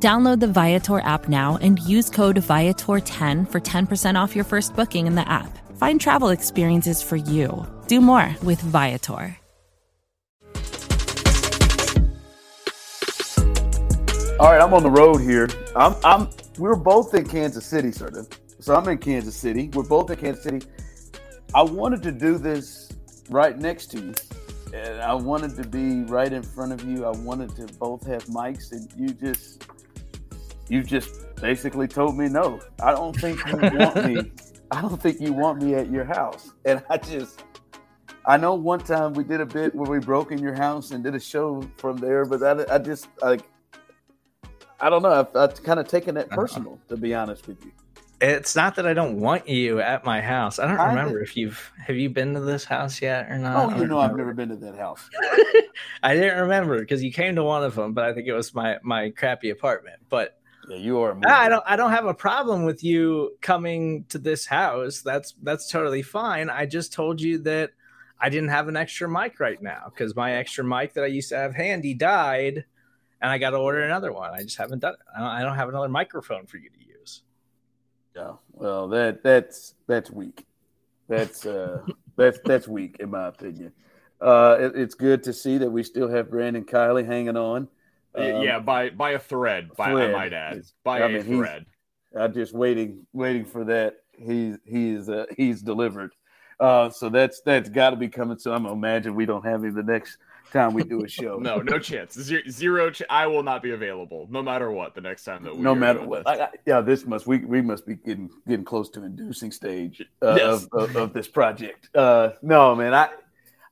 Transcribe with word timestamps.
Download 0.00 0.38
the 0.38 0.46
Viator 0.46 1.00
app 1.00 1.28
now 1.28 1.58
and 1.60 1.80
use 1.80 2.08
code 2.08 2.36
Viator10 2.36 3.50
for 3.50 3.60
10% 3.60 4.14
off 4.14 4.36
your 4.36 4.44
first 4.44 4.76
booking 4.76 5.08
in 5.08 5.16
the 5.16 5.28
app. 5.28 5.58
Find 5.76 6.00
travel 6.00 6.28
experiences 6.28 7.02
for 7.02 7.16
you. 7.16 7.66
Do 7.88 8.00
more 8.00 8.34
with 8.44 8.60
Viator. 8.60 9.36
All 14.38 14.52
right, 14.52 14.60
I'm 14.60 14.72
on 14.72 14.84
the 14.84 14.90
road 14.90 15.18
here. 15.18 15.48
I'm, 15.74 15.96
I'm. 16.04 16.30
We're 16.58 16.76
both 16.76 17.12
in 17.14 17.26
Kansas 17.28 17.66
City, 17.66 17.90
sir. 17.90 18.24
So 18.60 18.76
I'm 18.76 18.88
in 18.88 18.98
Kansas 18.98 19.34
City. 19.34 19.68
We're 19.74 19.82
both 19.82 20.10
in 20.10 20.16
Kansas 20.16 20.44
City. 20.44 20.64
I 21.56 21.62
wanted 21.62 22.04
to 22.04 22.12
do 22.12 22.38
this 22.38 22.92
right 23.30 23.58
next 23.58 23.86
to 23.88 23.98
you, 23.98 24.14
and 24.72 25.00
I 25.00 25.12
wanted 25.14 25.56
to 25.56 25.66
be 25.66 26.02
right 26.02 26.32
in 26.32 26.44
front 26.44 26.72
of 26.72 26.88
you. 26.88 27.04
I 27.04 27.10
wanted 27.10 27.56
to 27.56 27.66
both 27.78 28.06
have 28.06 28.26
mics, 28.26 28.70
and 28.70 28.88
you 28.96 29.08
just, 29.08 29.66
you 30.68 30.82
just 30.82 31.34
basically 31.36 31.88
told 31.88 32.16
me 32.16 32.28
no. 32.28 32.60
I 32.82 32.92
don't 32.92 33.18
think 33.18 33.44
you 33.46 33.56
want 33.78 34.06
me. 34.06 34.32
I 34.70 34.80
don't 34.82 35.00
think 35.00 35.20
you 35.20 35.32
want 35.32 35.62
me 35.62 35.74
at 35.74 35.90
your 35.90 36.04
house, 36.04 36.52
and 36.64 36.82
I 36.90 36.98
just. 36.98 37.44
I 38.26 38.36
know 38.36 38.54
one 38.54 38.80
time 38.80 39.14
we 39.14 39.24
did 39.24 39.40
a 39.40 39.46
bit 39.46 39.74
where 39.74 39.90
we 39.90 40.00
broke 40.00 40.32
in 40.32 40.38
your 40.38 40.54
house 40.54 40.90
and 40.90 41.02
did 41.02 41.14
a 41.14 41.20
show 41.20 41.62
from 41.78 41.96
there, 41.96 42.26
but 42.26 42.42
I, 42.42 42.74
I 42.74 42.78
just 42.78 43.08
like 43.22 43.40
I 44.80 44.90
don't 44.90 45.02
know. 45.02 45.12
I've, 45.12 45.34
I've 45.34 45.62
kind 45.62 45.80
of 45.80 45.88
taken 45.88 46.16
it 46.16 46.26
uh-huh. 46.26 46.36
personal, 46.36 46.78
to 46.88 46.96
be 46.96 47.14
honest 47.14 47.46
with 47.46 47.64
you. 47.64 47.72
It's 48.20 48.56
not 48.56 48.74
that 48.76 48.86
I 48.86 48.94
don't 48.94 49.20
want 49.20 49.48
you 49.48 49.80
at 49.80 50.04
my 50.04 50.20
house. 50.20 50.58
I 50.58 50.66
don't 50.66 50.78
I 50.78 50.88
remember 50.88 51.20
did. 51.20 51.28
if 51.28 51.36
you've 51.36 51.72
have 51.78 51.96
you 51.96 52.10
been 52.10 52.34
to 52.34 52.40
this 52.40 52.64
house 52.64 53.00
yet 53.00 53.30
or 53.30 53.38
not. 53.38 53.56
Oh, 53.56 53.76
you 53.76 53.86
know, 53.86 53.98
remember. 53.98 54.00
I've 54.00 54.16
never 54.16 54.34
been 54.34 54.48
to 54.48 54.56
that 54.56 54.76
house. 54.76 55.08
I 56.02 56.14
didn't 56.14 56.40
remember 56.40 56.80
because 56.80 57.02
you 57.02 57.12
came 57.12 57.36
to 57.36 57.44
one 57.44 57.62
of 57.62 57.76
them, 57.76 57.92
but 57.92 58.04
I 58.04 58.12
think 58.12 58.26
it 58.26 58.32
was 58.32 58.54
my 58.54 58.78
my 58.82 59.10
crappy 59.10 59.50
apartment. 59.50 60.00
But 60.08 60.37
yeah, 60.68 60.76
you 60.76 61.00
are. 61.00 61.18
I 61.26 61.48
don't. 61.48 61.64
I 61.66 61.76
don't 61.76 61.90
have 61.90 62.06
a 62.06 62.14
problem 62.14 62.64
with 62.64 62.84
you 62.84 63.36
coming 63.40 64.04
to 64.10 64.18
this 64.18 64.46
house. 64.46 65.00
That's 65.00 65.34
that's 65.42 65.70
totally 65.70 66.02
fine. 66.02 66.50
I 66.50 66.66
just 66.66 66.92
told 66.92 67.20
you 67.20 67.38
that 67.38 67.70
I 68.20 68.28
didn't 68.28 68.50
have 68.50 68.68
an 68.68 68.76
extra 68.76 69.08
mic 69.08 69.40
right 69.40 69.60
now 69.62 69.90
because 69.90 70.14
my 70.14 70.32
extra 70.34 70.64
mic 70.64 70.94
that 70.94 71.04
I 71.04 71.08
used 71.08 71.30
to 71.30 71.36
have 71.36 71.54
handy 71.54 71.94
died 71.94 72.64
and 73.20 73.30
I 73.30 73.38
got 73.38 73.50
to 73.50 73.56
order 73.56 73.82
another 73.82 74.12
one. 74.12 74.32
I 74.32 74.42
just 74.42 74.56
haven't 74.56 74.80
done 74.80 74.94
it. 74.94 75.00
I 75.16 75.20
don't, 75.20 75.28
I 75.28 75.42
don't 75.42 75.56
have 75.56 75.68
another 75.68 75.88
microphone 75.88 76.46
for 76.46 76.58
you 76.58 76.70
to 76.70 76.78
use. 76.78 77.22
Yeah, 78.14 78.32
well, 78.52 78.88
that 78.88 79.22
that's 79.22 79.74
that's 79.86 80.10
weak. 80.10 80.46
That's 81.08 81.46
uh, 81.46 81.82
that's 82.16 82.38
that's 82.44 82.68
weak 82.68 82.96
in 83.00 83.10
my 83.10 83.28
opinion. 83.28 83.72
Uh, 84.20 84.56
it, 84.60 84.72
it's 84.74 84.94
good 84.94 85.22
to 85.22 85.32
see 85.32 85.58
that 85.58 85.70
we 85.70 85.82
still 85.82 86.08
have 86.08 86.30
Brandon 86.30 86.64
Kiley 86.64 87.06
hanging 87.06 87.36
on. 87.36 87.68
Um, 88.18 88.42
yeah, 88.42 88.58
by 88.58 88.90
by 88.90 89.10
a 89.12 89.18
thread. 89.18 89.70
By 89.76 89.90
thread. 89.92 90.10
I 90.10 90.12
might 90.12 90.32
add, 90.32 90.62
by 90.84 91.00
I 91.00 91.06
a 91.06 91.08
mean, 91.08 91.22
thread. 91.24 91.66
I'm 92.16 92.32
just 92.32 92.52
waiting, 92.52 93.06
waiting 93.12 93.44
for 93.44 93.64
that. 93.64 93.96
He's 94.16 94.56
he's 94.64 95.08
uh, 95.08 95.26
he's 95.36 95.62
delivered. 95.62 96.12
Uh, 96.60 96.90
so 96.90 97.08
that's 97.08 97.40
that's 97.42 97.68
got 97.68 97.90
to 97.90 97.96
be 97.96 98.08
coming. 98.08 98.38
So 98.38 98.52
I'm 98.52 98.64
gonna 98.64 98.74
imagine 98.74 99.14
we 99.14 99.26
don't 99.26 99.44
have 99.44 99.62
him 99.62 99.74
the 99.74 99.82
next 99.82 100.18
time 100.52 100.74
we 100.74 100.82
do 100.82 101.04
a 101.04 101.08
show. 101.08 101.38
no, 101.40 101.58
no 101.58 101.78
chance. 101.78 102.14
Zero. 102.14 102.42
zero 102.48 102.90
ch- 102.90 103.02
I 103.08 103.26
will 103.26 103.42
not 103.42 103.62
be 103.62 103.72
available, 103.72 104.26
no 104.30 104.42
matter 104.42 104.70
what. 104.70 104.94
The 104.94 105.00
next 105.00 105.24
time 105.24 105.44
that 105.44 105.54
we 105.54 105.62
no 105.62 105.74
matter 105.74 106.04
what. 106.04 106.26
I, 106.26 106.44
I, 106.44 106.48
yeah, 106.66 106.80
this 106.80 107.06
must 107.06 107.26
we 107.26 107.38
we 107.38 107.62
must 107.62 107.86
be 107.86 107.94
getting 107.94 108.30
getting 108.46 108.64
close 108.64 108.90
to 108.90 109.04
inducing 109.04 109.52
stage 109.52 110.02
uh, 110.22 110.34
yes. 110.36 110.66
of, 110.72 110.72
of, 110.72 110.96
of 110.96 111.12
this 111.12 111.28
project. 111.28 111.90
Uh, 111.94 112.30
no, 112.42 112.74
man, 112.74 112.94
I 112.94 113.10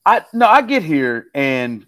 I 0.04 0.24
no, 0.32 0.46
I 0.46 0.62
get 0.62 0.82
here 0.82 1.26
and 1.34 1.86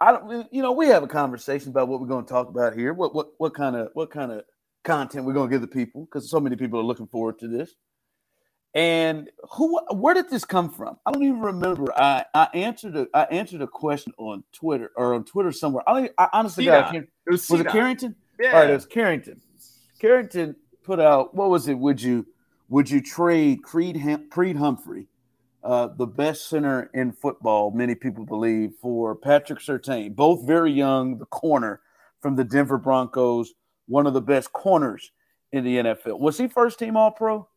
I 0.00 0.12
don't. 0.12 0.52
You 0.52 0.62
know, 0.62 0.72
we 0.72 0.86
have 0.88 1.02
a 1.02 1.08
conversation 1.08 1.70
about 1.70 1.88
what 1.88 2.00
we're 2.00 2.06
going 2.06 2.24
to 2.24 2.32
talk 2.32 2.48
about 2.48 2.74
here. 2.74 2.92
What 2.94 3.14
what 3.14 3.28
what 3.38 3.54
kind 3.54 3.76
of 3.76 3.90
what 3.94 4.10
kind 4.10 4.32
of 4.32 4.44
content 4.84 5.26
we're 5.26 5.34
going 5.34 5.50
to 5.50 5.54
give 5.54 5.60
the 5.60 5.68
people 5.68 6.04
because 6.04 6.30
so 6.30 6.40
many 6.40 6.56
people 6.56 6.80
are 6.80 6.84
looking 6.84 7.06
forward 7.06 7.38
to 7.40 7.48
this. 7.48 7.74
And 8.74 9.30
who, 9.52 9.80
where 9.92 10.14
did 10.14 10.28
this 10.28 10.44
come 10.44 10.70
from? 10.70 10.98
I 11.06 11.10
don't 11.10 11.22
even 11.22 11.40
remember. 11.40 11.92
I, 11.96 12.24
I 12.34 12.48
answered 12.54 12.96
a, 12.96 13.06
I 13.14 13.22
answered 13.24 13.62
a 13.62 13.66
question 13.66 14.12
on 14.18 14.44
Twitter 14.52 14.90
or 14.94 15.14
on 15.14 15.24
Twitter 15.24 15.52
somewhere. 15.52 15.82
I, 15.88 16.10
I 16.18 16.28
honestly 16.32 16.66
got 16.66 16.94
it 16.94 17.08
was, 17.26 17.48
was 17.48 17.60
it 17.60 17.68
Carrington? 17.68 18.14
Yeah, 18.38 18.52
all 18.52 18.60
right, 18.60 18.70
it 18.70 18.74
was 18.74 18.86
Carrington. 18.86 19.40
Carrington 19.98 20.54
put 20.84 21.00
out 21.00 21.34
what 21.34 21.50
was 21.50 21.66
it? 21.66 21.74
Would 21.74 22.00
you 22.00 22.26
would 22.68 22.90
you 22.90 23.00
trade 23.00 23.62
Creed 23.62 24.00
Creed 24.30 24.56
Humphrey, 24.56 25.08
uh, 25.62 25.88
the 25.96 26.06
best 26.06 26.48
center 26.48 26.90
in 26.94 27.12
football? 27.12 27.70
Many 27.70 27.94
people 27.94 28.24
believe 28.24 28.72
for 28.80 29.14
Patrick 29.14 29.60
Surtain, 29.60 30.14
both 30.14 30.46
very 30.46 30.72
young, 30.72 31.18
the 31.18 31.26
corner 31.26 31.80
from 32.20 32.36
the 32.36 32.44
Denver 32.44 32.78
Broncos, 32.78 33.54
one 33.86 34.06
of 34.06 34.14
the 34.14 34.20
best 34.20 34.52
corners 34.52 35.12
in 35.52 35.64
the 35.64 35.76
NFL. 35.76 36.18
Was 36.18 36.38
he 36.38 36.48
first 36.48 36.78
team 36.78 36.96
All 36.96 37.10
Pro? 37.10 37.48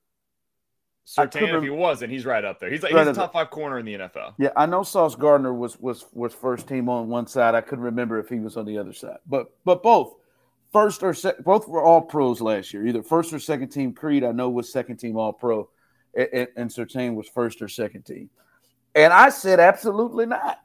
Surtain, 1.05 1.57
if 1.57 1.63
he 1.63 1.69
wasn't, 1.69 2.11
he's 2.11 2.25
right 2.25 2.45
up 2.45 2.59
there. 2.59 2.69
He's 2.69 2.83
like 2.83 2.93
right 2.93 3.07
he's 3.07 3.17
a 3.17 3.19
top 3.19 3.33
five 3.33 3.49
corner 3.49 3.79
in 3.79 3.85
the 3.85 3.95
NFL. 3.95 4.35
Yeah, 4.37 4.51
I 4.55 4.65
know 4.65 4.83
Sauce 4.83 5.15
Gardner 5.15 5.53
was 5.53 5.79
was 5.79 6.05
was 6.13 6.33
first 6.33 6.67
team 6.67 6.89
on 6.89 7.09
one 7.09 7.27
side. 7.27 7.55
I 7.55 7.61
couldn't 7.61 7.83
remember 7.83 8.19
if 8.19 8.29
he 8.29 8.39
was 8.39 8.55
on 8.55 8.65
the 8.65 8.77
other 8.77 8.93
side, 8.93 9.17
but 9.27 9.51
but 9.65 9.81
both 9.81 10.15
first 10.71 11.03
or 11.03 11.13
second, 11.13 11.43
both 11.43 11.67
were 11.67 11.83
all 11.83 12.01
pros 12.01 12.39
last 12.39 12.73
year. 12.73 12.85
Either 12.85 13.03
first 13.03 13.33
or 13.33 13.39
second 13.39 13.69
team. 13.69 13.93
Creed, 13.93 14.23
I 14.23 14.31
know, 14.31 14.49
was 14.49 14.71
second 14.71 14.97
team 14.97 15.17
all 15.17 15.33
pro, 15.33 15.69
and, 16.15 16.47
and 16.55 16.69
Surtain 16.69 17.15
was 17.15 17.27
first 17.27 17.61
or 17.61 17.67
second 17.67 18.03
team. 18.03 18.29
And 18.95 19.13
I 19.13 19.29
said 19.29 19.59
absolutely 19.59 20.25
not. 20.25 20.59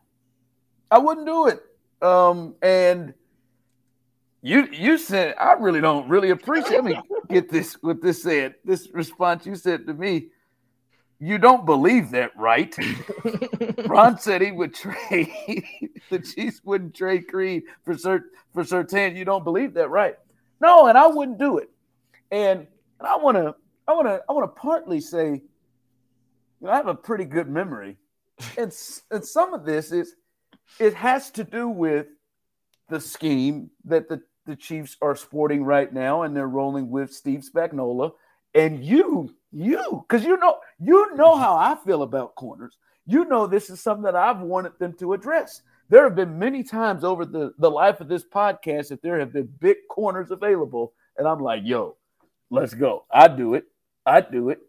I 0.90 0.98
wouldn't 0.98 1.26
do 1.26 1.46
it. 1.46 1.62
Um, 2.02 2.54
and 2.62 3.14
you 4.42 4.68
you 4.72 4.98
said 4.98 5.34
I 5.38 5.52
really 5.54 5.80
don't 5.80 6.08
really 6.08 6.30
appreciate. 6.30 6.82
Let 6.82 6.84
me 6.84 7.00
get 7.28 7.50
this 7.50 7.74
what 7.82 8.02
this 8.02 8.22
said. 8.22 8.54
This 8.64 8.88
response 8.92 9.46
you 9.46 9.56
said 9.56 9.86
to 9.86 9.94
me. 9.94 10.28
You 11.18 11.38
don't 11.38 11.64
believe 11.64 12.10
that, 12.10 12.36
right? 12.36 12.76
Ron 13.86 14.18
said 14.18 14.42
he 14.42 14.52
would 14.52 14.74
trade 14.74 15.32
the 16.10 16.18
Chiefs 16.18 16.60
wouldn't 16.62 16.94
trade 16.94 17.26
Creed 17.28 17.62
for 17.84 17.94
cert 17.94 18.24
for 18.52 18.64
Surtain. 18.64 19.16
You 19.16 19.24
don't 19.24 19.42
believe 19.42 19.72
that, 19.74 19.88
right? 19.88 20.16
No, 20.60 20.88
and 20.88 20.98
I 20.98 21.06
wouldn't 21.06 21.38
do 21.38 21.56
it. 21.56 21.70
And, 22.30 22.66
and 22.98 23.08
I 23.08 23.16
want 23.16 23.38
to 23.38 23.54
I 23.88 23.92
want 23.92 24.08
to 24.08 24.22
I 24.28 24.32
want 24.32 24.54
to 24.54 24.60
partly 24.60 25.00
say, 25.00 25.28
you 25.30 25.42
know, 26.60 26.70
I 26.70 26.76
have 26.76 26.88
a 26.88 26.94
pretty 26.94 27.24
good 27.24 27.48
memory, 27.48 27.96
and 28.58 28.74
and 29.10 29.24
some 29.24 29.54
of 29.54 29.64
this 29.64 29.92
is 29.92 30.14
it 30.80 30.94
has 30.94 31.30
to 31.32 31.44
do 31.44 31.68
with 31.68 32.06
the 32.88 33.00
scheme 33.00 33.70
that 33.84 34.08
the 34.08 34.22
the 34.46 34.56
Chiefs 34.56 34.96
are 35.02 35.16
sporting 35.16 35.64
right 35.64 35.92
now, 35.92 36.22
and 36.22 36.34
they're 36.34 36.48
rolling 36.48 36.88
with 36.90 37.12
Steve 37.12 37.40
Spagnuolo. 37.40 38.12
And 38.54 38.82
you, 38.82 39.34
you, 39.52 40.04
because 40.08 40.24
you 40.24 40.38
know, 40.38 40.58
you 40.78 41.14
know 41.16 41.36
how 41.36 41.56
I 41.56 41.76
feel 41.84 42.02
about 42.02 42.36
corners. 42.36 42.78
You 43.06 43.24
know 43.26 43.46
this 43.46 43.68
is 43.70 43.80
something 43.80 44.04
that 44.04 44.16
I've 44.16 44.40
wanted 44.40 44.78
them 44.78 44.94
to 44.94 45.12
address. 45.12 45.62
There 45.88 46.04
have 46.04 46.16
been 46.16 46.38
many 46.38 46.62
times 46.64 47.04
over 47.04 47.24
the, 47.24 47.52
the 47.58 47.70
life 47.70 48.00
of 48.00 48.08
this 48.08 48.24
podcast 48.24 48.88
that 48.88 49.02
there 49.02 49.18
have 49.20 49.32
been 49.32 49.48
big 49.60 49.76
corners 49.90 50.30
available, 50.30 50.94
and 51.16 51.28
I'm 51.28 51.40
like, 51.40 51.62
yo, 51.64 51.96
let's 52.50 52.74
go. 52.74 53.04
I 53.10 53.28
do 53.28 53.54
it. 53.54 53.66
I 54.06 54.20
do 54.20 54.50
it. 54.50 54.60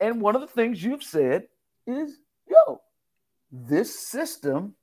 And 0.00 0.20
one 0.20 0.36
of 0.36 0.40
the 0.40 0.46
things 0.46 0.82
you've 0.82 1.02
said 1.02 1.48
is, 1.86 2.18
yo, 2.48 2.80
this 3.50 3.98
system 3.98 4.74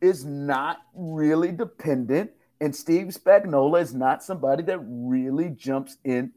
is 0.00 0.24
not 0.24 0.78
really 0.94 1.52
dependent 1.52 2.32
and 2.60 2.74
Steve 2.74 3.08
Spagnuolo 3.08 3.80
is 3.80 3.94
not 3.94 4.22
somebody 4.22 4.62
that 4.64 4.78
really 4.82 5.50
jumps 5.50 5.98
in 6.04 6.32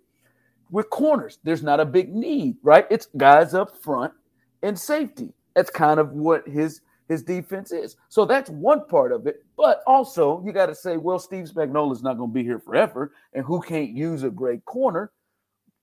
with 0.69 0.89
corners. 0.89 1.39
There's 1.43 1.63
not 1.63 1.79
a 1.79 1.85
big 1.85 2.13
need, 2.13 2.57
right? 2.63 2.85
It's 2.89 3.07
guys 3.15 3.53
up 3.53 3.77
front 3.77 4.13
and 4.61 4.77
safety. 4.77 5.33
That's 5.55 5.69
kind 5.69 5.99
of 5.99 6.11
what 6.11 6.47
his 6.47 6.81
his 7.07 7.23
defense 7.23 7.71
is. 7.71 7.95
So 8.09 8.25
that's 8.25 8.49
one 8.49 8.85
part 8.87 9.13
of 9.13 9.27
it. 9.27 9.45
But 9.55 9.81
also, 9.87 10.43
you 10.45 10.51
got 10.51 10.65
to 10.65 10.75
say, 10.75 10.97
well, 10.97 11.19
Steve 11.19 11.45
Spagnuolo 11.45 11.93
is 11.93 12.03
not 12.03 12.17
going 12.17 12.31
to 12.31 12.33
be 12.33 12.43
here 12.43 12.59
forever, 12.59 13.13
and 13.31 13.45
who 13.45 13.61
can't 13.61 13.91
use 13.91 14.23
a 14.23 14.29
great 14.29 14.65
corner? 14.65 15.11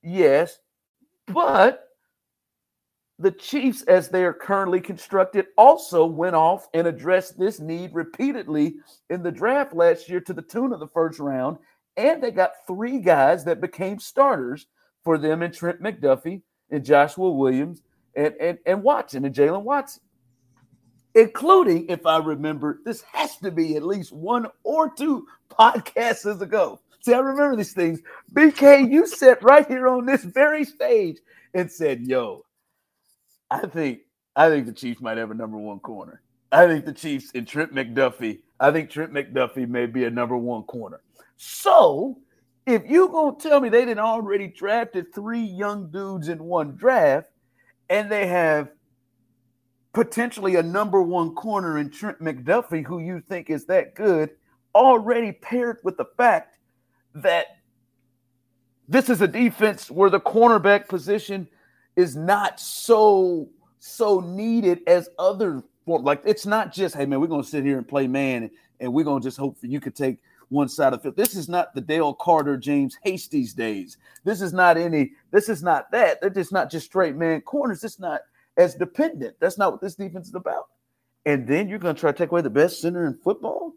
Yes, 0.03 0.59
but 1.27 1.89
the 3.19 3.31
Chiefs, 3.31 3.83
as 3.83 4.09
they 4.09 4.25
are 4.25 4.33
currently 4.33 4.81
constructed, 4.81 5.47
also 5.57 6.05
went 6.05 6.35
off 6.35 6.69
and 6.75 6.87
addressed 6.87 7.39
this 7.39 7.61
need 7.61 7.95
repeatedly 7.95 8.77
in 9.09 9.23
the 9.23 9.31
draft 9.31 9.73
last 9.73 10.09
year 10.09 10.21
to 10.21 10.33
the 10.33 10.43
tune 10.43 10.73
of 10.73 10.81
the 10.81 10.89
first 10.89 11.21
round. 11.21 11.59
And 11.97 12.23
they 12.23 12.33
got 12.33 12.67
three 12.67 12.99
guys 12.99 13.45
that 13.45 13.61
became 13.61 14.01
starters 14.01 14.67
for 15.05 15.17
them 15.17 15.43
and 15.43 15.55
Trent 15.55 15.81
McDuffie 15.81 16.43
and 16.71 16.85
Joshua 16.85 17.31
Williams 17.31 17.83
and, 18.17 18.35
and, 18.41 18.59
and 18.67 18.83
Watson 18.83 19.25
and 19.25 19.35
Jaylen 19.35 19.63
Watson, 19.63 20.03
including, 21.15 21.89
if 21.89 22.07
I 22.07 22.19
remember, 22.19 22.81
this 22.85 23.03
has 23.13 23.37
to 23.39 23.53
be 23.53 23.77
at 23.77 23.85
least 23.85 24.13
one 24.13 24.49
or 24.65 24.91
two 24.91 25.27
podcasts 25.49 26.41
ago. 26.41 26.81
See, 27.05 27.13
I 27.13 27.19
remember 27.19 27.55
these 27.55 27.75
things. 27.75 28.01
BK, 28.33 28.91
you 28.91 29.07
sat 29.07 29.43
right 29.43 29.67
here 29.69 29.89
on 29.89 30.07
this 30.07 30.25
very 30.25 30.65
stage 30.65 31.19
and 31.53 31.71
said, 31.71 32.01
Yo, 32.01 32.47
I 33.51 33.67
think 33.67 34.01
I 34.35 34.49
think 34.49 34.65
the 34.65 34.73
Chiefs 34.73 35.03
might 35.03 35.19
have 35.19 35.31
a 35.31 35.35
number 35.35 35.59
one 35.59 35.81
corner. 35.81 36.23
I 36.51 36.67
think 36.67 36.87
the 36.87 36.95
Chiefs 36.95 37.31
and 37.35 37.47
Trent 37.47 37.75
McDuffie, 37.75 38.41
I 38.59 38.71
think 38.71 38.89
Trent 38.89 39.13
McDuffie 39.13 39.69
may 39.69 39.85
be 39.85 40.05
a 40.05 40.11
number 40.11 40.35
one 40.35 40.63
corner. 40.63 41.03
So 41.37 42.21
if 42.67 42.89
you 42.89 43.09
gonna 43.09 43.37
tell 43.37 43.61
me 43.61 43.69
they 43.69 43.85
didn't 43.85 43.99
already 43.99 44.49
drafted 44.49 45.15
three 45.15 45.45
young 45.45 45.91
dudes 45.91 46.29
in 46.29 46.43
one 46.43 46.75
draft, 46.75 47.29
and 47.91 48.11
they 48.11 48.29
have 48.29 48.71
potentially 49.93 50.57
a 50.57 50.63
number 50.63 51.03
one 51.03 51.35
corner 51.35 51.77
in 51.77 51.91
Trent 51.91 52.19
McDuffie, 52.21 52.87
who 52.87 53.01
you 53.01 53.21
think 53.21 53.51
is 53.51 53.67
that 53.67 53.95
good, 53.95 54.31
already 54.75 55.33
paired 55.33 55.81
with 55.85 55.99
the 55.99 56.07
fact 56.17 56.54
that 57.15 57.59
this 58.89 59.09
is 59.09 59.21
a 59.21 59.29
defense 59.29 59.91
where 59.91 60.11
the 60.11 60.21
cornerback 60.21 60.89
position 60.89 61.49
is 61.97 62.17
not 62.17 62.61
so 62.61 63.49
so 63.79 64.21
needed 64.21 64.81
as 64.87 65.09
other 65.19 65.63
like 65.87 66.23
it's 66.25 66.47
not 66.47 66.73
just 66.73 66.95
hey 66.97 67.05
man 67.05 67.21
we're 67.21 67.27
gonna 67.27 67.45
sit 67.45 67.65
here 67.65 67.77
and 67.77 67.87
play 67.87 68.07
man 68.07 68.51
and 68.81 68.93
we're 68.93 69.05
gonna 69.05 69.23
just 69.23 69.37
hope 69.37 69.61
that 69.61 69.71
you 69.71 69.81
could 69.81 69.95
take 69.95 70.19
one 70.49 70.69
side 70.69 70.93
of 70.93 71.01
the 71.01 71.03
field. 71.03 71.17
This 71.17 71.35
is 71.35 71.49
not 71.49 71.75
the 71.75 71.81
Dale 71.81 72.15
Carter, 72.15 72.57
James 72.57 72.97
Hasty's 73.03 73.53
days. 73.53 73.99
This 74.25 74.41
is 74.41 74.53
not 74.53 74.77
any, 74.77 75.13
this 75.31 75.49
is 75.49 75.63
not 75.63 75.91
that. 75.91 76.21
They're 76.21 76.31
just 76.31 76.53
not 76.53 76.71
just 76.71 76.87
straight 76.87 77.17
man 77.17 77.41
corners. 77.43 77.85
It's 77.85 77.99
not 77.99 78.23
as 78.57 78.75
dependent. 78.75 79.37
That's 79.41 79.59
not 79.59 79.73
what 79.73 79.81
this 79.81 79.97
defense 79.97 80.29
is 80.29 80.35
about. 80.35 80.69
And 81.27 81.47
then 81.47 81.69
you're 81.69 81.79
to 81.79 81.95
try 81.95 82.13
to 82.13 82.17
take 82.17 82.31
away 82.31 82.43
the 82.43 82.51
best 82.51 82.81
center 82.81 83.07
in 83.07 83.19
football, 83.19 83.73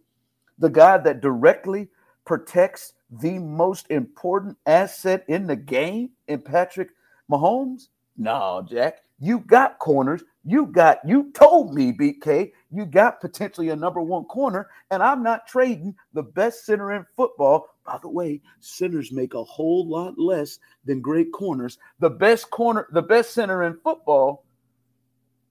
the 0.59 0.69
guy 0.69 0.97
that 0.97 1.21
directly 1.21 1.87
protects 2.25 2.93
the 3.09 3.39
most 3.39 3.89
important 3.89 4.57
asset 4.65 5.23
in 5.27 5.47
the 5.47 5.55
game 5.55 6.11
in 6.27 6.41
Patrick 6.41 6.89
Mahomes. 7.29 7.87
No, 8.17 8.65
Jack, 8.67 8.99
you 9.19 9.39
got 9.39 9.79
corners. 9.79 10.23
You 10.43 10.67
got, 10.67 10.99
you 11.05 11.31
told 11.33 11.73
me, 11.73 11.91
BK, 11.91 12.51
you 12.71 12.85
got 12.85 13.19
potentially 13.19 13.69
a 13.69 13.75
number 13.75 14.01
one 14.01 14.25
corner, 14.25 14.69
and 14.91 15.03
I'm 15.03 15.21
not 15.21 15.47
trading 15.47 15.95
the 16.13 16.23
best 16.23 16.65
center 16.65 16.93
in 16.93 17.05
football. 17.15 17.67
By 17.85 17.97
the 18.01 18.09
way, 18.09 18.41
centers 18.59 19.11
make 19.11 19.33
a 19.33 19.43
whole 19.43 19.87
lot 19.87 20.17
less 20.17 20.59
than 20.85 21.01
great 21.01 21.31
corners. 21.31 21.77
The 21.99 22.09
best 22.09 22.49
corner, 22.49 22.87
the 22.91 23.01
best 23.01 23.31
center 23.33 23.63
in 23.63 23.77
football 23.83 24.45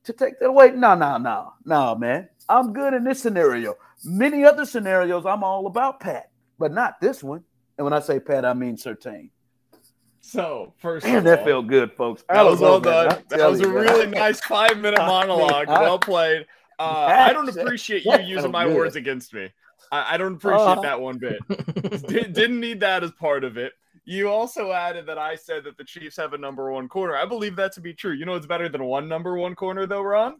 to 0.04 0.12
take 0.12 0.38
that 0.38 0.46
away. 0.46 0.70
No, 0.70 0.94
no, 0.94 1.18
no, 1.18 1.52
no, 1.64 1.94
man. 1.94 2.28
I'm 2.48 2.72
good 2.72 2.94
in 2.94 3.04
this 3.04 3.20
scenario. 3.20 3.76
Many 4.04 4.44
other 4.44 4.64
scenarios, 4.64 5.26
I'm 5.26 5.42
all 5.42 5.66
about 5.66 6.00
Pat, 6.00 6.30
but 6.58 6.72
not 6.72 7.00
this 7.00 7.22
one. 7.22 7.44
And 7.78 7.84
when 7.84 7.92
I 7.92 8.00
say 8.00 8.20
Pat, 8.20 8.44
I 8.44 8.54
mean 8.54 8.76
Surtain. 8.76 9.30
So 10.20 10.74
first, 10.78 11.06
Damn, 11.06 11.22
that 11.24 11.44
felt 11.44 11.68
good, 11.68 11.92
folks. 11.92 12.24
That 12.28 12.44
was 12.44 12.58
well 12.58 12.80
done. 12.80 13.22
That 13.28 13.48
was 13.48 13.60
a 13.60 13.68
really 13.68 14.06
nice 14.06 14.40
five 14.40 14.78
minute 14.78 14.98
monologue. 15.06 15.68
well 15.68 15.98
played. 15.98 16.46
Uh, 16.78 17.06
I 17.28 17.32
don't 17.32 17.48
appreciate 17.56 18.04
you 18.04 18.18
using 18.20 18.50
my 18.50 18.64
good. 18.64 18.76
words 18.76 18.96
against 18.96 19.32
me. 19.32 19.48
I, 19.92 20.14
I 20.14 20.16
don't 20.16 20.34
appreciate 20.34 20.78
uh, 20.78 20.80
that 20.80 21.00
one 21.00 21.18
bit. 21.18 21.38
Did, 22.08 22.32
didn't 22.32 22.58
need 22.58 22.80
that 22.80 23.04
as 23.04 23.12
part 23.12 23.44
of 23.44 23.56
it. 23.56 23.72
You 24.04 24.28
also 24.28 24.72
added 24.72 25.06
that 25.06 25.18
I 25.18 25.36
said 25.36 25.64
that 25.64 25.76
the 25.76 25.84
Chiefs 25.84 26.16
have 26.16 26.32
a 26.32 26.38
number 26.38 26.72
one 26.72 26.88
corner. 26.88 27.16
I 27.16 27.24
believe 27.24 27.56
that 27.56 27.72
to 27.72 27.80
be 27.80 27.92
true. 27.92 28.12
You 28.12 28.24
know 28.24 28.34
it's 28.34 28.46
better 28.46 28.68
than 28.68 28.84
one 28.84 29.08
number 29.08 29.36
one 29.36 29.54
corner, 29.54 29.86
though, 29.86 30.02
Ron? 30.02 30.36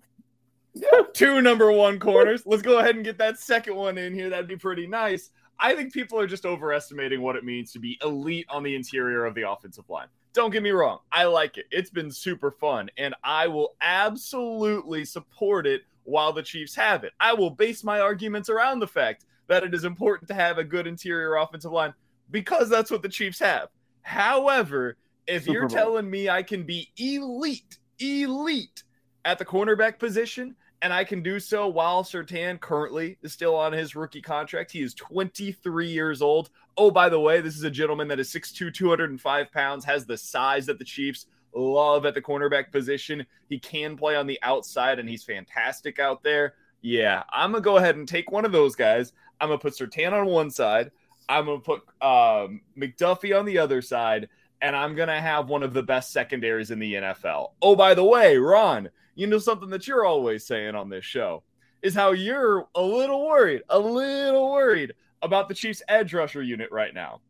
Yeah. 0.74 1.02
Two 1.14 1.40
number 1.40 1.72
one 1.72 1.98
corners. 1.98 2.42
Let's 2.44 2.62
go 2.62 2.78
ahead 2.78 2.96
and 2.96 3.04
get 3.04 3.18
that 3.18 3.38
second 3.38 3.74
one 3.74 3.98
in 3.98 4.14
here. 4.14 4.30
That'd 4.30 4.46
be 4.46 4.56
pretty 4.56 4.86
nice. 4.86 5.30
I 5.58 5.74
think 5.74 5.92
people 5.92 6.18
are 6.20 6.26
just 6.26 6.44
overestimating 6.44 7.22
what 7.22 7.36
it 7.36 7.44
means 7.44 7.72
to 7.72 7.78
be 7.78 7.98
elite 8.02 8.46
on 8.48 8.62
the 8.62 8.74
interior 8.74 9.24
of 9.24 9.34
the 9.34 9.50
offensive 9.50 9.88
line. 9.88 10.08
Don't 10.32 10.50
get 10.50 10.62
me 10.62 10.70
wrong, 10.70 10.98
I 11.12 11.24
like 11.24 11.56
it. 11.56 11.64
It's 11.70 11.88
been 11.88 12.10
super 12.10 12.50
fun, 12.50 12.90
and 12.98 13.14
I 13.24 13.48
will 13.48 13.74
absolutely 13.80 15.04
support 15.06 15.66
it 15.66 15.82
while 16.04 16.32
the 16.32 16.42
Chiefs 16.42 16.74
have 16.74 17.04
it. 17.04 17.12
I 17.18 17.32
will 17.32 17.50
base 17.50 17.82
my 17.82 18.00
arguments 18.00 18.50
around 18.50 18.80
the 18.80 18.86
fact 18.86 19.24
that 19.48 19.64
it 19.64 19.74
is 19.74 19.84
important 19.84 20.28
to 20.28 20.34
have 20.34 20.58
a 20.58 20.64
good 20.64 20.86
interior 20.86 21.36
offensive 21.36 21.72
line 21.72 21.94
because 22.30 22.68
that's 22.68 22.90
what 22.90 23.02
the 23.02 23.08
Chiefs 23.08 23.38
have. 23.38 23.68
However, 24.02 24.96
if 25.26 25.44
super 25.44 25.52
you're 25.52 25.68
Bowl. 25.68 25.76
telling 25.76 26.10
me 26.10 26.28
I 26.28 26.42
can 26.42 26.64
be 26.64 26.90
elite, 26.98 27.78
elite 27.98 28.82
at 29.24 29.38
the 29.38 29.44
cornerback 29.44 29.98
position, 29.98 30.54
and 30.82 30.92
I 30.92 31.04
can 31.04 31.22
do 31.22 31.40
so 31.40 31.68
while 31.68 32.04
Surtain 32.04 32.60
currently 32.60 33.18
is 33.22 33.32
still 33.32 33.56
on 33.56 33.72
his 33.72 33.96
rookie 33.96 34.20
contract. 34.20 34.70
He 34.70 34.82
is 34.82 34.94
23 34.94 35.88
years 35.88 36.20
old. 36.20 36.50
Oh, 36.76 36.90
by 36.90 37.08
the 37.08 37.20
way, 37.20 37.40
this 37.40 37.56
is 37.56 37.62
a 37.62 37.70
gentleman 37.70 38.08
that 38.08 38.20
is 38.20 38.30
6'2, 38.30 38.72
205 38.72 39.52
pounds, 39.52 39.84
has 39.84 40.04
the 40.04 40.18
size 40.18 40.66
that 40.66 40.78
the 40.78 40.84
Chiefs 40.84 41.26
love 41.54 42.04
at 42.04 42.14
the 42.14 42.22
cornerback 42.22 42.70
position. 42.70 43.26
He 43.48 43.58
can 43.58 43.96
play 43.96 44.16
on 44.16 44.26
the 44.26 44.38
outside, 44.42 44.98
and 44.98 45.08
he's 45.08 45.24
fantastic 45.24 45.98
out 45.98 46.22
there. 46.22 46.54
Yeah, 46.82 47.22
I'm 47.32 47.52
going 47.52 47.62
to 47.62 47.64
go 47.64 47.78
ahead 47.78 47.96
and 47.96 48.06
take 48.06 48.30
one 48.30 48.44
of 48.44 48.52
those 48.52 48.76
guys. 48.76 49.12
I'm 49.40 49.48
going 49.48 49.58
to 49.58 49.62
put 49.62 49.74
Surtain 49.74 50.12
on 50.12 50.26
one 50.26 50.50
side. 50.50 50.90
I'm 51.28 51.46
going 51.46 51.60
to 51.60 51.64
put 51.64 51.80
um, 52.02 52.60
McDuffie 52.78 53.36
on 53.36 53.46
the 53.46 53.58
other 53.58 53.82
side, 53.82 54.28
and 54.60 54.76
I'm 54.76 54.94
going 54.94 55.08
to 55.08 55.20
have 55.20 55.48
one 55.48 55.62
of 55.62 55.72
the 55.72 55.82
best 55.82 56.12
secondaries 56.12 56.70
in 56.70 56.78
the 56.78 56.94
NFL. 56.94 57.52
Oh, 57.62 57.74
by 57.74 57.94
the 57.94 58.04
way, 58.04 58.36
Ron, 58.36 58.90
you 59.16 59.26
know 59.26 59.38
something 59.38 59.70
that 59.70 59.88
you're 59.88 60.04
always 60.04 60.46
saying 60.46 60.76
on 60.76 60.88
this 60.88 61.04
show 61.04 61.42
is 61.82 61.94
how 61.94 62.12
you're 62.12 62.68
a 62.74 62.82
little 62.82 63.26
worried, 63.26 63.62
a 63.68 63.78
little 63.78 64.52
worried 64.52 64.94
about 65.22 65.48
the 65.48 65.54
Chiefs 65.54 65.82
edge 65.88 66.14
rusher 66.14 66.42
unit 66.42 66.70
right 66.70 66.94
now. 66.94 67.20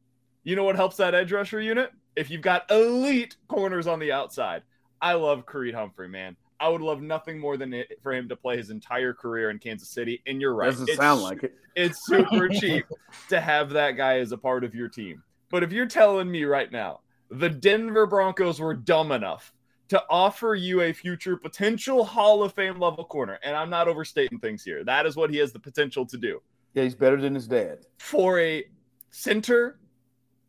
You 0.45 0.57
know 0.57 0.65
what 0.65 0.77
helps 0.77 0.97
that 0.99 1.15
edge 1.15 1.33
rusher 1.33 1.61
unit? 1.61 1.93
If 2.15 2.31
you've 2.31 2.43
got 2.43 2.71
elite 2.71 3.37
corners 3.49 3.87
on 3.87 3.99
the 3.99 4.13
outside. 4.13 4.63
I 5.01 5.15
love 5.15 5.47
Creed 5.47 5.75
Humphrey, 5.75 6.09
man. 6.09 6.37
I 6.59 6.69
would 6.69 6.81
love 6.81 7.03
nothing 7.03 7.39
more 7.39 7.57
than 7.57 7.75
it 7.75 7.99
for 8.03 8.15
him 8.15 8.29
to 8.31 8.37
play 8.37 8.57
his 8.57 8.71
entire 8.71 9.13
career 9.13 9.51
in 9.51 9.59
Kansas 9.59 9.91
City. 9.91 10.23
And 10.27 10.41
you're 10.41 10.55
right. 10.55 10.71
Doesn't 10.71 10.97
sound 10.97 11.21
like 11.21 11.43
it. 11.43 11.55
It's 11.75 12.07
super 12.07 12.49
cheap 12.61 12.87
to 13.29 13.41
have 13.41 13.71
that 13.71 13.93
guy 13.93 14.19
as 14.21 14.33
a 14.33 14.39
part 14.39 14.65
of 14.65 14.75
your 14.75 14.89
team. 14.89 15.23
But 15.51 15.63
if 15.63 15.73
you're 15.73 15.87
telling 15.87 16.31
me 16.31 16.45
right 16.45 16.73
now 16.73 17.01
the 17.31 17.51
Denver 17.51 18.07
Broncos 18.07 18.61
were 18.61 18.75
dumb 18.75 19.13
enough 19.13 19.53
to 19.89 20.03
offer 20.11 20.55
you 20.55 20.83
a 20.83 20.93
future 20.93 21.37
potential 21.37 22.05
Hall 22.05 22.43
of 22.43 22.53
Fame 22.55 22.81
level 22.81 23.05
corner. 23.05 23.39
And 23.43 23.57
I'm 23.57 23.71
not 23.71 23.89
overstating 23.89 24.39
things 24.39 24.65
here. 24.65 24.85
That 24.85 25.07
is 25.07 25.17
what 25.17 25.31
he 25.31 25.37
has 25.39 25.53
the 25.53 25.61
potential 25.61 26.05
to 26.07 26.17
do. 26.17 26.41
Yeah, 26.75 26.83
he's 26.83 26.95
better 26.95 27.21
than 27.21 27.35
his 27.35 27.47
dad. 27.47 27.87
For 27.99 28.41
a 28.41 28.65
center, 29.11 29.79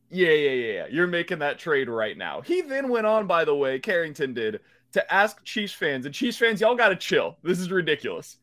yeah, 0.10 0.30
yeah, 0.30 0.52
yeah. 0.52 0.74
Yeah. 0.74 0.86
You're 0.90 1.08
making 1.08 1.40
that 1.40 1.60
trade 1.60 1.90
right 1.90 2.18
now. 2.18 2.42
He 2.42 2.62
then 2.62 2.90
went 2.90 3.06
on, 3.06 3.28
by 3.28 3.46
the 3.46 3.56
way, 3.56 3.80
Carrington 3.80 4.34
did, 4.34 4.62
to 4.94 5.14
ask 5.14 5.44
Chiefs 5.44 5.74
fans, 5.74 6.06
and 6.06 6.16
Chiefs 6.16 6.38
fans, 6.38 6.62
y'all 6.62 6.76
got 6.76 6.90
to 6.90 6.96
chill. 6.96 7.38
This 7.44 7.60
is 7.60 7.72
ridiculous. 7.72 8.38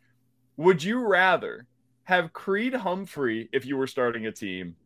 Would 0.56 0.82
you 0.82 1.06
rather 1.06 1.66
have 2.04 2.32
Creed 2.32 2.74
Humphrey 2.74 3.48
if 3.52 3.66
you 3.66 3.76
were 3.76 3.86
starting 3.86 4.26
a 4.26 4.32
team 4.32 4.76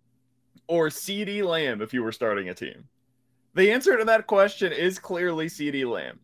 or 0.66 0.88
CeeDee 0.88 1.44
Lamb 1.44 1.82
if 1.82 1.92
you 1.92 2.02
were 2.02 2.12
starting 2.12 2.48
a 2.48 2.54
team? 2.54 2.84
The 3.58 3.72
answer 3.72 3.96
to 3.96 4.04
that 4.04 4.28
question 4.28 4.72
is 4.72 5.00
clearly 5.00 5.46
CeeDee 5.46 5.84
Lamb. 5.84 6.20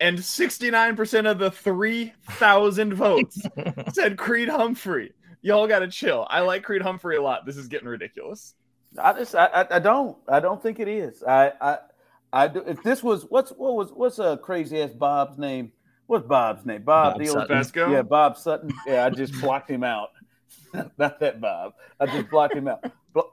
And 0.00 0.16
69% 0.16 1.30
of 1.30 1.38
the 1.38 1.50
3,000 1.50 2.94
votes 2.94 3.42
said 3.92 4.16
Creed 4.16 4.48
Humphrey. 4.48 5.12
Y'all 5.42 5.66
got 5.66 5.80
to 5.80 5.88
chill. 5.88 6.26
I 6.30 6.40
like 6.40 6.62
Creed 6.62 6.80
Humphrey 6.80 7.16
a 7.16 7.22
lot. 7.22 7.44
This 7.44 7.58
is 7.58 7.68
getting 7.68 7.86
ridiculous. 7.86 8.54
I 8.96 9.12
just, 9.12 9.34
I, 9.34 9.66
I 9.70 9.78
don't, 9.78 10.16
I 10.26 10.40
don't 10.40 10.62
think 10.62 10.80
it 10.80 10.88
is. 10.88 11.22
I, 11.22 11.52
I, 11.60 11.78
I 12.32 12.48
do. 12.48 12.60
If 12.60 12.82
this 12.82 13.02
was, 13.02 13.26
what's, 13.28 13.50
what 13.50 13.74
was, 13.74 13.92
what's 13.92 14.18
a 14.18 14.38
crazy 14.38 14.80
ass 14.80 14.94
Bob's 14.94 15.36
name? 15.36 15.70
What's 16.06 16.26
Bob's 16.26 16.64
name? 16.64 16.82
Bob, 16.82 17.12
Bob 17.12 17.22
the 17.22 17.28
old, 17.28 17.36
Yeah, 17.92 18.00
Bob 18.00 18.38
Sutton. 18.38 18.72
Yeah, 18.86 19.04
I 19.04 19.10
just 19.10 19.38
blocked 19.38 19.70
him 19.70 19.84
out. 19.84 20.12
Not 20.98 21.20
that 21.20 21.40
Bob. 21.40 21.74
I 22.00 22.06
just 22.06 22.30
blocked 22.30 22.54
him 22.54 22.68
out. 22.68 22.84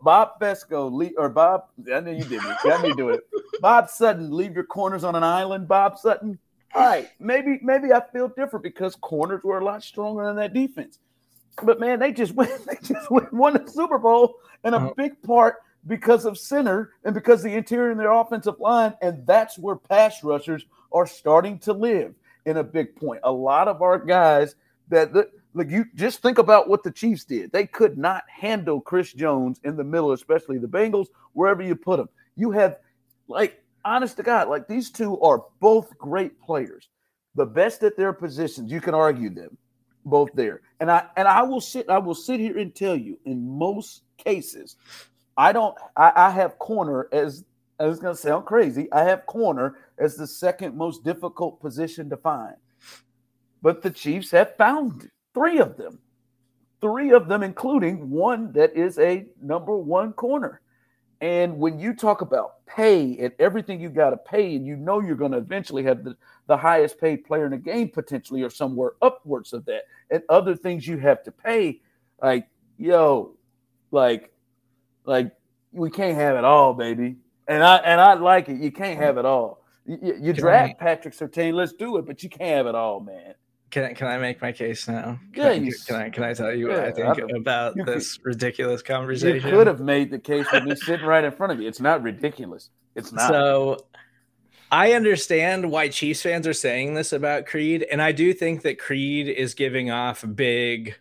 Bob 0.01 0.39
Fescoe, 0.39 0.87
leave, 0.87 1.13
or 1.17 1.29
Bob, 1.29 1.65
I 1.91 1.99
know 2.01 2.11
you 2.11 2.23
did 2.23 2.41
it. 2.43 2.57
I 2.65 2.81
knew 2.81 2.89
you 2.89 2.95
do 2.95 3.09
it. 3.09 3.21
Bob 3.61 3.89
Sutton, 3.89 4.31
leave 4.31 4.53
your 4.53 4.63
corners 4.63 5.03
on 5.03 5.15
an 5.15 5.23
island. 5.23 5.67
Bob 5.67 5.97
Sutton. 5.97 6.37
All 6.73 6.87
right, 6.87 7.09
maybe 7.19 7.59
maybe 7.61 7.91
I 7.91 8.01
feel 8.13 8.29
different 8.29 8.63
because 8.63 8.95
corners 8.95 9.43
were 9.43 9.59
a 9.59 9.65
lot 9.65 9.83
stronger 9.83 10.25
than 10.25 10.35
that 10.37 10.53
defense. 10.53 10.99
But 11.63 11.79
man, 11.79 11.99
they 11.99 12.11
just 12.11 12.33
went, 12.35 12.65
they 12.65 12.77
just 12.81 13.09
went, 13.09 13.33
won 13.33 13.53
the 13.53 13.69
Super 13.69 13.97
Bowl, 13.97 14.35
and 14.63 14.75
a 14.75 14.77
uh-huh. 14.77 14.93
big 14.95 15.21
part 15.23 15.57
because 15.87 16.25
of 16.25 16.37
center 16.37 16.91
and 17.03 17.13
because 17.13 17.41
the 17.41 17.53
interior 17.53 17.91
in 17.91 17.97
their 17.97 18.11
offensive 18.11 18.59
line, 18.59 18.93
and 19.01 19.25
that's 19.25 19.57
where 19.57 19.75
pass 19.75 20.23
rushers 20.23 20.63
are 20.91 21.07
starting 21.07 21.57
to 21.59 21.73
live 21.73 22.13
in 22.45 22.57
a 22.57 22.63
big 22.63 22.95
point. 22.95 23.19
A 23.23 23.31
lot 23.31 23.67
of 23.67 23.81
our 23.81 23.97
guys 23.97 24.55
that 24.89 25.13
Look, 25.13 25.31
you 25.55 25.86
just 25.96 26.22
think 26.22 26.38
about 26.38 26.70
what 26.70 26.84
the 26.84 26.91
Chiefs 26.91 27.25
did. 27.25 27.51
They 27.51 27.65
could 27.65 27.98
not 27.98 28.24
handle 28.29 28.79
Chris 28.79 29.13
Jones 29.13 29.60
in 29.63 29.75
the 29.75 29.84
middle, 29.84 30.13
especially 30.13 30.58
the 30.58 30.67
Bengals, 30.67 31.08
wherever 31.34 31.62
you 31.62 31.75
put 31.75 31.98
them. 31.98 32.10
You 32.36 32.51
have 32.51 32.77
like 33.27 33.62
honest 33.84 34.17
to 34.17 34.24
God, 34.24 34.48
like 34.48 34.67
these 34.67 34.91
two 34.91 35.20
are 35.22 35.43
both 35.60 35.98
great 35.98 36.39
players, 36.41 36.89
the 37.36 37.46
best 37.46 37.84
at 37.84 37.98
their 37.98 38.13
positions. 38.13 38.72
You 38.72 38.81
can 38.81 38.93
argue 38.93 39.29
them 39.29 39.58
both 40.05 40.29
there, 40.34 40.62
and 40.79 40.89
I 40.89 41.05
and 41.17 41.27
I 41.27 41.43
will 41.43 41.62
sit 41.62 41.89
I 41.89 41.98
will 41.98 42.15
sit 42.15 42.39
here 42.39 42.58
and 42.58 42.74
tell 42.74 42.96
you 42.96 43.20
in 43.25 43.48
most 43.48 44.03
cases, 44.17 44.77
I 45.38 45.51
don't 45.51 45.75
I, 45.98 46.12
I 46.15 46.29
have 46.31 46.60
corner 46.60 47.08
as 47.12 47.43
I 47.79 47.86
was 47.86 48.00
going 48.00 48.15
to 48.15 48.22
sound 48.22 48.46
crazy. 48.46 48.91
I 48.93 49.03
have 49.03 49.25
corner 49.25 49.75
as 49.98 50.15
the 50.15 50.27
second 50.27 50.77
most 50.77 51.03
difficult 51.03 51.60
position 51.60 52.10
to 52.10 52.17
find, 52.17 52.55
but 53.62 53.81
the 53.81 53.91
Chiefs 53.91 54.31
have 54.31 54.55
found 54.55 55.10
three 55.33 55.59
of 55.59 55.77
them, 55.77 56.00
three 56.79 57.11
of 57.11 57.27
them, 57.27 57.43
including 57.43 58.09
one 58.09 58.51
that 58.53 58.75
is 58.75 58.97
a 59.00 59.25
number 59.41 59.77
one 59.77 60.13
corner. 60.13 60.61
And 61.21 61.59
when 61.59 61.79
you 61.79 61.93
talk 61.93 62.21
about 62.21 62.65
pay 62.65 63.15
and 63.19 63.31
everything 63.38 63.79
you 63.79 63.89
got 63.89 64.09
to 64.09 64.17
pay, 64.17 64.55
and 64.55 64.65
you 64.65 64.75
know 64.75 65.01
you're 65.01 65.15
going 65.15 65.33
to 65.33 65.38
eventually 65.38 65.83
have 65.83 66.03
the, 66.03 66.17
the 66.47 66.57
highest 66.57 67.00
paid 67.00 67.23
player 67.25 67.45
in 67.45 67.51
the 67.51 67.57
game 67.57 67.89
potentially, 67.89 68.41
or 68.41 68.50
somewhere 68.50 68.93
upwards 69.03 69.53
of 69.53 69.63
that, 69.65 69.83
and 70.09 70.23
other 70.29 70.55
things 70.55 70.88
you 70.88 70.97
have 70.97 71.21
to 71.23 71.31
pay, 71.31 71.79
like, 72.23 72.47
yo, 72.77 73.35
like, 73.91 74.33
like 75.05 75.31
we 75.71 75.91
can't 75.91 76.17
have 76.17 76.38
it 76.38 76.43
all, 76.43 76.73
baby. 76.73 77.17
And 77.47 77.63
I 77.63 77.77
and 77.77 78.01
I 78.01 78.13
like 78.15 78.50
it. 78.50 78.59
You 78.59 78.71
can't 78.71 79.00
have 79.00 79.17
it 79.17 79.25
all. 79.25 79.63
You, 79.85 80.17
you 80.19 80.33
draft 80.33 80.79
Patrick 80.79 81.13
Surtain, 81.13 81.53
let's 81.53 81.73
do 81.73 81.97
it, 81.97 82.05
but 82.05 82.23
you 82.23 82.29
can't 82.29 82.57
have 82.57 82.67
it 82.67 82.75
all, 82.75 83.00
man. 83.00 83.33
Can 83.71 83.85
I 83.85 83.93
can 83.93 84.07
I 84.07 84.17
make 84.17 84.41
my 84.41 84.51
case 84.51 84.87
now? 84.87 85.17
Can, 85.33 85.45
I, 85.45 85.71
can 85.87 85.95
I 85.95 86.09
can 86.09 86.23
I 86.23 86.33
tell 86.33 86.53
you 86.53 86.69
yeah, 86.69 86.75
what 86.75 86.85
I 86.85 86.91
think 86.91 87.33
I 87.33 87.37
about 87.37 87.73
this 87.85 88.19
ridiculous 88.21 88.81
conversation? 88.81 89.35
You 89.35 89.57
could 89.57 89.67
have 89.67 89.79
made 89.79 90.11
the 90.11 90.19
case 90.19 90.45
with 90.51 90.65
me 90.65 90.75
sitting 90.75 91.05
right 91.05 91.23
in 91.23 91.31
front 91.31 91.53
of 91.53 91.61
you. 91.61 91.67
It's 91.69 91.79
not 91.79 92.03
ridiculous. 92.03 92.69
It's 92.95 93.13
not. 93.13 93.29
So 93.29 93.85
I 94.71 94.91
understand 94.91 95.71
why 95.71 95.87
Chiefs 95.87 96.21
fans 96.21 96.47
are 96.47 96.53
saying 96.53 96.93
this 96.93 97.13
about 97.13 97.45
Creed, 97.45 97.85
and 97.89 98.01
I 98.01 98.11
do 98.11 98.33
think 98.33 98.61
that 98.63 98.77
Creed 98.77 99.27
is 99.29 99.53
giving 99.53 99.89
off 99.89 100.23
big 100.35 100.95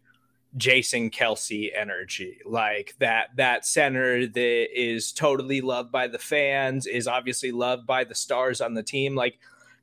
Jason 0.57 1.11
Kelce 1.11 1.71
energy, 1.77 2.39
like 2.45 2.95
that 2.99 3.37
that 3.37 3.67
center 3.67 4.27
that 4.27 4.69
is 4.75 5.13
totally 5.13 5.61
loved 5.61 5.91
by 5.91 6.07
the 6.07 6.19
fans, 6.19 6.87
is 6.87 7.09
obviously 7.09 7.51
loved 7.51 7.87
by 7.87 8.05
the 8.05 8.15
stars 8.15 8.61
on 8.61 8.75
the 8.75 8.83
team. 8.83 9.15
Like 9.15 9.39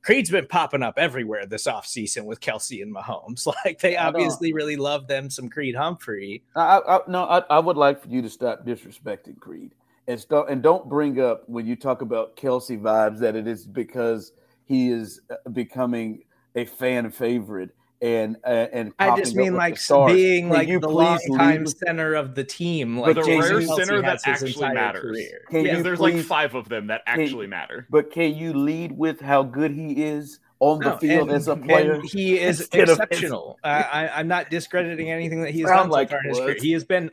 Creed's 0.08 0.30
been 0.30 0.46
popping 0.46 0.82
up 0.82 0.94
everywhere 0.96 1.44
this 1.44 1.66
offseason 1.66 2.24
with 2.24 2.40
Kelce 2.40 2.80
and 2.80 2.96
Mahomes. 2.96 3.46
Like 3.66 3.78
they 3.78 3.94
obviously 3.94 4.54
really 4.54 4.76
love 4.76 5.06
them 5.06 5.28
some 5.28 5.50
Creed 5.50 5.74
Humphrey. 5.74 6.42
I, 6.56 6.78
I 6.78 7.00
no, 7.08 7.24
I, 7.24 7.40
I, 7.50 7.58
would 7.58 7.76
like 7.76 8.00
for 8.00 8.08
you 8.08 8.22
to 8.22 8.30
stop 8.30 8.64
disrespecting 8.64 9.38
Creed 9.38 9.72
and 10.06 10.18
start 10.18 10.48
and 10.48 10.62
don't 10.62 10.88
bring 10.88 11.20
up 11.20 11.46
when 11.46 11.66
you 11.66 11.76
talk 11.76 12.00
about 12.00 12.36
Kelce 12.38 12.80
vibes 12.80 13.18
that 13.18 13.36
it 13.36 13.46
is 13.46 13.66
because 13.66 14.32
he 14.64 14.88
is 14.88 15.20
uh, 15.30 15.50
becoming 15.50 16.22
a 16.54 16.64
fan 16.64 17.10
favorite 17.10 17.76
and 18.00 18.36
uh, 18.44 18.66
and 18.72 18.92
I 18.98 19.16
just 19.16 19.34
mean 19.34 19.54
like 19.54 19.78
being 20.06 20.48
Can 20.48 20.56
like 20.56 20.68
the 20.68 20.88
long 20.88 21.18
time 21.36 21.66
center 21.66 22.14
of 22.14 22.34
the 22.34 22.44
team, 22.44 22.98
like 22.98 23.16
the 23.16 23.22
rare 23.22 23.62
center 23.62 24.00
that 24.02 24.20
actually 24.24 24.72
matters. 24.72 25.18
Because 25.50 25.82
there's 25.82 25.98
please, 25.98 26.14
like 26.14 26.24
five 26.24 26.54
of 26.54 26.68
them 26.68 26.86
that 26.88 27.02
actually 27.06 27.44
can, 27.44 27.50
matter. 27.50 27.86
But 27.90 28.10
can 28.12 28.34
you 28.34 28.52
lead 28.52 28.92
with 28.92 29.20
how 29.20 29.42
good 29.42 29.72
he 29.72 30.04
is 30.04 30.38
on 30.60 30.78
the 30.78 30.90
no, 30.90 30.96
field 30.98 31.28
and, 31.28 31.36
as 31.36 31.48
a 31.48 31.56
player? 31.56 32.00
he 32.04 32.38
is 32.38 32.68
exceptional. 32.72 33.58
I, 33.64 34.20
am 34.20 34.28
not 34.28 34.50
discrediting 34.50 35.10
anything 35.10 35.42
that 35.42 35.50
he's 35.50 35.66
done 35.66 35.90
like 35.90 36.08
so 36.08 36.12
far 36.12 36.22
in 36.22 36.28
his 36.28 36.38
career. 36.38 36.56
He 36.60 36.72
has 36.72 36.84
been 36.84 37.10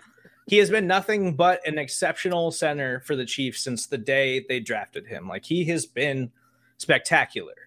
he 0.48 0.58
has 0.58 0.70
been 0.70 0.86
nothing 0.86 1.36
but 1.36 1.66
an 1.68 1.80
exceptional 1.80 2.52
center 2.52 3.00
for 3.00 3.16
the 3.16 3.26
Chiefs 3.26 3.64
since 3.64 3.88
the 3.88 3.98
day 3.98 4.46
they 4.48 4.60
drafted 4.60 5.08
him. 5.08 5.28
Like 5.28 5.46
he 5.46 5.66
has 5.66 5.88
been 5.88 6.32
spectacular. 6.78 7.65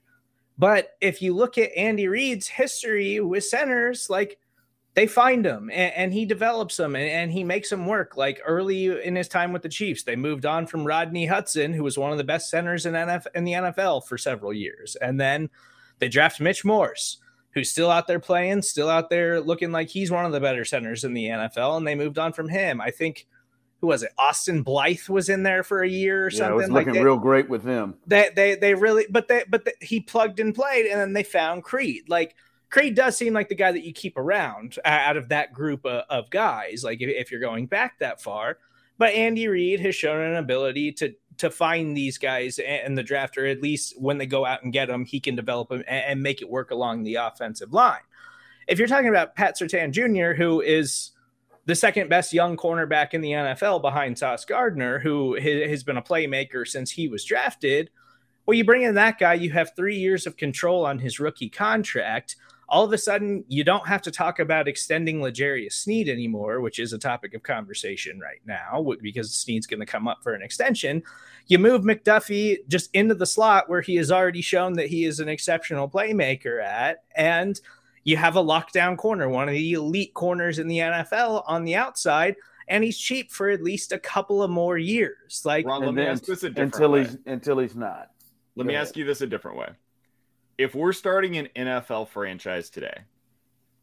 But 0.59 0.97
if 1.01 1.23
you 1.23 1.35
look 1.35 1.57
at 1.57 1.77
Andy 1.77 2.09
Reid's 2.09 2.49
history 2.49 3.21
with 3.21 3.45
centers, 3.45 4.11
like 4.11 4.39
they 4.95 5.07
find 5.07 5.47
him 5.47 5.71
and, 5.71 5.95
and 5.95 6.13
he 6.13 6.25
develops 6.25 6.77
them 6.77 6.97
and, 6.97 7.09
and, 7.09 7.31
he 7.31 7.45
makes 7.45 7.71
them 7.71 7.87
work. 7.87 8.17
Like 8.17 8.41
early 8.45 8.87
in 9.05 9.15
his 9.15 9.29
time 9.29 9.53
with 9.53 9.63
the 9.63 9.69
Chiefs, 9.69 10.03
they 10.03 10.17
moved 10.17 10.45
on 10.45 10.67
from 10.67 10.85
Rodney 10.85 11.27
Hudson, 11.27 11.73
who 11.73 11.85
was 11.85 11.97
one 11.97 12.11
of 12.11 12.19
the 12.19 12.25
best 12.25 12.51
centers 12.51 12.85
in, 12.85 12.95
NF, 12.95 13.27
in 13.37 13.45
the 13.45 13.53
NFL 13.53 14.07
for 14.07 14.19
several 14.19 14.53
years. 14.53 14.97
And 14.97 15.21
then 15.21 15.49
they 16.01 16.09
draft 16.09 16.41
Mitch 16.41 16.65
Morse, 16.65 17.19
who's 17.53 17.71
still 17.71 17.93
out 17.93 18.09
there 18.09 18.19
playing, 18.19 18.63
still 18.63 18.91
out 18.91 19.09
there 19.09 19.41
looking 19.41 19.71
like 19.71 19.89
he's 19.89 20.11
one 20.11 20.25
of 20.25 20.33
the 20.33 20.41
better 20.41 20.65
centers 20.65 21.05
in 21.05 21.15
the 21.15 21.27
NFL. 21.27 21.77
And 21.77 21.87
they 21.87 21.95
moved 21.95 22.19
on 22.19 22.33
from 22.33 22.49
him. 22.49 22.81
I 22.81 22.91
think 22.91 23.29
who 23.81 23.87
was 23.87 24.03
it? 24.03 24.13
Austin 24.19 24.63
Blythe 24.63 25.09
was 25.09 25.29
in 25.29 25.45
there 25.45 25.63
for 25.63 25.83
a 25.83 25.89
year 25.89 26.27
or 26.27 26.31
something. 26.31 26.59
yeah, 26.59 26.65
something. 26.65 26.75
was 26.75 26.87
looking 26.87 27.03
real 27.03 27.19
great 27.19 27.49
with 27.49 27.63
them. 27.63 27.95
They 28.07 28.31
they 28.35 28.57
they 28.57 28.75
really, 28.75 29.07
but 29.09 29.29
they 29.29 29.45
but 29.49 29.65
they, 29.65 29.73
he 29.81 30.01
plugged 30.01 30.41
and 30.41 30.55
played, 30.55 30.87
and 30.87 31.01
then 31.01 31.13
they 31.13 31.23
found 31.23 31.63
Creed. 31.63 32.09
Like 32.09 32.35
Creed 32.71 32.95
does 32.95 33.17
seem 33.17 33.33
like 33.33 33.49
the 33.49 33.55
guy 33.55 33.73
that 33.73 33.85
you 33.85 33.93
keep 33.93 34.17
around 34.17 34.79
out 34.85 35.17
of 35.17 35.29
that 35.29 35.53
group 35.53 35.87
of, 35.87 36.05
of 36.11 36.31
guys. 36.31 36.83
Like 36.85 37.01
if, 37.01 37.09
if, 37.09 37.31
you're 37.31 37.41
going 37.41 37.67
back 37.67 37.99
that 38.01 38.21
far, 38.21 38.59
but 38.99 39.15
Andy 39.15 39.49
Reid 39.49 39.81
has 39.81 39.95
shown 39.95 40.21
an 40.21 40.37
ability 40.37 40.93
to 40.93 41.15
to 41.39 41.51
find 41.51 41.97
these 41.97 42.19
guys 42.19 42.59
in 42.59 42.97
the 42.97 43.05
draft, 43.05 43.39
or 43.39 43.47
at 43.47 43.63
least 43.63 43.95
when 44.01 44.19
they 44.19 44.27
go 44.27 44.45
out 44.45 44.65
and 44.65 44.73
get 44.73 44.89
them, 44.89 45.05
he 45.05 45.21
can 45.21 45.37
develop 45.37 45.69
them 45.69 45.85
and, 45.87 46.05
and 46.05 46.23
make 46.23 46.43
it 46.43 46.51
work 46.51 46.73
along 46.73 47.05
the 47.05 47.15
offensive 47.15 47.73
line. 47.73 48.01
If 48.67 48.79
you're 48.79 48.89
talking 48.89 49.09
about 49.09 49.37
Pat 49.37 49.57
Surtain 49.57 49.93
Jr., 49.93 50.37
who 50.37 50.61
is 50.61 51.13
the 51.69 51.75
second 51.75 52.09
best 52.09 52.33
young 52.33 52.57
cornerback 52.57 53.13
in 53.13 53.21
the 53.21 53.33
NFL 53.33 53.83
behind 53.83 54.17
Sauce 54.17 54.47
Gardner, 54.47 55.01
who 55.01 55.35
has 55.35 55.83
been 55.85 55.99
a 55.99 56.03
playmaker 56.03 56.67
since 56.67 56.91
he 56.91 57.09
was 57.09 57.27
drafted. 57.27 57.91
Well, 58.47 58.57
you 58.57 58.65
bring 58.65 58.85
in 58.85 58.95
that 58.95 59.19
guy, 59.19 59.35
you 59.35 59.51
have 59.51 59.77
three 59.77 59.97
years 59.97 60.27
of 60.27 60.39
control 60.39 60.87
on 60.87 60.99
his 60.99 61.21
rookie 61.21 61.51
contract. 61.51 62.37
All 62.71 62.87
of 62.87 62.93
a 62.95 62.97
sudden, 62.97 63.45
you 63.49 63.65
don't 63.65 63.87
have 63.87 64.01
to 64.03 64.11
talk 64.11 64.39
about 64.39 64.67
extending 64.67 65.23
L'Jarius 65.23 65.75
Sneed 65.75 66.09
anymore, 66.09 66.63
which 66.63 66.79
is 66.79 66.95
a 66.95 66.99
topic 66.99 67.35
of 67.35 67.43
conversation 67.43 68.19
right 68.19 68.41
now 68.47 68.87
because 69.03 69.35
Sneed's 69.35 69.67
going 69.67 69.81
to 69.81 69.87
come 69.87 70.09
up 70.09 70.23
for 70.23 70.33
an 70.33 70.41
extension. 70.41 71.03
You 71.49 71.59
move 71.59 71.83
McDuffie 71.83 72.67
just 72.67 72.89
into 72.95 73.15
the 73.15 73.27
slot 73.27 73.69
where 73.69 73.83
he 73.83 73.97
has 73.97 74.11
already 74.11 74.41
shown 74.41 74.73
that 74.75 74.89
he 74.89 75.05
is 75.05 75.21
an 75.21 75.29
exceptional 75.29 75.87
playmaker 75.87 76.65
at, 76.65 77.05
and– 77.15 77.61
you 78.09 78.17
have 78.17 78.37
a 78.37 78.43
lockdown 78.43 78.97
corner, 78.97 79.29
one 79.29 79.49
of 79.49 79.55
the 79.55 79.75
elite 79.75 80.15
corners 80.15 80.59
in 80.59 80.67
the 80.67 80.79
NFL 80.79 81.45
on 81.47 81.65
the 81.65 81.77
outside, 81.77 82.37
and 82.67 82.83
he's 82.83 82.97
cheap 82.97 83.31
for 83.31 83.51
at 83.51 83.63
least 83.63 83.93
a 83.93 83.99
couple 83.99 84.43
of 84.43 84.51
more 84.51 84.79
years. 84.79 85.43
Like 85.45 85.67
Ron, 85.67 85.83
let 85.85 85.93
me 85.93 86.07
ask 86.07 86.25
this 86.25 86.43
a 86.43 86.49
different 86.49 86.75
until 86.75 86.93
way. 86.93 87.05
he's 87.05 87.19
until 87.27 87.59
he's 87.59 87.77
not. 87.77 88.11
Let 88.57 88.65
Go 88.65 88.69
me 88.69 88.75
ahead. 88.75 88.87
ask 88.87 88.97
you 88.97 89.05
this 89.05 89.21
a 89.21 89.27
different 89.27 89.59
way. 89.59 89.69
If 90.57 90.75
we're 90.75 90.95
starting 90.95 91.37
an 91.37 91.49
NFL 91.55 92.09
franchise 92.09 92.71
today, 92.71 92.97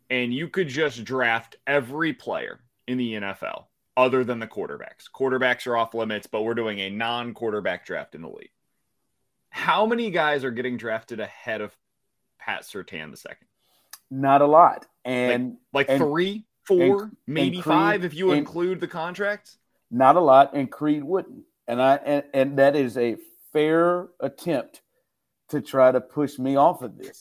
and 0.10 0.34
you 0.34 0.48
could 0.48 0.70
just 0.70 1.04
draft 1.04 1.58
every 1.68 2.12
player 2.12 2.62
in 2.88 2.98
the 2.98 3.14
NFL 3.14 3.66
other 3.96 4.24
than 4.24 4.40
the 4.40 4.48
quarterbacks. 4.48 5.06
Quarterbacks 5.14 5.68
are 5.68 5.78
off 5.78 5.94
limits, 5.94 6.26
but 6.26 6.42
we're 6.42 6.56
doing 6.56 6.80
a 6.80 6.90
non-quarterback 6.90 7.86
draft 7.86 8.16
in 8.16 8.24
the 8.24 8.28
league. 8.28 8.50
How 9.50 9.86
many 9.86 10.10
guys 10.10 10.44
are 10.44 10.52
getting 10.52 10.78
drafted 10.78 11.20
ahead 11.20 11.62
of 11.62 11.76
Pat 12.40 12.64
Surtain 12.64 13.12
the 13.12 13.18
second? 13.18 13.48
Not 14.16 14.42
a 14.42 14.46
lot. 14.46 14.86
And 15.04 15.58
like, 15.74 15.90
like 15.90 16.00
and, 16.00 16.00
three, 16.00 16.46
four, 16.64 17.04
and, 17.04 17.18
maybe 17.28 17.58
and 17.58 17.64
Creed, 17.64 17.74
five 17.74 18.06
if 18.06 18.14
you 18.14 18.32
include 18.32 18.80
the 18.80 18.88
contracts. 18.88 19.58
Not 19.92 20.16
a 20.16 20.22
lot, 20.22 20.54
and 20.54 20.72
Creed 20.72 21.04
wouldn't. 21.04 21.44
And 21.68 21.82
I 21.82 21.96
and, 21.98 22.24
and 22.34 22.60
that 22.60 22.76
is 22.76 22.98
a 22.98 23.18
fair 23.52 24.08
attempt 24.22 24.82
to 25.50 25.62
try 25.62 25.92
to 25.92 26.00
push 26.00 26.40
me 26.40 26.56
off 26.56 26.82
of 26.82 26.98
this. 26.98 27.20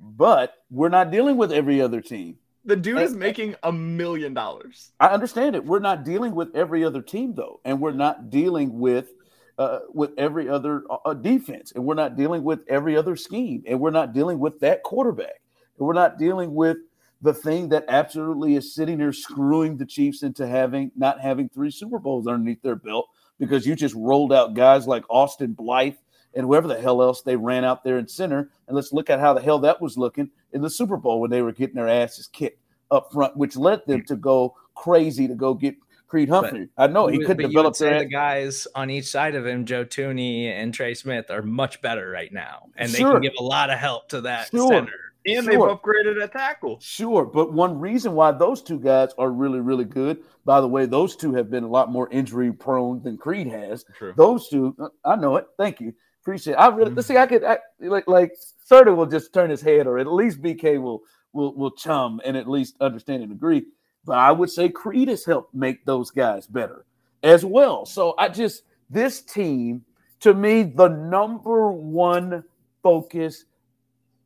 But 0.00 0.54
we're 0.68 0.88
not 0.88 1.12
dealing 1.12 1.36
with 1.36 1.52
every 1.52 1.80
other 1.80 2.00
team. 2.00 2.38
The 2.64 2.76
dude 2.76 2.98
and, 2.98 3.06
is 3.06 3.14
making 3.14 3.54
a 3.62 3.72
million 3.72 4.34
dollars. 4.34 4.92
I 4.98 5.08
understand 5.08 5.54
it. 5.54 5.64
We're 5.64 5.78
not 5.78 6.04
dealing 6.04 6.34
with 6.34 6.54
every 6.56 6.84
other 6.84 7.02
team 7.02 7.34
though, 7.34 7.60
and 7.64 7.80
we're 7.80 7.92
not 7.92 8.30
dealing 8.30 8.80
with 8.80 9.10
uh, 9.58 9.80
with 9.92 10.10
every 10.18 10.48
other 10.48 10.82
uh, 11.04 11.14
defense, 11.14 11.72
and 11.72 11.84
we're 11.84 11.94
not 11.94 12.16
dealing 12.16 12.42
with 12.42 12.60
every 12.68 12.96
other 12.96 13.14
scheme, 13.14 13.62
and 13.66 13.78
we're 13.78 13.90
not 13.90 14.12
dealing 14.12 14.40
with 14.40 14.58
that 14.60 14.82
quarterback. 14.82 15.41
We're 15.84 15.92
not 15.94 16.18
dealing 16.18 16.54
with 16.54 16.78
the 17.20 17.32
thing 17.32 17.68
that 17.68 17.84
absolutely 17.88 18.56
is 18.56 18.74
sitting 18.74 18.98
there 18.98 19.12
screwing 19.12 19.76
the 19.76 19.86
Chiefs 19.86 20.22
into 20.22 20.46
having 20.46 20.90
not 20.96 21.20
having 21.20 21.48
three 21.48 21.70
Super 21.70 21.98
Bowls 21.98 22.26
underneath 22.26 22.62
their 22.62 22.76
belt 22.76 23.08
because 23.38 23.66
you 23.66 23.74
just 23.74 23.94
rolled 23.94 24.32
out 24.32 24.54
guys 24.54 24.86
like 24.86 25.04
Austin 25.08 25.52
Blythe 25.52 25.94
and 26.34 26.46
whoever 26.46 26.68
the 26.68 26.80
hell 26.80 27.02
else 27.02 27.22
they 27.22 27.36
ran 27.36 27.64
out 27.64 27.84
there 27.84 27.98
in 27.98 28.08
center. 28.08 28.50
And 28.66 28.74
let's 28.74 28.92
look 28.92 29.10
at 29.10 29.20
how 29.20 29.34
the 29.34 29.40
hell 29.40 29.58
that 29.60 29.80
was 29.80 29.96
looking 29.96 30.30
in 30.52 30.62
the 30.62 30.70
Super 30.70 30.96
Bowl 30.96 31.20
when 31.20 31.30
they 31.30 31.42
were 31.42 31.52
getting 31.52 31.76
their 31.76 31.88
asses 31.88 32.26
kicked 32.26 32.60
up 32.90 33.12
front, 33.12 33.36
which 33.36 33.56
led 33.56 33.82
them 33.86 34.04
to 34.04 34.16
go 34.16 34.56
crazy 34.74 35.28
to 35.28 35.34
go 35.34 35.54
get 35.54 35.76
Creed 36.08 36.28
Humphrey. 36.28 36.68
But, 36.76 36.90
I 36.90 36.92
know 36.92 37.06
he 37.06 37.24
could 37.24 37.38
develop 37.38 37.74
the 37.76 38.06
guys 38.10 38.66
on 38.74 38.90
each 38.90 39.06
side 39.06 39.34
of 39.34 39.46
him, 39.46 39.64
Joe 39.64 39.84
Thuney 39.84 40.46
and 40.46 40.74
Trey 40.74 40.94
Smith, 40.94 41.30
are 41.30 41.42
much 41.42 41.80
better 41.80 42.10
right 42.10 42.32
now, 42.32 42.68
and 42.76 42.90
sure. 42.90 43.08
they 43.08 43.12
can 43.12 43.22
give 43.22 43.32
a 43.38 43.42
lot 43.42 43.70
of 43.70 43.78
help 43.78 44.08
to 44.10 44.20
that 44.22 44.48
sure. 44.50 44.68
center. 44.68 45.11
And 45.26 45.44
sure. 45.44 45.52
they've 45.52 45.76
upgraded 45.76 46.22
at 46.22 46.32
tackle. 46.32 46.78
Sure. 46.80 47.24
But 47.24 47.52
one 47.52 47.78
reason 47.78 48.12
why 48.12 48.32
those 48.32 48.62
two 48.62 48.78
guys 48.78 49.10
are 49.18 49.30
really, 49.30 49.60
really 49.60 49.84
good, 49.84 50.24
by 50.44 50.60
the 50.60 50.68
way, 50.68 50.86
those 50.86 51.14
two 51.14 51.32
have 51.34 51.50
been 51.50 51.64
a 51.64 51.68
lot 51.68 51.92
more 51.92 52.08
injury 52.10 52.52
prone 52.52 53.02
than 53.02 53.16
Creed 53.16 53.46
has. 53.46 53.84
True. 53.96 54.14
Those 54.16 54.48
two, 54.48 54.74
uh, 54.80 54.88
I 55.04 55.16
know 55.16 55.36
it. 55.36 55.46
Thank 55.56 55.80
you. 55.80 55.94
Appreciate. 56.22 56.54
It. 56.54 56.56
I 56.56 56.68
really 56.68 56.92
let's 56.92 57.08
see. 57.08 57.16
I 57.16 57.26
could 57.26 57.42
I, 57.42 57.58
like 57.80 58.06
like 58.06 58.32
Serda 58.70 58.94
will 58.94 59.06
just 59.06 59.34
turn 59.34 59.50
his 59.50 59.60
head, 59.60 59.88
or 59.88 59.98
at 59.98 60.06
least 60.06 60.40
BK 60.40 60.80
will 60.80 61.02
will 61.32 61.52
will 61.56 61.72
chum 61.72 62.20
and 62.24 62.36
at 62.36 62.48
least 62.48 62.76
understand 62.80 63.24
and 63.24 63.32
agree. 63.32 63.64
But 64.04 64.18
I 64.18 64.30
would 64.30 64.50
say 64.50 64.68
Creed 64.68 65.08
has 65.08 65.24
helped 65.24 65.52
make 65.52 65.84
those 65.84 66.10
guys 66.10 66.46
better 66.46 66.84
as 67.22 67.44
well. 67.44 67.84
So 67.86 68.14
I 68.18 68.28
just 68.28 68.62
this 68.88 69.20
team 69.20 69.84
to 70.20 70.32
me 70.32 70.62
the 70.62 70.88
number 70.88 71.72
one 71.72 72.44
focus 72.82 73.46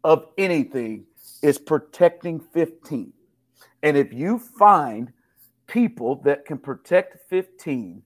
of 0.06 0.28
anything 0.38 1.04
is 1.42 1.58
protecting 1.58 2.38
15. 2.38 3.12
And 3.82 3.96
if 3.96 4.12
you 4.12 4.38
find 4.38 5.12
people 5.66 6.22
that 6.22 6.44
can 6.44 6.58
protect 6.58 7.28
15, 7.28 8.02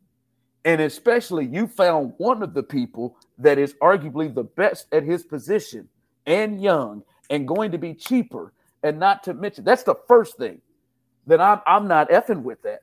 and 0.65 0.81
especially 0.81 1.45
you 1.45 1.67
found 1.67 2.15
one 2.17 2.43
of 2.43 2.55
the 2.55 2.63
people 2.63 3.19
that 3.37 3.59
is 3.59 3.75
arguably 3.83 4.35
the 4.35 4.45
best 4.45 4.87
at 4.93 5.03
his 5.03 5.25
position 5.25 5.91
and 6.25 6.63
young 6.63 7.03
and 7.29 7.47
going 7.47 7.71
to 7.73 7.77
be 7.77 7.93
cheaper, 7.93 8.55
and 8.83 8.99
not 8.99 9.23
to 9.25 9.35
mention 9.35 9.63
that's 9.65 9.83
the 9.83 9.97
first 10.09 10.39
thing. 10.39 10.63
Then 11.27 11.43
I'm 11.43 11.61
I'm 11.67 11.87
not 11.87 12.09
effing 12.09 12.43
with 12.43 12.63
that. 12.63 12.81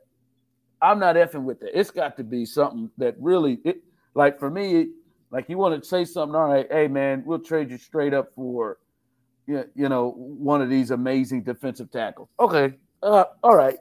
I'm 0.80 1.00
not 1.00 1.16
effing 1.16 1.44
with 1.44 1.60
that. 1.62 1.78
It's 1.78 1.90
got 1.90 2.18
to 2.18 2.24
be 2.24 2.46
something 2.46 2.92
that 3.00 3.16
really 3.20 3.62
it 3.66 3.82
like 4.14 4.38
for 4.38 4.52
me, 4.52 4.90
like 5.32 5.50
you 5.50 5.58
want 5.58 5.82
to 5.82 5.90
say 5.90 6.06
something, 6.06 6.36
all 6.36 6.50
right, 6.50 6.68
hey 6.70 6.88
man, 6.88 7.24
we'll 7.26 7.40
trade 7.40 7.72
you 7.72 7.80
straight 7.80 8.14
up 8.14 8.32
for 8.36 8.78
you 9.48 9.89
know, 9.89 10.12
one 10.12 10.62
of 10.62 10.70
these 10.70 10.92
amazing 10.92 11.44
defensive 11.44 11.89
tackles. 11.92 12.30
Okay. 12.39 12.74
Uh, 13.01 13.25
all 13.44 13.56
right. 13.56 13.77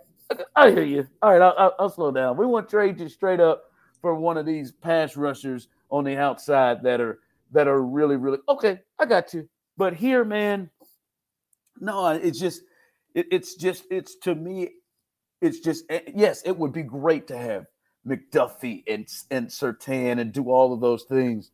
I 0.54 0.70
hear 0.70 0.85
you. 0.85 1.06
All 1.23 1.32
right, 1.32 1.42
I'll, 1.42 1.75
I'll, 1.78 1.90
slow 1.90 2.11
down. 2.11 2.37
We 2.37 2.46
want 2.46 2.68
to 2.68 2.76
trade 2.76 2.99
you 2.99 3.08
straight 3.08 3.40
up 3.40 3.64
for 4.00 4.14
one 4.14 4.37
of 4.37 4.46
these 4.46 4.73
pass 4.73 5.16
rushers 5.16 5.68
on 5.90 6.04
the 6.04 6.16
outside 6.16 6.82
that 6.82 7.00
are 7.00 7.20
that 7.52 7.68
are 7.68 7.82
really, 7.82 8.16
really 8.16 8.38
okay. 8.49 8.80
I 8.99 9.06
got 9.06 9.32
you. 9.32 9.49
But 9.76 9.94
here, 9.94 10.25
man, 10.25 10.70
no, 11.78 12.08
it's 12.08 12.40
just 12.40 12.62
it, 13.14 13.26
it's 13.30 13.54
just 13.54 13.85
it's 13.90 14.16
to 14.23 14.35
me, 14.35 14.70
it's 15.40 15.61
just 15.61 15.85
eh, 15.90 16.00
yes, 16.14 16.42
it 16.44 16.56
would 16.56 16.73
be 16.73 16.82
great 16.82 17.28
to 17.28 17.38
have 17.38 17.66
McDuffie 18.06 18.82
and 18.88 19.06
and 19.30 19.49
Surtain 19.49 20.20
and 20.20 20.32
do 20.32 20.50
all 20.50 20.73
of 20.73 20.80
those 20.80 21.04
things. 21.04 21.50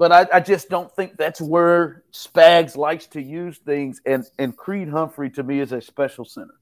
But 0.00 0.12
I, 0.12 0.38
I, 0.38 0.40
just 0.40 0.70
don't 0.70 0.90
think 0.90 1.18
that's 1.18 1.42
where 1.42 2.04
Spags 2.10 2.74
likes 2.74 3.06
to 3.08 3.20
use 3.20 3.58
things. 3.58 4.00
And 4.06 4.24
and 4.38 4.56
Creed 4.56 4.88
Humphrey 4.88 5.28
to 5.32 5.42
me 5.42 5.60
is 5.60 5.72
a 5.72 5.82
special 5.82 6.24
center. 6.24 6.54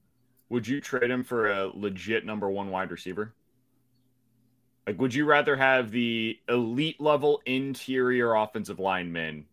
Would 0.48 0.66
you 0.66 0.80
trade 0.80 1.08
him 1.08 1.22
for 1.22 1.48
a 1.48 1.70
legit 1.72 2.26
number 2.26 2.50
one 2.50 2.70
wide 2.70 2.90
receiver? 2.90 3.36
Like, 4.88 5.00
would 5.00 5.14
you 5.14 5.24
rather 5.24 5.54
have 5.54 5.92
the 5.92 6.36
elite 6.48 7.00
level 7.00 7.40
interior 7.46 8.34
offensive 8.34 8.80
lineman 8.80 9.44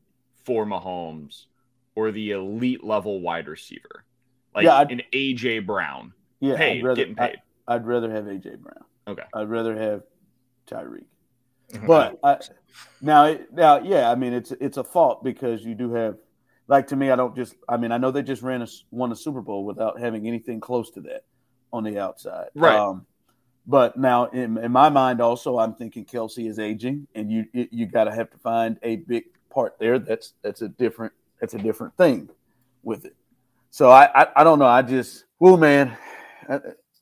for 0.45 0.65
Mahomes 0.65 1.45
or 1.93 2.11
the 2.11 2.31
elite 2.31 2.83
level 2.83 3.21
wide 3.21 3.47
receiver? 3.47 4.03
Like 4.55 4.65
yeah, 4.65 4.81
an 4.81 5.03
AJ 5.13 5.67
Brown. 5.67 6.11
Yeah, 6.39 6.57
paid, 6.57 6.79
I'd 6.79 6.83
rather, 6.83 6.95
getting 6.95 7.15
paid. 7.15 7.37
I, 7.67 7.75
I'd 7.75 7.85
rather 7.85 8.11
have 8.11 8.23
AJ 8.23 8.61
Brown. 8.61 8.83
Okay. 9.07 9.25
I'd 9.31 9.49
rather 9.49 9.77
have 9.77 10.01
Tyreek. 10.65 11.05
But 11.85 12.19
I, 12.23 12.37
now, 13.01 13.37
now, 13.51 13.79
yeah, 13.79 14.11
I 14.11 14.15
mean, 14.15 14.33
it's 14.33 14.51
it's 14.51 14.77
a 14.77 14.83
fault 14.83 15.23
because 15.23 15.63
you 15.63 15.75
do 15.75 15.93
have, 15.93 16.17
like, 16.67 16.87
to 16.87 16.95
me, 16.95 17.11
I 17.11 17.15
don't 17.15 17.35
just. 17.35 17.55
I 17.69 17.77
mean, 17.77 17.91
I 17.91 17.97
know 17.97 18.11
they 18.11 18.23
just 18.23 18.41
ran 18.41 18.61
a 18.61 18.67
won 18.91 19.11
a 19.11 19.15
Super 19.15 19.41
Bowl 19.41 19.65
without 19.65 19.99
having 19.99 20.27
anything 20.27 20.59
close 20.59 20.89
to 20.91 21.01
that 21.01 21.23
on 21.71 21.83
the 21.83 21.99
outside, 21.99 22.49
right? 22.55 22.77
Um, 22.77 23.05
but 23.67 23.97
now, 23.97 24.25
in, 24.25 24.57
in 24.57 24.71
my 24.71 24.89
mind, 24.89 25.21
also, 25.21 25.57
I'm 25.57 25.73
thinking 25.73 26.05
Kelce 26.05 26.47
is 26.47 26.59
aging, 26.59 27.07
and 27.15 27.31
you 27.31 27.45
you 27.53 27.85
got 27.85 28.05
to 28.05 28.13
have 28.13 28.29
to 28.31 28.37
find 28.37 28.77
a 28.83 28.97
big 28.97 29.25
part 29.49 29.77
there. 29.79 29.99
That's 29.99 30.33
that's 30.41 30.61
a 30.61 30.69
different 30.69 31.13
that's 31.39 31.53
a 31.53 31.57
different 31.59 31.95
thing 31.97 32.29
with 32.83 33.05
it. 33.05 33.15
So 33.71 33.89
I 33.89 34.09
I, 34.23 34.27
I 34.37 34.43
don't 34.43 34.59
know. 34.59 34.67
I 34.67 34.81
just, 34.81 35.25
well, 35.39 35.57
man, 35.57 35.97
I, 36.47 36.55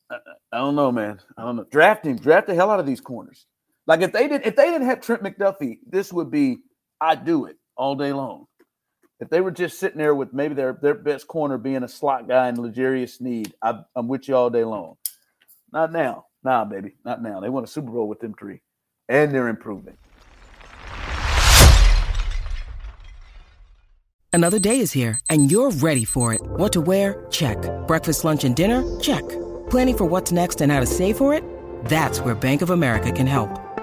I, 0.10 0.18
I 0.54 0.58
don't 0.58 0.76
know, 0.76 0.92
man. 0.92 1.20
I 1.38 1.44
don't 1.44 1.56
know. 1.56 1.66
Draft 1.70 2.06
him, 2.06 2.18
draft 2.18 2.48
the 2.48 2.56
hell 2.56 2.70
out 2.70 2.80
of 2.80 2.86
these 2.86 3.02
corners. 3.02 3.46
Like 3.86 4.02
if 4.02 4.14
they 4.14 4.28
did 4.28 4.46
if 4.46 4.56
they 4.56 4.66
didn't 4.66 4.88
have 4.88 5.02
Trent 5.02 5.24
McDuffie, 5.24 5.80
this 5.88 6.14
would 6.14 6.32
be 6.32 6.58
I'd 7.02 7.26
do 7.26 7.46
it 7.46 7.58
all 7.76 7.96
day 7.96 8.14
long. 8.14 8.46
If 9.20 9.30
they 9.30 9.42
were 9.42 9.52
just 9.52 9.80
sitting 9.80 9.98
there 9.98 10.16
with 10.16 10.34
maybe 10.34 10.54
their 10.54 10.74
their 10.82 10.94
best 10.94 11.28
corner 11.28 11.58
being 11.58 11.84
a 11.84 11.88
slot 11.88 12.28
guy 12.28 12.48
and 12.48 12.58
L'Jarius 12.58 13.18
Sneed, 13.18 13.54
I, 13.62 13.80
I'm 13.96 14.08
with 14.08 14.28
you 14.28 14.36
all 14.36 14.50
day 14.50 14.64
long. 14.64 14.96
Not 15.72 15.92
now, 15.92 16.26
nah, 16.44 16.66
baby, 16.66 16.96
not 17.04 17.22
now. 17.22 17.40
They 17.40 17.50
won 17.50 17.64
a 17.64 17.68
Super 17.68 17.92
Bowl 17.92 18.08
with 18.08 18.20
them 18.20 18.36
three, 18.38 18.62
and 19.10 19.34
they're 19.34 19.48
improving. 19.48 19.98
Another 24.32 24.58
day 24.58 24.80
is 24.80 24.92
here, 24.92 25.20
and 25.30 25.52
you're 25.52 25.70
ready 25.70 26.06
for 26.06 26.34
it. 26.34 26.42
What 26.44 26.74
to 26.74 26.82
wear? 26.82 27.26
Check. 27.30 27.58
Breakfast, 27.86 28.24
lunch, 28.24 28.44
and 28.44 28.56
dinner? 28.56 29.00
Check. 29.00 29.28
Planning 29.70 29.98
for 29.98 30.06
what's 30.06 30.32
next 30.32 30.60
and 30.62 30.72
how 30.72 30.80
to 30.80 30.88
save 30.88 31.18
for 31.18 31.36
it? 31.36 31.44
That's 31.86 32.20
where 32.20 32.34
Bank 32.34 32.64
of 32.64 32.72
America 32.72 33.12
can 33.12 33.28
help. 33.28 33.73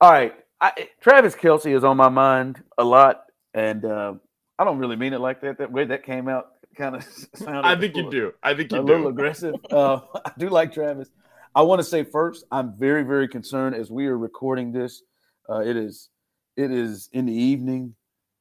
All 0.00 0.10
right. 0.10 0.34
I, 0.60 0.88
Travis 1.00 1.34
Kelce 1.34 1.74
is 1.74 1.84
on 1.84 1.96
my 1.96 2.08
mind 2.08 2.62
a 2.78 2.84
lot, 2.84 3.24
and 3.54 3.84
uh, 3.84 4.14
I 4.58 4.64
don't 4.64 4.78
really 4.78 4.96
mean 4.96 5.12
it 5.12 5.20
like 5.20 5.40
that. 5.42 5.58
That 5.58 5.70
way 5.70 5.84
that 5.84 6.04
came 6.04 6.28
out 6.28 6.52
kind 6.76 6.96
of 6.96 7.04
sounded. 7.34 7.66
I 7.66 7.78
think 7.78 7.96
you 7.96 8.10
do. 8.10 8.32
I 8.42 8.54
think 8.54 8.72
you 8.72 8.78
a 8.78 8.80
do. 8.80 8.86
A 8.86 8.90
little 8.92 9.08
aggressive. 9.08 9.54
Uh, 9.70 10.00
I 10.24 10.32
do 10.38 10.48
like 10.48 10.72
Travis. 10.72 11.10
I 11.54 11.62
want 11.62 11.80
to 11.80 11.84
say 11.84 12.04
first, 12.04 12.44
I'm 12.50 12.74
very, 12.78 13.02
very 13.02 13.28
concerned 13.28 13.74
as 13.74 13.90
we 13.90 14.06
are 14.06 14.18
recording 14.18 14.72
this. 14.72 15.02
Uh, 15.48 15.60
it 15.60 15.76
is, 15.76 16.10
it 16.56 16.70
is 16.70 17.08
in 17.12 17.26
the 17.26 17.32
evening 17.32 17.94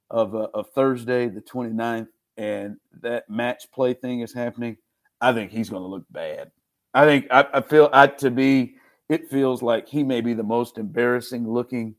of 0.09 0.35
uh, 0.35 0.47
of 0.53 0.69
Thursday, 0.71 1.27
the 1.27 1.41
29th, 1.41 2.07
and 2.37 2.77
that 3.01 3.29
match 3.29 3.71
play 3.71 3.93
thing 3.93 4.21
is 4.21 4.33
happening. 4.33 4.77
I 5.19 5.33
think 5.33 5.51
he's 5.51 5.69
going 5.69 5.81
to 5.81 5.87
look 5.87 6.05
bad. 6.11 6.51
I 6.93 7.05
think 7.05 7.27
I, 7.31 7.45
I 7.53 7.61
feel 7.61 7.89
I 7.91 8.07
to 8.07 8.29
be 8.29 8.75
it 9.09 9.29
feels 9.29 9.61
like 9.61 9.87
he 9.87 10.03
may 10.03 10.21
be 10.21 10.33
the 10.33 10.43
most 10.43 10.77
embarrassing 10.77 11.49
looking 11.49 11.95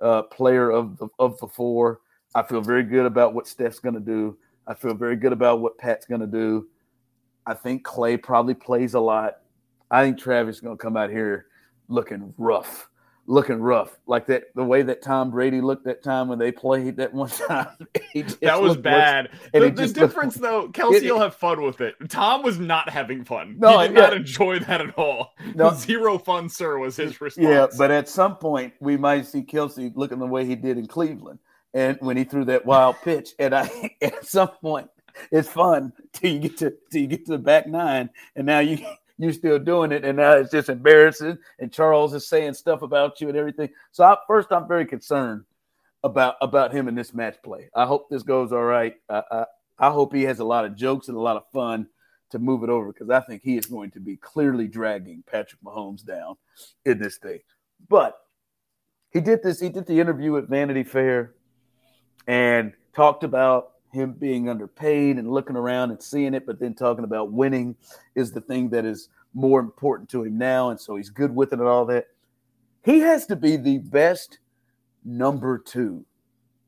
uh, 0.00 0.22
player 0.22 0.70
of 0.70 0.96
the, 0.98 1.08
of 1.18 1.38
the 1.38 1.48
four. 1.48 2.00
I 2.34 2.42
feel 2.42 2.60
very 2.60 2.82
good 2.82 3.06
about 3.06 3.34
what 3.34 3.46
Steph's 3.46 3.78
going 3.78 3.94
to 3.94 4.00
do. 4.00 4.36
I 4.66 4.74
feel 4.74 4.94
very 4.94 5.16
good 5.16 5.32
about 5.32 5.60
what 5.60 5.78
Pat's 5.78 6.06
going 6.06 6.20
to 6.20 6.26
do. 6.26 6.68
I 7.46 7.54
think 7.54 7.82
Clay 7.82 8.16
probably 8.16 8.54
plays 8.54 8.94
a 8.94 9.00
lot. 9.00 9.38
I 9.90 10.04
think 10.04 10.18
Travis 10.18 10.56
is 10.56 10.60
going 10.60 10.76
to 10.76 10.82
come 10.82 10.96
out 10.96 11.10
here 11.10 11.46
looking 11.88 12.32
rough 12.38 12.88
looking 13.26 13.60
rough, 13.60 13.98
like 14.06 14.26
that. 14.26 14.44
The 14.54 14.64
way 14.64 14.82
that 14.82 15.02
Tom 15.02 15.30
Brady 15.30 15.60
looked 15.60 15.84
that 15.84 16.02
time 16.02 16.28
when 16.28 16.38
they 16.38 16.52
played 16.52 16.96
that 16.96 17.12
one 17.12 17.28
time, 17.48 17.68
that 18.40 18.60
was 18.60 18.76
bad. 18.76 19.30
the, 19.52 19.70
the 19.70 19.88
difference, 19.88 20.38
looked, 20.38 20.76
though, 20.76 20.90
Kelce 20.90 21.02
will 21.02 21.20
have 21.20 21.34
fun 21.34 21.62
with 21.62 21.80
it. 21.80 21.94
Tom 22.08 22.42
was 22.42 22.58
not 22.58 22.88
having 22.88 23.24
fun. 23.24 23.56
No, 23.58 23.78
he 23.80 23.88
did 23.88 23.96
yeah. 23.96 24.02
not 24.02 24.14
enjoy 24.14 24.58
that 24.60 24.80
at 24.80 24.98
all. 24.98 25.32
No, 25.54 25.72
Zero 25.74 26.18
fun, 26.18 26.48
sir, 26.48 26.78
was 26.78 26.96
his 26.96 27.20
response. 27.20 27.46
Yeah, 27.46 27.66
but 27.78 27.90
at 27.90 28.08
some 28.08 28.36
point 28.36 28.74
we 28.80 28.96
might 28.96 29.26
see 29.26 29.42
Kelce 29.42 29.92
looking 29.94 30.18
the 30.18 30.26
way 30.26 30.44
he 30.44 30.54
did 30.54 30.78
in 30.78 30.86
Cleveland, 30.86 31.38
and 31.74 31.98
when 32.00 32.16
he 32.16 32.24
threw 32.24 32.44
that 32.46 32.66
wild 32.66 32.96
pitch, 33.02 33.30
and 33.38 33.54
I 33.54 33.96
at 34.02 34.26
some 34.26 34.48
point. 34.48 34.88
It's 35.30 35.46
fun 35.46 35.92
till 36.14 36.32
you 36.32 36.38
get 36.38 36.56
to 36.56 36.74
till 36.90 37.02
you 37.02 37.06
get 37.06 37.26
to 37.26 37.32
the 37.32 37.38
back 37.38 37.66
nine, 37.66 38.08
and 38.34 38.46
now 38.46 38.60
you 38.60 38.78
you're 39.18 39.32
still 39.32 39.58
doing 39.58 39.92
it, 39.92 40.04
and 40.04 40.16
now 40.16 40.32
it's 40.32 40.50
just 40.50 40.68
embarrassing. 40.68 41.38
And 41.58 41.72
Charles 41.72 42.14
is 42.14 42.26
saying 42.26 42.54
stuff 42.54 42.82
about 42.82 43.20
you 43.20 43.28
and 43.28 43.36
everything. 43.36 43.70
So 43.90 44.04
I, 44.04 44.16
first, 44.26 44.48
I'm 44.50 44.68
very 44.68 44.86
concerned 44.86 45.44
about 46.04 46.36
about 46.40 46.72
him 46.72 46.88
in 46.88 46.94
this 46.94 47.14
match 47.14 47.36
play. 47.42 47.70
I 47.74 47.86
hope 47.86 48.08
this 48.08 48.22
goes 48.22 48.52
all 48.52 48.64
right. 48.64 48.94
I, 49.08 49.22
I, 49.30 49.44
I 49.78 49.90
hope 49.90 50.14
he 50.14 50.22
has 50.24 50.40
a 50.40 50.44
lot 50.44 50.64
of 50.64 50.76
jokes 50.76 51.08
and 51.08 51.16
a 51.16 51.20
lot 51.20 51.36
of 51.36 51.44
fun 51.52 51.86
to 52.30 52.38
move 52.38 52.62
it 52.64 52.70
over 52.70 52.92
because 52.92 53.10
I 53.10 53.20
think 53.20 53.42
he 53.42 53.56
is 53.56 53.66
going 53.66 53.90
to 53.92 54.00
be 54.00 54.16
clearly 54.16 54.66
dragging 54.66 55.22
Patrick 55.30 55.60
Mahomes 55.62 56.04
down 56.04 56.36
in 56.84 56.98
this 56.98 57.18
thing. 57.18 57.40
But 57.88 58.18
he 59.10 59.20
did 59.20 59.42
this. 59.42 59.60
He 59.60 59.68
did 59.68 59.86
the 59.86 60.00
interview 60.00 60.36
at 60.38 60.48
Vanity 60.48 60.82
Fair 60.82 61.34
and 62.26 62.72
talked 62.94 63.24
about 63.24 63.71
him 63.92 64.12
being 64.12 64.48
underpaid 64.48 65.18
and 65.18 65.30
looking 65.30 65.56
around 65.56 65.90
and 65.90 66.02
seeing 66.02 66.34
it, 66.34 66.46
but 66.46 66.58
then 66.58 66.74
talking 66.74 67.04
about 67.04 67.32
winning 67.32 67.76
is 68.14 68.32
the 68.32 68.40
thing 68.40 68.70
that 68.70 68.84
is 68.84 69.08
more 69.34 69.60
important 69.60 70.08
to 70.10 70.24
him 70.24 70.38
now. 70.38 70.70
And 70.70 70.80
so 70.80 70.96
he's 70.96 71.10
good 71.10 71.34
with 71.34 71.52
it 71.52 71.58
and 71.58 71.68
all 71.68 71.84
that. 71.86 72.06
He 72.84 73.00
has 73.00 73.26
to 73.26 73.36
be 73.36 73.56
the 73.56 73.78
best 73.78 74.38
number 75.04 75.58
two 75.58 76.04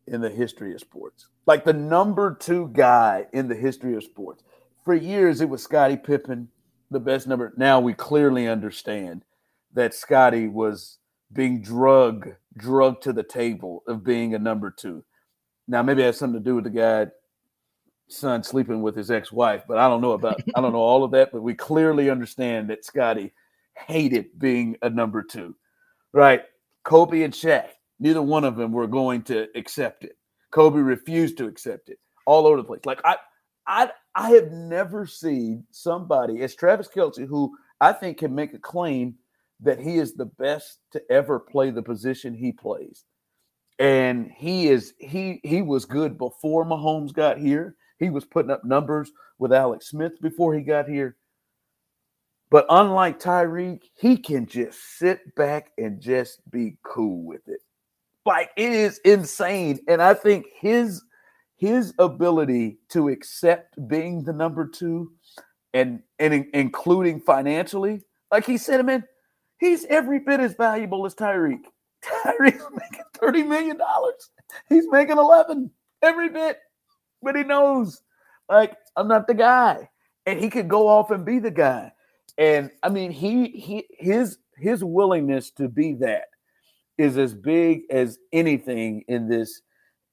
in 0.07 0.21
the 0.21 0.31
history 0.31 0.75
of 0.75 0.81
sports. 0.81 1.29
Like 1.47 1.65
the 1.65 1.73
number 1.73 2.35
two 2.35 2.69
guy 2.73 3.27
in 3.33 3.49
the 3.49 3.55
history 3.55 3.97
of 3.97 4.05
sports. 4.05 4.45
For 4.85 4.95
years, 4.95 5.41
it 5.41 5.49
was 5.49 5.63
Scottie 5.63 5.97
Pippen, 5.97 6.49
the 6.91 7.01
best 7.01 7.27
number. 7.27 7.55
Now 7.57 7.81
we 7.81 7.95
clearly 7.95 8.47
understand 8.47 9.25
that 9.73 9.95
Scottie 9.95 10.49
was 10.49 10.99
being 11.33 11.63
drug, 11.63 12.35
drugged 12.57 13.03
to 13.03 13.13
the 13.13 13.23
table 13.23 13.83
of 13.89 14.05
being 14.05 14.35
a 14.35 14.39
number 14.39 14.71
two. 14.71 15.05
Now, 15.67 15.83
maybe 15.83 16.03
it 16.03 16.07
has 16.07 16.19
something 16.19 16.41
to 16.41 16.45
do 16.45 16.57
with 16.57 16.65
the 16.65 16.71
guy 16.71 17.07
son 18.09 18.43
sleeping 18.43 18.83
with 18.83 18.95
his 18.95 19.11
ex-wife, 19.11 19.65
but 19.67 19.79
I 19.79 19.89
don't 19.89 20.01
know 20.01 20.13
about 20.13 20.41
I 20.55 20.61
don't 20.61 20.73
know 20.73 20.79
all 20.79 21.05
of 21.05 21.11
that, 21.13 21.33
but 21.33 21.43
we 21.43 21.55
clearly 21.55 22.11
understand 22.11 22.69
that 22.71 22.85
Scotty 22.85 23.33
hated 23.77 24.39
being 24.39 24.77
a 24.83 24.91
number 24.91 25.23
two. 25.23 25.55
Right? 26.13 26.43
Kobe 26.85 27.23
and 27.23 27.33
Shaq, 27.33 27.69
neither 27.99 28.23
one 28.23 28.45
of 28.45 28.57
them 28.57 28.73
were 28.73 28.87
going 28.87 29.23
to 29.25 29.49
accept 29.55 30.05
it. 30.05 30.17
Kobe 30.51 30.79
refused 30.79 31.39
to 31.39 31.47
accept 31.47 31.89
it 31.89 31.99
all 32.27 32.47
over 32.47 32.59
the 32.59 32.65
place. 32.65 32.85
Like 32.85 33.01
I 33.05 33.17
I 33.67 33.91
I 34.15 34.31
have 34.31 34.53
never 34.53 35.07
seen 35.07 35.65
somebody 35.71 36.43
as 36.43 36.55
Travis 36.55 36.89
Kelce, 36.89 37.27
who 37.27 37.57
I 37.81 37.93
think 37.93 38.19
can 38.19 38.35
make 38.35 38.55
a 38.55 38.59
claim 38.59 39.17
that 39.61 39.81
he 39.81 39.97
is 39.97 40.15
the 40.15 40.27
best 40.27 40.79
to 40.93 41.03
ever 41.11 41.39
play 41.39 41.71
the 41.71 41.83
position 41.83 42.35
he 42.35 42.53
plays. 42.53 43.05
And 43.79 44.31
he 44.31 44.69
is 44.69 44.95
he 44.99 45.41
he 45.43 45.63
was 45.63 45.85
good 45.85 46.17
before 46.17 46.65
Mahomes 46.65 47.13
got 47.13 47.39
here. 47.39 47.77
He 47.99 48.11
was 48.11 48.25
putting 48.25 48.51
up 48.51 48.65
numbers 48.65 49.11
with 49.39 49.53
Alex 49.53 49.89
Smith 49.89 50.21
before 50.21 50.55
he 50.55 50.61
got 50.63 50.89
here. 50.89 51.17
But 52.51 52.67
unlike 52.71 53.19
Tyreek, 53.19 53.83
he 53.99 54.17
can 54.17 54.47
just 54.47 54.99
sit 54.99 55.35
back 55.35 55.73
and 55.77 56.01
just 56.01 56.49
be 56.51 56.77
cool 56.85 57.25
with 57.25 57.49
it. 57.49 57.61
Like 58.25 58.51
it 58.57 58.73
is 58.73 58.99
insane. 58.99 59.81
And 59.89 60.01
I 60.01 60.15
think 60.15 60.47
his 60.55 61.03
his 61.57 61.95
ability 61.99 62.79
to 62.91 63.09
accept 63.09 63.77
being 63.89 64.23
the 64.23 64.33
number 64.33 64.67
two 64.67 65.13
and 65.73 66.01
and 66.19 66.33
in, 66.33 66.51
including 66.55 67.21
financially, 67.21 68.03
like 68.31 68.47
he 68.47 68.57
said, 68.57 68.85
man, 68.87 69.05
he's 69.59 69.85
every 69.87 70.21
bit 70.21 70.41
as 70.41 70.55
valuable 70.55 71.05
as 71.07 71.15
Tyreek. 71.15 71.65
Tyreek's 72.25 72.67
making 72.73 73.05
$30 73.15 73.49
million. 73.49 73.79
He's 74.69 74.87
making 74.91 75.19
11 75.19 75.71
every 76.03 76.29
bit 76.29 76.59
but 77.25 77.35
he 77.35 77.43
knows, 77.43 78.03
like, 78.49 78.77
I'm 78.95 79.09
not 79.09 79.27
the 79.27 79.35
guy. 79.35 79.89
And 80.27 80.39
he 80.39 80.51
could 80.51 80.69
go 80.69 80.87
off 80.87 81.11
and 81.11 81.25
be 81.25 81.39
the 81.39 81.51
guy. 81.51 81.93
And 82.39 82.71
I 82.83 82.89
mean, 82.89 83.11
he 83.11 83.49
he 83.49 83.87
his 83.91 84.39
his 84.57 84.85
willingness 84.85 85.51
to 85.53 85.69
be 85.69 85.95
that 85.95 86.27
is 86.97 87.19
as 87.19 87.35
big 87.35 87.83
as 87.91 88.19
anything 88.33 89.05
in 89.09 89.29
this 89.29 89.61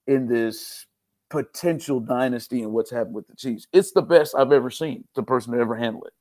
in 0.08 0.28
this 0.28 0.86
potential 1.30 2.00
dynasty 2.00 2.62
and 2.62 2.74
what's 2.74 2.92
happened 2.92 3.16
with 3.16 3.28
the 3.28 3.36
Chiefs. 3.36 3.68
It's 3.72 3.92
the 3.92 4.02
best 4.02 4.36
I've 4.36 4.52
ever 4.52 4.70
seen. 4.70 5.06
The 5.16 5.24
person 5.24 5.54
to 5.54 5.60
ever 5.60 5.76
handle 5.76 6.04
it. 6.04 6.14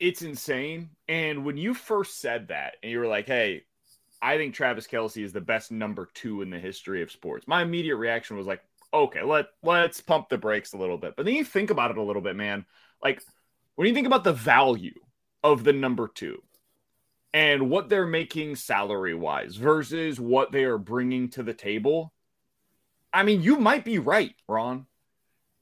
It's 0.00 0.22
insane. 0.22 0.90
And 1.08 1.44
when 1.44 1.56
you 1.56 1.72
first 1.72 2.20
said 2.20 2.48
that, 2.48 2.74
and 2.82 2.90
you 2.90 2.98
were 2.98 3.06
like, 3.06 3.26
"Hey, 3.26 3.64
I 4.24 4.38
think 4.38 4.54
Travis 4.54 4.86
Kelce 4.86 5.22
is 5.22 5.32
the 5.32 5.40
best 5.40 5.70
number 5.70 6.08
two 6.14 6.42
in 6.42 6.50
the 6.50 6.58
history 6.58 7.02
of 7.02 7.12
sports," 7.12 7.46
my 7.46 7.62
immediate 7.62 7.96
reaction 7.96 8.36
was 8.36 8.46
like, 8.46 8.62
okay, 8.94 9.22
let 9.22 9.48
let's 9.62 10.00
pump 10.00 10.28
the 10.28 10.38
brakes 10.38 10.72
a 10.72 10.78
little 10.78 10.96
bit. 10.96 11.14
But 11.16 11.26
then 11.26 11.34
you 11.34 11.44
think 11.44 11.70
about 11.70 11.90
it 11.90 11.98
a 11.98 12.02
little 12.02 12.22
bit, 12.22 12.36
man. 12.36 12.64
Like 13.02 13.22
when 13.74 13.88
you 13.88 13.94
think 13.94 14.06
about 14.06 14.24
the 14.24 14.32
value 14.32 14.98
of 15.42 15.64
the 15.64 15.72
number 15.72 16.08
two 16.08 16.42
and 17.32 17.68
what 17.68 17.88
they're 17.88 18.06
making 18.06 18.56
salary 18.56 19.14
wise 19.14 19.56
versus 19.56 20.20
what 20.20 20.52
they 20.52 20.64
are 20.64 20.78
bringing 20.78 21.28
to 21.30 21.42
the 21.42 21.52
table, 21.52 22.12
I 23.12 23.24
mean, 23.24 23.42
you 23.42 23.58
might 23.58 23.84
be 23.84 23.98
right, 23.98 24.34
Ron. 24.48 24.86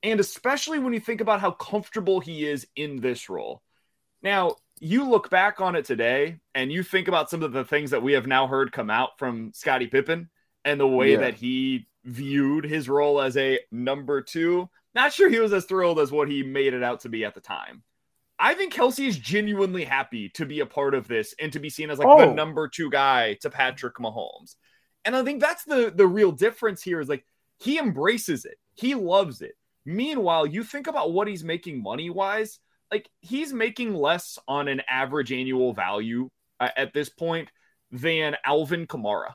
And 0.02 0.20
especially 0.20 0.78
when 0.78 0.92
you 0.92 1.00
think 1.00 1.20
about 1.20 1.40
how 1.40 1.52
comfortable 1.52 2.20
he 2.20 2.46
is 2.46 2.66
in 2.76 3.00
this 3.00 3.28
role. 3.30 3.62
Now, 4.20 4.56
you 4.82 5.08
look 5.08 5.30
back 5.30 5.60
on 5.60 5.76
it 5.76 5.84
today 5.84 6.40
and 6.56 6.72
you 6.72 6.82
think 6.82 7.06
about 7.06 7.30
some 7.30 7.44
of 7.44 7.52
the 7.52 7.64
things 7.64 7.92
that 7.92 8.02
we 8.02 8.14
have 8.14 8.26
now 8.26 8.48
heard 8.48 8.72
come 8.72 8.90
out 8.90 9.10
from 9.16 9.52
Scottie 9.54 9.86
Pippen 9.86 10.28
and 10.64 10.80
the 10.80 10.88
way 10.88 11.12
yeah. 11.12 11.18
that 11.18 11.34
he 11.34 11.86
viewed 12.04 12.64
his 12.64 12.88
role 12.88 13.20
as 13.20 13.36
a 13.36 13.60
number 13.70 14.20
two. 14.20 14.68
Not 14.92 15.12
sure 15.12 15.30
he 15.30 15.38
was 15.38 15.52
as 15.52 15.66
thrilled 15.66 16.00
as 16.00 16.10
what 16.10 16.28
he 16.28 16.42
made 16.42 16.74
it 16.74 16.82
out 16.82 16.98
to 17.00 17.08
be 17.08 17.24
at 17.24 17.34
the 17.34 17.40
time. 17.40 17.84
I 18.40 18.54
think 18.54 18.74
Kelce 18.74 19.06
is 19.06 19.16
genuinely 19.16 19.84
happy 19.84 20.30
to 20.30 20.44
be 20.44 20.58
a 20.58 20.66
part 20.66 20.94
of 20.94 21.06
this 21.06 21.32
and 21.40 21.52
to 21.52 21.60
be 21.60 21.70
seen 21.70 21.88
as 21.88 22.00
like 22.00 22.08
oh. 22.08 22.18
the 22.18 22.34
number 22.34 22.66
two 22.66 22.90
guy 22.90 23.34
to 23.42 23.50
Patrick 23.50 23.94
Mahomes. 23.98 24.56
And 25.04 25.14
I 25.14 25.22
think 25.22 25.40
that's 25.40 25.62
the 25.62 25.92
the 25.94 26.08
real 26.08 26.32
difference 26.32 26.82
here 26.82 27.00
is 27.00 27.08
like 27.08 27.24
he 27.60 27.78
embraces 27.78 28.44
it. 28.44 28.58
He 28.74 28.96
loves 28.96 29.42
it. 29.42 29.52
Meanwhile, 29.86 30.46
you 30.46 30.64
think 30.64 30.88
about 30.88 31.12
what 31.12 31.28
he's 31.28 31.44
making 31.44 31.80
money 31.80 32.10
wise, 32.10 32.58
like 32.92 33.08
he's 33.20 33.52
making 33.52 33.94
less 33.94 34.38
on 34.46 34.68
an 34.68 34.82
average 34.88 35.32
annual 35.32 35.72
value 35.72 36.28
uh, 36.60 36.68
at 36.76 36.92
this 36.92 37.08
point 37.08 37.48
than 37.90 38.36
Alvin 38.44 38.86
Kamara. 38.86 39.32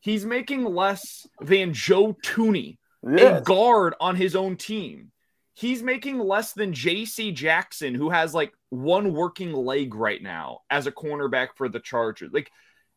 He's 0.00 0.26
making 0.26 0.64
less 0.64 1.26
than 1.40 1.72
Joe 1.72 2.16
Thuney, 2.24 2.78
yes. 3.08 3.40
a 3.40 3.42
guard 3.42 3.94
on 4.00 4.16
his 4.16 4.36
own 4.36 4.56
team. 4.56 5.12
He's 5.54 5.82
making 5.82 6.18
less 6.18 6.52
than 6.52 6.72
JC 6.72 7.34
Jackson, 7.34 7.94
who 7.94 8.10
has 8.10 8.34
like 8.34 8.52
one 8.70 9.12
working 9.12 9.52
leg 9.52 9.94
right 9.94 10.22
now 10.22 10.60
as 10.68 10.86
a 10.86 10.92
cornerback 10.92 11.48
for 11.56 11.68
the 11.68 11.80
Chargers. 11.80 12.30
Like, 12.32 12.50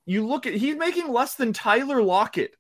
you 0.06 0.28
look 0.28 0.46
at, 0.46 0.54
he's 0.54 0.76
making 0.76 1.12
less 1.12 1.36
than 1.36 1.54
Tyler 1.54 2.02
Lockett, 2.04 2.56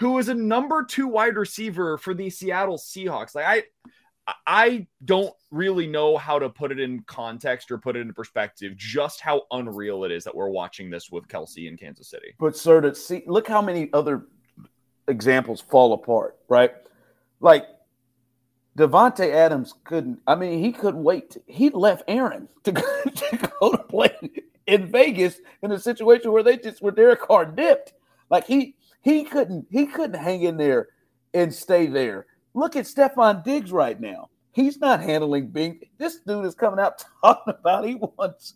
who 0.00 0.18
is 0.18 0.28
a 0.28 0.34
number 0.34 0.84
two 0.84 1.08
wide 1.08 1.36
receiver 1.36 1.98
for 1.98 2.14
the 2.14 2.30
Seattle 2.30 2.78
Seahawks. 2.78 3.34
Like, 3.34 3.46
I, 3.46 3.62
I 4.46 4.86
don't 5.04 5.32
really 5.50 5.86
know 5.86 6.16
how 6.16 6.38
to 6.38 6.48
put 6.48 6.70
it 6.70 6.78
in 6.78 7.02
context 7.04 7.70
or 7.70 7.78
put 7.78 7.96
it 7.96 8.00
in 8.00 8.12
perspective, 8.12 8.76
just 8.76 9.20
how 9.20 9.42
unreal 9.52 10.04
it 10.04 10.12
is 10.12 10.24
that 10.24 10.34
we're 10.34 10.50
watching 10.50 10.90
this 10.90 11.10
with 11.10 11.26
Kelce 11.28 11.68
in 11.68 11.76
Kansas 11.76 12.08
City. 12.08 12.34
But 12.38 12.56
sir, 12.56 12.80
to 12.82 12.94
see 12.94 13.22
look 13.26 13.48
how 13.48 13.62
many 13.62 13.90
other 13.92 14.26
examples 15.06 15.60
fall 15.60 15.94
apart, 15.94 16.36
right? 16.48 16.72
Like 17.40 17.66
Davante 18.76 19.32
Adams 19.32 19.74
couldn't. 19.84 20.20
I 20.26 20.34
mean, 20.34 20.62
he 20.62 20.72
couldn't 20.72 21.02
wait. 21.02 21.36
He 21.46 21.70
left 21.70 22.04
Aaron 22.06 22.48
to 22.64 22.72
go, 22.72 23.02
to 23.04 23.50
go 23.60 23.72
to 23.72 23.78
play 23.78 24.14
in 24.66 24.90
Vegas 24.90 25.40
in 25.62 25.72
a 25.72 25.78
situation 25.78 26.30
where 26.30 26.42
they 26.42 26.56
just 26.56 26.82
where 26.82 26.92
Derek 26.92 27.20
Carr 27.20 27.46
dipped. 27.46 27.94
Like 28.30 28.46
he 28.46 28.76
he 29.00 29.24
couldn't 29.24 29.66
he 29.70 29.86
couldn't 29.86 30.20
hang 30.20 30.42
in 30.42 30.56
there 30.56 30.88
and 31.34 31.52
stay 31.52 31.86
there. 31.86 32.26
Look 32.54 32.76
at 32.76 32.86
Stefon 32.86 33.44
Diggs 33.44 33.72
right 33.72 34.00
now. 34.00 34.30
He's 34.52 34.78
not 34.80 35.00
handling 35.00 35.48
being 35.48 35.80
this 35.98 36.18
dude 36.20 36.44
is 36.44 36.54
coming 36.54 36.80
out 36.80 37.04
talking 37.24 37.54
about 37.58 37.86
he 37.86 37.94
wants 37.96 38.54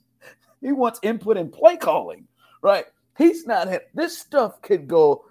he 0.60 0.72
wants 0.72 1.00
input 1.02 1.36
in 1.36 1.50
play 1.50 1.76
calling, 1.76 2.26
right? 2.62 2.86
He's 3.18 3.46
not 3.46 3.68
this 3.94 4.18
stuff 4.18 4.60
could 4.62 4.88
go 4.88 5.24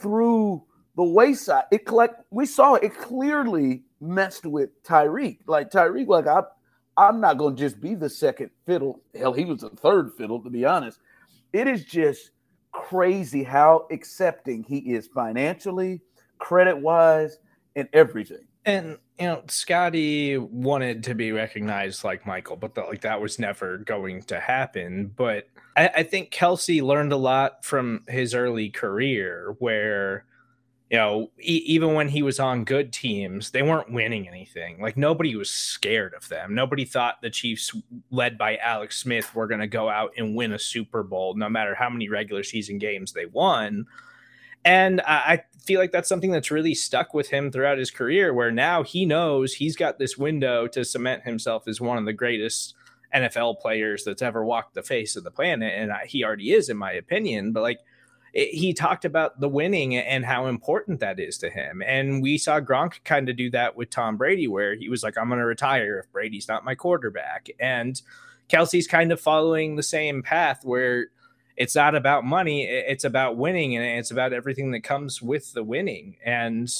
through 0.00 0.62
the 0.96 1.04
wayside. 1.04 1.64
It 1.70 1.86
collect 1.86 2.24
we 2.30 2.46
saw 2.46 2.74
it 2.74 2.96
clearly 2.96 3.84
messed 4.00 4.44
with 4.44 4.82
Tyreek. 4.82 5.38
Like 5.46 5.70
Tyreek, 5.70 6.08
like 6.08 6.26
I 6.26 6.42
I'm 6.98 7.20
not 7.20 7.38
gonna 7.38 7.54
just 7.54 7.80
be 7.80 7.94
the 7.94 8.10
second 8.10 8.50
fiddle. 8.66 9.00
Hell, 9.16 9.32
he 9.32 9.44
was 9.44 9.60
the 9.60 9.70
third 9.70 10.12
fiddle, 10.18 10.42
to 10.42 10.50
be 10.50 10.64
honest. 10.64 10.98
It 11.52 11.68
is 11.68 11.84
just 11.84 12.32
crazy 12.72 13.44
how 13.44 13.86
accepting 13.90 14.64
he 14.64 14.78
is 14.78 15.06
financially, 15.06 16.00
credit 16.38 16.76
wise, 16.76 17.38
and 17.78 17.88
everything. 17.92 18.44
And 18.64 18.98
you 19.18 19.26
know, 19.26 19.42
Scotty 19.48 20.36
wanted 20.36 21.04
to 21.04 21.14
be 21.14 21.32
recognized 21.32 22.04
like 22.04 22.26
Michael, 22.26 22.56
but 22.56 22.74
the, 22.74 22.82
like 22.82 23.02
that 23.02 23.20
was 23.20 23.38
never 23.38 23.78
going 23.78 24.22
to 24.24 24.40
happen. 24.40 25.12
But 25.16 25.48
I, 25.76 25.88
I 25.88 26.02
think 26.02 26.30
Kelce 26.30 26.82
learned 26.82 27.12
a 27.12 27.16
lot 27.16 27.64
from 27.64 28.04
his 28.08 28.34
early 28.34 28.68
career, 28.68 29.54
where 29.58 30.26
you 30.90 30.96
know, 30.96 31.30
e- 31.40 31.62
even 31.66 31.94
when 31.94 32.08
he 32.08 32.22
was 32.22 32.40
on 32.40 32.64
good 32.64 32.92
teams, 32.92 33.50
they 33.50 33.62
weren't 33.62 33.92
winning 33.92 34.26
anything. 34.26 34.80
Like 34.80 34.96
nobody 34.96 35.36
was 35.36 35.50
scared 35.50 36.14
of 36.14 36.28
them. 36.28 36.54
Nobody 36.54 36.84
thought 36.84 37.22
the 37.22 37.30
Chiefs, 37.30 37.74
led 38.10 38.38
by 38.38 38.56
Alex 38.56 38.98
Smith, 38.98 39.34
were 39.34 39.46
going 39.46 39.60
to 39.60 39.66
go 39.66 39.88
out 39.88 40.12
and 40.16 40.34
win 40.34 40.52
a 40.52 40.58
Super 40.58 41.02
Bowl, 41.02 41.34
no 41.34 41.48
matter 41.48 41.74
how 41.74 41.90
many 41.90 42.08
regular 42.08 42.42
season 42.42 42.78
games 42.78 43.12
they 43.12 43.26
won. 43.26 43.86
And 44.64 45.00
I 45.02 45.44
feel 45.68 45.78
like 45.78 45.92
that's 45.92 46.08
something 46.08 46.30
that's 46.30 46.50
really 46.50 46.74
stuck 46.74 47.12
with 47.12 47.28
him 47.28 47.52
throughout 47.52 47.76
his 47.76 47.90
career, 47.90 48.32
where 48.32 48.50
now 48.50 48.82
he 48.82 49.04
knows 49.04 49.52
he's 49.52 49.76
got 49.76 49.98
this 49.98 50.16
window 50.16 50.66
to 50.66 50.82
cement 50.82 51.24
himself 51.24 51.68
as 51.68 51.78
one 51.78 51.98
of 51.98 52.06
the 52.06 52.12
greatest 52.14 52.74
NFL 53.14 53.60
players 53.60 54.02
that's 54.02 54.22
ever 54.22 54.42
walked 54.42 54.74
the 54.74 54.82
face 54.82 55.14
of 55.14 55.24
the 55.24 55.30
planet. 55.30 55.74
And 55.76 55.92
he 56.06 56.24
already 56.24 56.52
is, 56.52 56.70
in 56.70 56.78
my 56.78 56.92
opinion. 56.92 57.52
But 57.52 57.64
like, 57.64 57.80
it, 58.32 58.48
he 58.48 58.72
talked 58.72 59.04
about 59.04 59.40
the 59.40 59.48
winning 59.48 59.94
and 59.94 60.24
how 60.24 60.46
important 60.46 61.00
that 61.00 61.20
is 61.20 61.36
to 61.38 61.50
him. 61.50 61.82
And 61.86 62.22
we 62.22 62.38
saw 62.38 62.60
Gronk 62.60 63.04
kind 63.04 63.28
of 63.28 63.36
do 63.36 63.50
that 63.50 63.76
with 63.76 63.90
Tom 63.90 64.16
Brady, 64.16 64.48
where 64.48 64.74
he 64.74 64.88
was 64.88 65.02
like, 65.02 65.18
I'm 65.18 65.28
going 65.28 65.38
to 65.38 65.44
retire 65.44 65.98
if 65.98 66.10
Brady's 66.12 66.48
not 66.48 66.64
my 66.64 66.74
quarterback. 66.74 67.50
And 67.60 68.00
Kelce's 68.48 68.86
kind 68.86 69.12
of 69.12 69.20
following 69.20 69.76
the 69.76 69.82
same 69.82 70.22
path 70.22 70.64
where 70.64 71.08
it's 71.58 71.74
not 71.74 71.96
about 71.96 72.24
money, 72.24 72.62
it's 72.62 73.02
about 73.02 73.36
winning 73.36 73.76
and 73.76 73.84
it's 73.98 74.12
about 74.12 74.32
everything 74.32 74.70
that 74.70 74.84
comes 74.84 75.20
with 75.20 75.52
the 75.54 75.64
winning. 75.64 76.16
And 76.24 76.72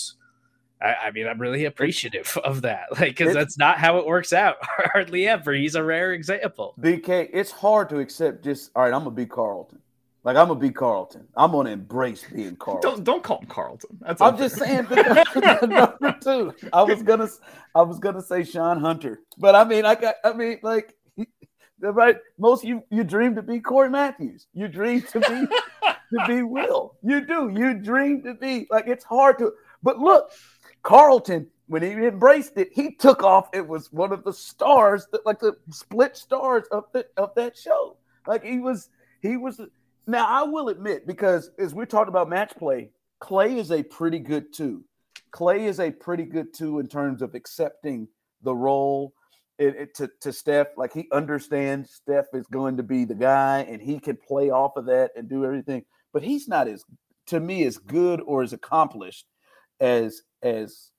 I, 0.81 0.95
I 1.07 1.11
mean, 1.11 1.27
I'm 1.27 1.41
really 1.41 1.65
appreciative 1.65 2.39
of 2.45 2.63
that, 2.63 2.87
like, 2.93 3.17
because 3.17 3.35
that's 3.35 3.59
not 3.59 3.79
how 3.79 3.99
it 3.99 4.07
works 4.07 4.33
out 4.33 4.57
hardly 4.63 5.27
ever. 5.27 5.53
He's 5.53 5.75
a 5.75 5.83
rare 5.83 6.13
example. 6.13 6.75
BK, 6.81 7.29
it's 7.33 7.51
hard 7.51 7.89
to 7.89 7.99
accept 7.99 8.45
just, 8.45 8.71
all 8.77 8.85
right, 8.85 8.95
I'm 8.95 9.03
to 9.03 9.11
be 9.11 9.27
Carlton. 9.27 9.81
Like 10.25 10.37
I'm 10.37 10.49
gonna 10.49 10.61
be 10.61 10.71
Carlton. 10.71 11.27
I'm 11.37 11.53
gonna 11.53 11.71
embrace 11.71 12.25
being 12.31 12.57
Carlton. 12.61 12.91
Don't 12.91 13.05
don't 13.05 13.23
call 13.23 13.39
him 13.39 13.47
Carlton. 13.47 13.99
That's 14.03 14.21
I'm 14.21 14.37
just 14.37 14.57
saying 14.57 14.87
number 14.91 16.17
two. 16.21 16.53
I 16.71 16.83
was 16.83 17.03
gonna 17.03 17.29
I 17.75 17.81
was 17.81 17.99
gonna 17.99 18.21
say 18.21 18.45
Shawn 18.45 18.79
Hunter, 18.79 19.21
but 19.39 19.55
I 19.55 19.65
mean 19.65 19.87
I 19.87 19.95
got 19.95 20.17
I 20.25 20.35
mean 20.35 20.59
like 20.63 20.95
right 21.81 22.17
most 22.39 22.65
you 22.65 22.83
you 22.91 23.05
dream 23.05 23.35
to 23.35 23.43
be 23.43 23.61
Cory 23.61 23.91
Matthews. 23.91 24.47
You 24.53 24.69
dream 24.69 25.03
to 25.03 25.21
be 25.21 25.27
to 26.19 26.27
be 26.27 26.43
Will. 26.43 26.97
You 27.03 27.25
do. 27.27 27.49
You 27.49 27.75
dream 27.75 28.23
to 28.25 28.35
be 28.35 28.67
like 28.71 28.87
it's 28.87 29.05
hard 29.05 29.39
to. 29.39 29.53
But 29.83 29.99
look, 29.99 30.33
Carlton 30.83 31.49
when 31.69 31.83
he 31.83 31.91
embraced 31.91 32.57
it, 32.57 32.71
he 32.73 32.95
took 32.95 33.23
off. 33.23 33.51
It 33.53 33.67
was 33.67 33.93
one 33.93 34.11
of 34.11 34.25
the 34.25 34.33
stars, 34.33 35.07
that, 35.13 35.25
like 35.25 35.39
the 35.39 35.57
split 35.71 36.17
stars 36.17 36.65
of 36.73 36.85
the 36.93 37.07
of 37.17 37.35
that 37.37 37.57
show. 37.57 37.97
Like 38.27 38.43
he 38.43 38.59
was 38.59 38.89
he 39.21 39.37
was 39.37 39.61
now 40.07 40.27
I 40.27 40.43
will 40.43 40.71
admit 40.71 41.07
because 41.07 41.51
as 41.59 41.75
we're 41.75 41.87
talking 41.87 42.09
about 42.09 42.29
match 42.29 42.57
play, 42.57 42.91
Clay 43.21 43.59
is 43.59 43.71
a 43.71 43.83
pretty 43.83 44.19
good 44.19 44.53
two. 44.53 44.83
Clay 45.31 45.67
is 45.67 45.79
a 45.79 45.91
pretty 45.91 46.25
good 46.25 46.55
two 46.55 46.79
in 46.79 46.87
terms 46.87 47.21
of 47.21 47.35
accepting 47.35 48.09
the 48.43 48.55
role 48.55 49.13
it, 49.59 49.77
it, 49.77 49.95
to, 49.97 50.11
to 50.21 50.33
Steph. 50.33 50.69
Like 50.77 50.93
he 50.93 51.09
understands 51.13 51.93
Steph 51.93 52.27
is 52.33 52.47
going 52.47 52.77
to 52.77 52.83
be 52.83 53.05
the 53.05 53.15
guy 53.15 53.67
and 53.69 53.83
he 53.83 53.99
can 53.99 54.17
play 54.17 54.51
off 54.51 54.77
of 54.77 54.87
that 54.87 55.11
and 55.17 55.29
do 55.29 55.45
everything. 55.45 55.85
But 56.13 56.23
he's 56.23 56.49
not 56.49 56.69
as 56.69 56.85
to 57.27 57.41
me 57.41 57.65
as 57.65 57.77
good 57.77 58.21
or 58.27 58.43
as 58.43 58.53
accomplished 58.53 59.27
as 59.81 60.23
as 60.43 60.91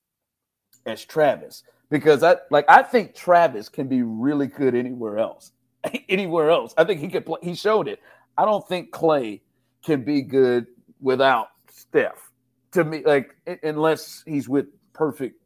as 0.86 1.04
Travis. 1.04 1.64
Because 1.90 2.24
I 2.24 2.38
like 2.52 2.66
I 2.70 2.84
think 2.84 3.16
Travis 3.16 3.70
can 3.70 3.88
be 3.88 4.04
really 4.04 4.48
good 4.48 4.76
anywhere 4.76 5.18
else. 5.18 5.52
anywhere 6.10 6.50
else. 6.50 6.74
I 6.78 6.84
think 6.84 7.00
he 7.02 7.08
could 7.08 7.26
play 7.26 7.40
he 7.42 7.56
showed 7.56 7.88
it. 7.88 8.00
I 8.38 8.46
don't 8.46 8.68
think 8.68 8.92
Clay 8.92 9.42
can 9.84 10.04
be 10.04 10.22
good 10.22 10.68
without 11.02 11.48
Steph. 11.72 12.32
To 12.74 12.84
me, 12.84 13.02
like 13.04 13.36
unless 13.64 14.24
he's 14.28 14.48
with 14.48 14.68
perfect, 14.94 15.39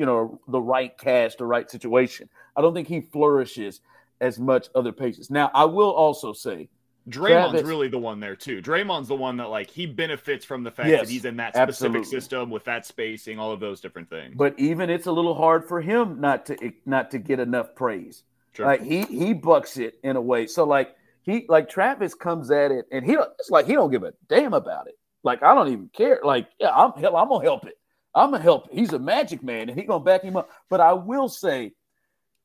you 0.00 0.06
know, 0.06 0.40
the 0.48 0.62
right 0.62 0.96
cast, 0.96 1.36
the 1.36 1.44
right 1.44 1.70
situation. 1.70 2.30
I 2.56 2.62
don't 2.62 2.72
think 2.72 2.88
he 2.88 3.02
flourishes 3.02 3.82
as 4.18 4.38
much 4.38 4.68
other 4.74 4.92
paces. 4.92 5.30
Now, 5.30 5.50
I 5.52 5.66
will 5.66 5.90
also 5.90 6.32
say 6.32 6.70
Draymond's 7.06 7.50
Travis, 7.50 7.62
really 7.64 7.88
the 7.88 7.98
one 7.98 8.18
there 8.18 8.34
too. 8.34 8.62
Draymond's 8.62 9.08
the 9.08 9.14
one 9.14 9.36
that 9.36 9.50
like 9.50 9.68
he 9.68 9.84
benefits 9.84 10.46
from 10.46 10.64
the 10.64 10.70
fact 10.70 10.88
yes, 10.88 11.00
that 11.00 11.08
he's 11.10 11.26
in 11.26 11.36
that 11.36 11.54
specific 11.54 11.96
absolutely. 11.98 12.04
system 12.04 12.48
with 12.48 12.64
that 12.64 12.86
spacing, 12.86 13.38
all 13.38 13.52
of 13.52 13.60
those 13.60 13.82
different 13.82 14.08
things. 14.08 14.32
But 14.38 14.58
even 14.58 14.88
it's 14.88 15.06
a 15.06 15.12
little 15.12 15.34
hard 15.34 15.68
for 15.68 15.82
him 15.82 16.18
not 16.18 16.46
to 16.46 16.64
eh, 16.64 16.70
not 16.86 17.10
to 17.10 17.18
get 17.18 17.38
enough 17.38 17.74
praise. 17.74 18.22
Sure. 18.52 18.64
Like 18.64 18.82
he 18.82 19.02
he 19.02 19.34
bucks 19.34 19.76
it 19.76 19.98
in 20.02 20.16
a 20.16 20.20
way. 20.20 20.46
So 20.46 20.64
like 20.64 20.96
he 21.20 21.44
like 21.46 21.68
Travis 21.68 22.14
comes 22.14 22.50
at 22.50 22.70
it 22.70 22.86
and 22.90 23.04
he 23.04 23.18
it's 23.38 23.50
like 23.50 23.66
he 23.66 23.74
don't 23.74 23.90
give 23.90 24.02
a 24.02 24.14
damn 24.30 24.54
about 24.54 24.86
it. 24.86 24.94
Like 25.22 25.42
I 25.42 25.54
don't 25.54 25.68
even 25.68 25.90
care. 25.92 26.20
Like 26.24 26.48
yeah, 26.58 26.70
I'm 26.70 26.92
hell, 26.92 27.18
I'm 27.18 27.28
gonna 27.28 27.44
help 27.44 27.66
it. 27.66 27.74
I'm 28.14 28.32
gonna 28.32 28.42
help. 28.42 28.72
He's 28.72 28.92
a 28.92 28.98
magic 28.98 29.42
man 29.42 29.68
and 29.68 29.78
he 29.78 29.84
gonna 29.84 30.04
back 30.04 30.22
him 30.22 30.36
up. 30.36 30.50
But 30.68 30.80
I 30.80 30.92
will 30.92 31.28
say, 31.28 31.72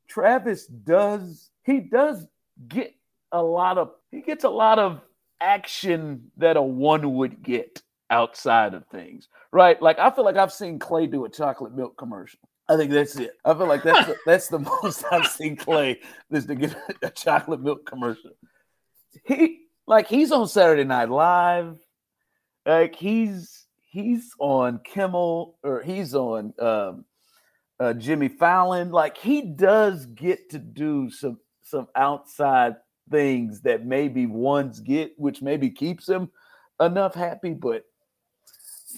Travis 0.07 0.65
does 0.65 1.49
he 1.63 1.79
does 1.79 2.25
get 2.67 2.93
a 3.31 3.41
lot 3.41 3.77
of 3.77 3.91
he 4.11 4.21
gets 4.21 4.43
a 4.43 4.49
lot 4.49 4.79
of 4.79 5.01
action 5.41 6.31
that 6.37 6.57
a 6.57 6.61
one 6.61 7.15
would 7.15 7.41
get 7.41 7.81
outside 8.09 8.73
of 8.73 8.85
things, 8.87 9.27
right? 9.51 9.81
Like 9.81 9.99
I 9.99 10.11
feel 10.11 10.25
like 10.25 10.37
I've 10.37 10.53
seen 10.53 10.79
Clay 10.79 11.07
do 11.07 11.25
a 11.25 11.29
chocolate 11.29 11.73
milk 11.73 11.97
commercial. 11.97 12.39
I 12.67 12.77
think 12.77 12.91
that's 12.91 13.15
it. 13.15 13.31
I 13.45 13.53
feel 13.53 13.67
like 13.67 13.83
that's 13.83 14.07
the, 14.07 14.15
that's 14.25 14.47
the 14.47 14.59
most 14.59 15.03
I've 15.11 15.27
seen 15.27 15.55
Clay 15.55 15.99
is 16.31 16.45
to 16.47 16.55
get 16.55 16.75
a 17.01 17.09
chocolate 17.09 17.61
milk 17.61 17.85
commercial 17.85 18.31
he 19.23 19.61
like 19.87 20.07
he's 20.07 20.31
on 20.31 20.47
Saturday 20.47 20.83
Night 20.83 21.09
Live. 21.09 21.79
Like 22.65 22.95
he's 22.95 23.64
he's 23.95 24.35
on 24.39 24.79
Kimmel 24.83 25.55
or 25.63 25.81
he's 25.81 26.13
on 26.13 26.53
um, 26.59 27.05
uh, 27.79 27.93
Jimmy 27.93 28.27
Fallon. 28.27 28.91
Like 28.91 29.15
he 29.15 29.41
does 29.41 30.05
get 30.07 30.49
to 30.49 30.59
do 30.59 31.09
some 31.09 31.39
some 31.61 31.87
outside 31.95 32.75
things 33.09 33.61
that 33.61 33.85
maybe 33.85 34.25
ones 34.25 34.81
get, 34.81 35.17
which 35.17 35.41
maybe 35.41 35.69
keeps 35.69 36.09
him 36.09 36.29
enough 36.81 37.15
happy. 37.15 37.53
But 37.53 37.85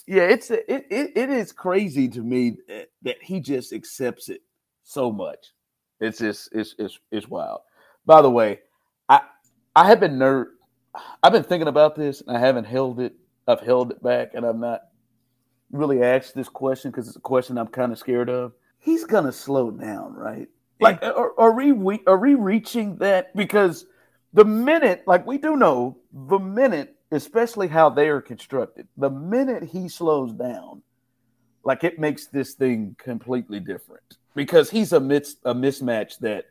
yeah, 0.07 0.23
it's 0.23 0.49
it 0.49 0.65
it, 0.67 1.11
it 1.15 1.29
is 1.29 1.51
crazy 1.51 2.07
to 2.09 2.21
me 2.21 2.57
that, 2.67 2.89
that 3.03 3.17
he 3.21 3.39
just 3.39 3.73
accepts 3.73 4.29
it 4.29 4.41
so 4.83 5.11
much. 5.11 5.53
It's 5.99 6.17
just 6.17 6.49
it's 6.53 6.73
it's 6.79 6.97
it's 7.11 7.27
wild. 7.27 7.61
By 8.07 8.23
the 8.23 8.31
way, 8.31 8.61
I 9.09 9.21
I 9.75 9.85
have 9.85 9.99
been 9.99 10.17
nerd. 10.17 10.47
I've 11.21 11.33
been 11.33 11.43
thinking 11.43 11.67
about 11.67 11.95
this, 11.95 12.21
and 12.21 12.35
I 12.35 12.39
haven't 12.39 12.65
held 12.65 12.99
it. 12.99 13.13
I've 13.47 13.61
held 13.61 13.91
it 13.91 14.03
back, 14.03 14.31
and 14.33 14.45
I'm 14.45 14.59
not 14.59 14.81
really 15.71 16.03
asked 16.03 16.35
this 16.35 16.49
question 16.49 16.91
because 16.91 17.07
it's 17.07 17.17
a 17.17 17.21
question 17.21 17.57
I'm 17.57 17.67
kind 17.67 17.91
of 17.91 17.97
scared 17.97 18.29
of. 18.29 18.53
He's 18.79 19.05
gonna 19.05 19.31
slow 19.31 19.71
down, 19.71 20.13
right? 20.13 20.47
Like, 20.79 21.01
are, 21.01 21.33
are 21.39 21.53
we 21.53 21.71
are 22.05 22.17
we 22.17 22.35
reaching 22.35 22.97
that? 22.97 23.35
Because 23.35 23.85
the 24.33 24.45
minute, 24.45 25.03
like 25.07 25.25
we 25.25 25.37
do 25.37 25.55
know, 25.55 25.97
the 26.13 26.39
minute, 26.39 26.95
especially 27.11 27.67
how 27.67 27.89
they 27.89 28.09
are 28.09 28.21
constructed, 28.21 28.87
the 28.97 29.09
minute 29.09 29.63
he 29.63 29.89
slows 29.89 30.33
down, 30.33 30.83
like 31.63 31.83
it 31.83 31.99
makes 31.99 32.27
this 32.27 32.53
thing 32.53 32.95
completely 32.99 33.59
different 33.59 34.17
because 34.35 34.69
he's 34.69 34.93
a 34.93 34.99
mis- 34.99 35.37
a 35.45 35.53
mismatch 35.53 36.19
that 36.19 36.45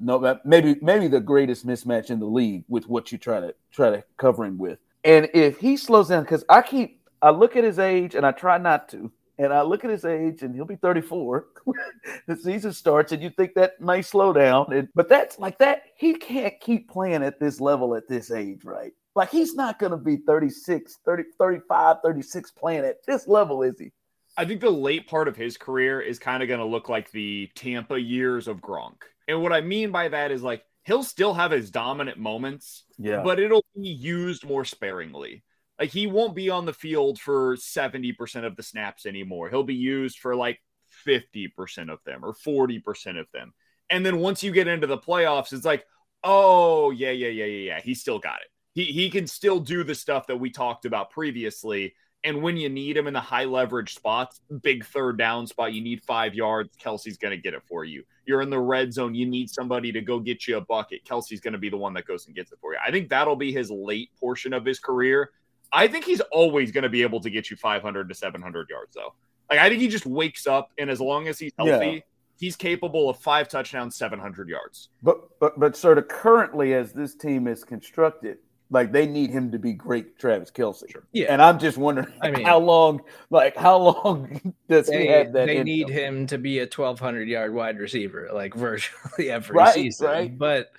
no, 0.00 0.40
maybe 0.44 0.76
maybe 0.80 1.08
the 1.08 1.20
greatest 1.20 1.66
mismatch 1.66 2.10
in 2.10 2.20
the 2.20 2.26
league 2.26 2.64
with 2.68 2.88
what 2.88 3.12
you 3.12 3.18
try 3.18 3.40
to 3.40 3.54
try 3.72 3.90
to 3.90 4.04
cover 4.16 4.44
him 4.44 4.56
with. 4.56 4.78
And 5.08 5.30
if 5.32 5.58
he 5.58 5.78
slows 5.78 6.08
down, 6.08 6.22
because 6.22 6.44
I 6.50 6.60
keep 6.60 7.00
I 7.22 7.30
look 7.30 7.56
at 7.56 7.64
his 7.64 7.78
age 7.78 8.14
and 8.14 8.26
I 8.26 8.30
try 8.30 8.58
not 8.58 8.90
to, 8.90 9.10
and 9.38 9.54
I 9.54 9.62
look 9.62 9.82
at 9.82 9.90
his 9.90 10.04
age 10.04 10.42
and 10.42 10.54
he'll 10.54 10.66
be 10.66 10.76
34. 10.76 11.46
the 12.26 12.36
season 12.36 12.74
starts, 12.74 13.10
and 13.12 13.22
you 13.22 13.30
think 13.30 13.54
that 13.54 13.80
may 13.80 14.02
slow 14.02 14.34
down. 14.34 14.70
And, 14.70 14.88
but 14.94 15.08
that's 15.08 15.38
like 15.38 15.56
that, 15.58 15.84
he 15.96 16.12
can't 16.12 16.60
keep 16.60 16.90
playing 16.90 17.24
at 17.24 17.40
this 17.40 17.58
level 17.58 17.94
at 17.94 18.06
this 18.06 18.30
age, 18.30 18.64
right? 18.64 18.92
Like 19.14 19.30
he's 19.30 19.54
not 19.54 19.78
going 19.78 19.92
to 19.92 19.96
be 19.96 20.18
36, 20.18 20.98
30, 21.02 21.22
35, 21.38 21.96
36 22.04 22.50
playing 22.50 22.84
at 22.84 23.04
this 23.06 23.26
level, 23.26 23.62
is 23.62 23.80
he? 23.80 23.90
I 24.36 24.44
think 24.44 24.60
the 24.60 24.68
late 24.68 25.08
part 25.08 25.26
of 25.26 25.36
his 25.36 25.56
career 25.56 26.02
is 26.02 26.18
kind 26.18 26.42
of 26.42 26.50
going 26.50 26.60
to 26.60 26.66
look 26.66 26.90
like 26.90 27.10
the 27.12 27.48
Tampa 27.54 27.98
years 27.98 28.46
of 28.46 28.58
Gronk. 28.58 28.98
And 29.26 29.42
what 29.42 29.54
I 29.54 29.62
mean 29.62 29.90
by 29.90 30.08
that 30.08 30.30
is 30.30 30.42
like 30.42 30.64
he'll 30.88 31.04
still 31.04 31.34
have 31.34 31.50
his 31.50 31.70
dominant 31.70 32.18
moments, 32.18 32.84
yeah, 32.98 33.22
but 33.22 33.38
it'll 33.38 33.64
be 33.76 33.88
used 33.88 34.44
more 34.44 34.64
sparingly. 34.64 35.44
Like 35.78 35.90
he 35.90 36.08
won't 36.08 36.34
be 36.34 36.50
on 36.50 36.66
the 36.66 36.72
field 36.72 37.20
for 37.20 37.54
70% 37.54 38.44
of 38.44 38.56
the 38.56 38.62
snaps 38.64 39.06
anymore. 39.06 39.48
He'll 39.48 39.62
be 39.62 39.76
used 39.76 40.18
for 40.18 40.34
like 40.34 40.58
50% 41.06 41.92
of 41.92 42.00
them 42.04 42.24
or 42.24 42.34
40% 42.34 43.20
of 43.20 43.26
them. 43.32 43.52
And 43.88 44.04
then 44.04 44.18
once 44.18 44.42
you 44.42 44.50
get 44.50 44.66
into 44.66 44.88
the 44.88 44.98
playoffs, 44.98 45.52
it's 45.52 45.64
like, 45.64 45.86
oh, 46.24 46.90
yeah, 46.90 47.12
yeah, 47.12 47.28
yeah, 47.28 47.44
yeah, 47.44 47.74
yeah. 47.74 47.80
He 47.80 47.94
still 47.94 48.18
got 48.18 48.40
it. 48.40 48.48
He, 48.74 48.86
he 48.86 49.08
can 49.08 49.28
still 49.28 49.60
do 49.60 49.84
the 49.84 49.94
stuff 49.94 50.26
that 50.26 50.40
we 50.40 50.50
talked 50.50 50.84
about 50.84 51.10
previously 51.10 51.94
and 52.28 52.42
when 52.42 52.58
you 52.58 52.68
need 52.68 52.94
him 52.94 53.06
in 53.06 53.14
the 53.14 53.20
high 53.20 53.46
leverage 53.46 53.94
spots, 53.94 54.42
big 54.62 54.84
third 54.84 55.16
down 55.16 55.46
spot, 55.46 55.72
you 55.72 55.80
need 55.80 56.02
five 56.04 56.34
yards. 56.34 56.76
Kelce's 56.76 57.16
going 57.16 57.30
to 57.30 57.38
get 57.38 57.54
it 57.54 57.62
for 57.66 57.86
you. 57.86 58.04
You're 58.26 58.42
in 58.42 58.50
the 58.50 58.58
red 58.58 58.92
zone, 58.92 59.14
you 59.14 59.24
need 59.24 59.48
somebody 59.48 59.90
to 59.92 60.02
go 60.02 60.20
get 60.20 60.46
you 60.46 60.58
a 60.58 60.60
bucket. 60.60 61.06
Kelce's 61.06 61.40
going 61.40 61.54
to 61.54 61.58
be 61.58 61.70
the 61.70 61.78
one 61.78 61.94
that 61.94 62.04
goes 62.04 62.26
and 62.26 62.36
gets 62.36 62.52
it 62.52 62.58
for 62.60 62.74
you. 62.74 62.78
I 62.86 62.90
think 62.90 63.08
that'll 63.08 63.34
be 63.34 63.50
his 63.50 63.70
late 63.70 64.10
portion 64.20 64.52
of 64.52 64.62
his 64.62 64.78
career. 64.78 65.30
I 65.72 65.88
think 65.88 66.04
he's 66.04 66.20
always 66.20 66.70
going 66.70 66.82
to 66.82 66.90
be 66.90 67.00
able 67.02 67.20
to 67.20 67.30
get 67.30 67.50
you 67.50 67.56
500 67.56 68.08
to 68.10 68.14
700 68.14 68.68
yards, 68.68 68.94
though. 68.94 69.14
Like, 69.50 69.60
I 69.60 69.70
think 69.70 69.80
he 69.80 69.88
just 69.88 70.04
wakes 70.04 70.46
up, 70.46 70.70
and 70.76 70.90
as 70.90 71.00
long 71.00 71.28
as 71.28 71.38
he's 71.38 71.52
healthy, 71.58 71.86
yeah. 71.86 72.00
he's 72.38 72.56
capable 72.56 73.08
of 73.08 73.18
five 73.18 73.48
touchdowns, 73.48 73.96
700 73.96 74.50
yards. 74.50 74.90
But, 75.02 75.40
but, 75.40 75.58
but, 75.58 75.76
sort 75.76 75.96
of 75.96 76.08
currently, 76.08 76.74
as 76.74 76.92
this 76.92 77.14
team 77.14 77.48
is 77.48 77.64
constructed, 77.64 78.36
Like 78.70 78.92
they 78.92 79.06
need 79.06 79.30
him 79.30 79.50
to 79.52 79.58
be 79.58 79.72
great, 79.72 80.18
Travis 80.18 80.50
Kelce. 80.50 80.90
Sure. 80.90 81.02
Yeah, 81.12 81.28
and 81.30 81.40
I'm 81.40 81.58
just 81.58 81.78
wondering, 81.78 82.12
I 82.20 82.30
mean, 82.30 82.44
how 82.44 82.58
long? 82.58 83.00
Like 83.30 83.56
how 83.56 83.78
long 83.78 84.54
does 84.68 84.88
they, 84.88 85.02
he 85.02 85.06
have 85.08 85.32
that? 85.32 85.46
They 85.46 85.62
need 85.62 85.88
him 85.88 86.26
to 86.26 86.36
be 86.36 86.58
a 86.58 86.64
1,200 86.64 87.28
yard 87.28 87.54
wide 87.54 87.78
receiver, 87.78 88.28
like 88.32 88.54
virtually 88.56 89.30
every 89.30 89.56
right, 89.56 89.74
season. 89.74 90.06
Right. 90.06 90.38
But 90.38 90.70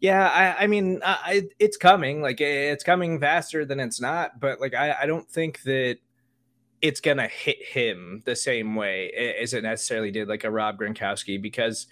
yeah, 0.00 0.28
I, 0.28 0.64
I 0.64 0.66
mean, 0.66 1.00
I, 1.04 1.48
it's 1.58 1.76
coming. 1.76 2.22
Like 2.22 2.40
it's 2.40 2.84
coming 2.84 3.20
faster 3.20 3.66
than 3.66 3.80
it's 3.80 4.00
not. 4.00 4.40
But 4.40 4.58
like 4.58 4.74
I, 4.74 4.96
I 5.02 5.06
don't 5.06 5.28
think 5.28 5.62
that 5.64 5.98
it's 6.80 7.00
gonna 7.00 7.28
hit 7.28 7.62
him 7.62 8.22
the 8.24 8.34
same 8.34 8.74
way 8.74 9.10
as 9.42 9.52
it 9.52 9.62
necessarily 9.62 10.10
did 10.10 10.26
like 10.26 10.44
a 10.44 10.50
Rob 10.50 10.78
Gronkowski 10.78 11.40
because 11.40 11.86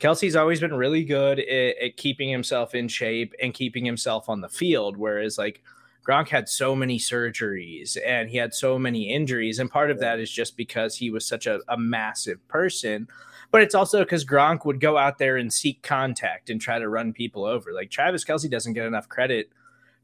Kelce's 0.00 0.36
always 0.36 0.60
been 0.60 0.74
really 0.74 1.04
good 1.04 1.38
at, 1.38 1.76
at, 1.78 1.96
keeping 1.96 2.28
himself 2.28 2.74
in 2.74 2.88
shape 2.88 3.34
and 3.40 3.54
keeping 3.54 3.84
himself 3.84 4.28
on 4.28 4.40
the 4.40 4.48
field, 4.48 4.96
whereas 4.96 5.38
like 5.38 5.62
Gronk 6.06 6.28
had 6.28 6.48
so 6.48 6.74
many 6.74 6.98
surgeries 6.98 7.96
and 8.04 8.28
he 8.28 8.36
had 8.36 8.54
so 8.54 8.78
many 8.78 9.10
injuries, 9.10 9.58
and 9.58 9.70
part 9.70 9.90
of 9.90 10.00
that 10.00 10.18
is 10.18 10.30
just 10.30 10.56
because 10.56 10.96
he 10.96 11.10
was 11.10 11.24
such 11.24 11.46
a, 11.46 11.60
a 11.68 11.78
massive 11.78 12.46
person. 12.48 13.08
But 13.50 13.62
it's 13.62 13.74
also 13.74 14.00
because 14.00 14.24
Gronk 14.24 14.64
would 14.64 14.80
go 14.80 14.98
out 14.98 15.18
there 15.18 15.36
and 15.36 15.52
seek 15.52 15.82
contact 15.82 16.50
and 16.50 16.60
try 16.60 16.78
to 16.78 16.88
run 16.88 17.12
people 17.12 17.44
over. 17.44 17.72
Like 17.72 17.90
Travis 17.90 18.24
Kelce 18.24 18.50
doesn't 18.50 18.72
get 18.72 18.86
enough 18.86 19.08
credit 19.08 19.50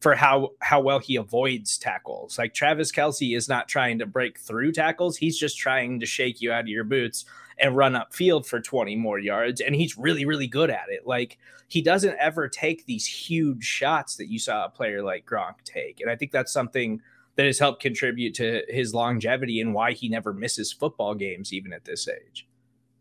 for 0.01 0.15
how 0.15 0.53
how 0.61 0.81
well 0.81 0.99
he 0.99 1.17
avoids 1.17 1.77
tackles. 1.77 2.39
Like 2.39 2.55
Travis 2.55 2.93
Kelce 2.93 3.37
is 3.37 3.49
not 3.49 3.69
trying 3.69 3.99
to 3.99 4.07
break 4.07 4.39
through 4.39 4.73
tackles; 4.73 5.17
he's 5.17 5.39
just 5.39 5.59
trying 5.59 6.01
to 6.01 6.07
shake 6.07 6.41
you 6.41 6.53
out 6.53 6.61
of 6.61 6.69
your 6.69 6.85
boots 6.85 7.25
and 7.61 7.77
run 7.77 7.95
up 7.95 8.13
field 8.13 8.47
for 8.47 8.61
20 8.61 8.97
more 8.97 9.19
yards. 9.19 9.61
And 9.61 9.75
he's 9.75 9.99
really, 9.99 10.25
really 10.25 10.47
good 10.47 10.71
at 10.71 10.89
it. 10.89 11.07
Like 11.07 11.39
he 11.69 11.83
doesn't 11.83 12.17
ever 12.19 12.49
take 12.49 12.87
these 12.87 13.07
huge 13.07 13.65
shots 13.65 14.17
that 14.17 14.29
you 14.29 14.39
saw 14.39 14.65
a 14.65 14.69
player 14.69 15.03
like 15.03 15.27
Gronk 15.27 15.63
take. 15.65 16.01
And 16.01 16.11
I 16.11 16.17
think 16.17 16.33
that's 16.33 16.53
something 16.53 17.01
that 17.37 17.47
has 17.47 17.59
helped 17.59 17.83
contribute 17.83 18.35
to 18.35 18.63
his 18.69 18.93
longevity 18.95 19.61
and 19.61 19.73
why 19.75 19.93
he 19.93 20.09
never 20.09 20.33
misses 20.33 20.73
football 20.73 21.15
games, 21.15 21.53
even 21.53 21.73
at 21.73 21.85
this 21.85 22.09
age. 22.09 22.47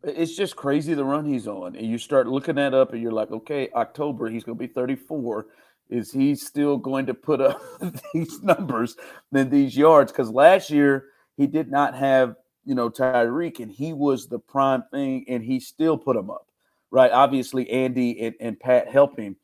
It's 0.03 0.35
just 0.35 0.55
crazy 0.55 0.93
the 0.93 1.03
run 1.03 1.25
he's 1.25 1.47
on. 1.47 1.75
And 1.75 1.85
you 1.85 1.97
start 1.97 2.27
looking 2.27 2.55
that 2.55 2.73
up 2.73 2.93
and 2.93 3.01
you're 3.01 3.11
like, 3.11 3.31
okay, 3.31 3.69
October, 3.75 4.29
he's 4.29 4.43
going 4.43 4.57
to 4.57 4.67
be 4.67 4.71
34 4.71 5.47
is 5.89 6.11
he 6.11 6.35
still 6.35 6.77
going 6.77 7.05
to 7.07 7.13
put 7.13 7.41
up 7.41 7.61
these 8.13 8.41
numbers 8.41 8.95
than 9.31 9.49
these 9.49 9.75
yards? 9.75 10.11
Because 10.11 10.29
last 10.29 10.69
year 10.69 11.07
he 11.35 11.47
did 11.47 11.69
not 11.69 11.95
have, 11.95 12.35
you 12.69 12.75
know, 12.75 12.87
Tyreek, 12.87 13.59
and 13.59 13.71
he 13.71 13.93
was 13.93 14.27
the 14.27 14.37
prime 14.37 14.83
thing, 14.91 15.25
and 15.27 15.43
he 15.43 15.59
still 15.59 15.97
put 15.97 16.15
him 16.15 16.29
up, 16.29 16.45
right? 16.91 17.11
Obviously, 17.11 17.67
Andy 17.67 18.21
and, 18.21 18.35
and 18.39 18.59
Pat 18.59 18.87
help 18.87 19.17
him, 19.17 19.37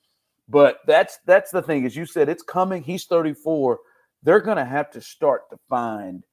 but 0.47 0.77
that's 0.85 1.17
that's 1.25 1.49
the 1.49 1.63
thing. 1.63 1.87
As 1.87 1.95
you 1.95 2.05
said, 2.05 2.29
it's 2.29 2.43
coming. 2.43 2.83
He's 2.83 3.05
34. 3.05 3.79
They're 4.21 4.41
going 4.41 4.57
to 4.57 4.65
have 4.65 4.91
to 4.91 5.01
start 5.01 5.49
to 5.49 5.57
find 5.67 6.23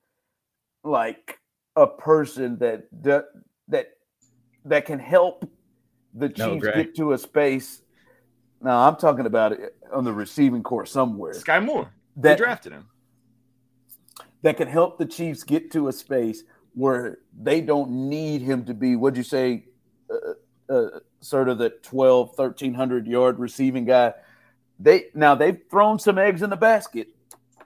like 0.84 1.38
a 1.76 1.86
person 1.86 2.58
that 2.58 2.82
that 3.00 3.24
that, 3.68 3.86
that 4.66 4.84
can 4.84 4.98
help 4.98 5.48
the 6.12 6.28
Chiefs 6.28 6.62
no, 6.62 6.72
get 6.74 6.94
to 6.96 7.14
a 7.14 7.18
space 7.18 7.80
Now 8.60 8.86
I'm 8.86 8.96
talking 8.96 9.24
about 9.24 9.52
it 9.52 9.74
on 9.90 10.04
the 10.04 10.12
receiving 10.12 10.62
corps 10.62 10.84
somewhere. 10.84 11.32
Skyy 11.32 11.64
Moore. 11.64 11.90
That, 12.16 12.36
they 12.36 12.44
drafted 12.44 12.72
him. 12.74 12.88
That 14.42 14.58
can 14.58 14.68
help 14.68 14.98
the 14.98 15.06
Chiefs 15.06 15.42
get 15.42 15.70
to 15.72 15.88
a 15.88 15.92
space 15.94 16.42
where 16.74 17.18
they 17.38 17.60
don't 17.60 17.90
need 17.90 18.42
him 18.42 18.64
to 18.64 18.74
be, 18.74 18.96
what'd 18.96 19.16
you 19.16 19.22
say, 19.22 19.66
uh, 20.10 20.72
uh, 20.72 21.00
sort 21.20 21.48
of 21.48 21.58
the 21.58 21.70
12, 21.70 22.32
1300 22.36 23.06
yard 23.06 23.38
receiving 23.38 23.84
guy. 23.84 24.14
They 24.78 25.06
Now, 25.14 25.34
they've 25.34 25.60
thrown 25.70 25.98
some 25.98 26.18
eggs 26.18 26.42
in 26.42 26.50
the 26.50 26.56
basket. 26.56 27.08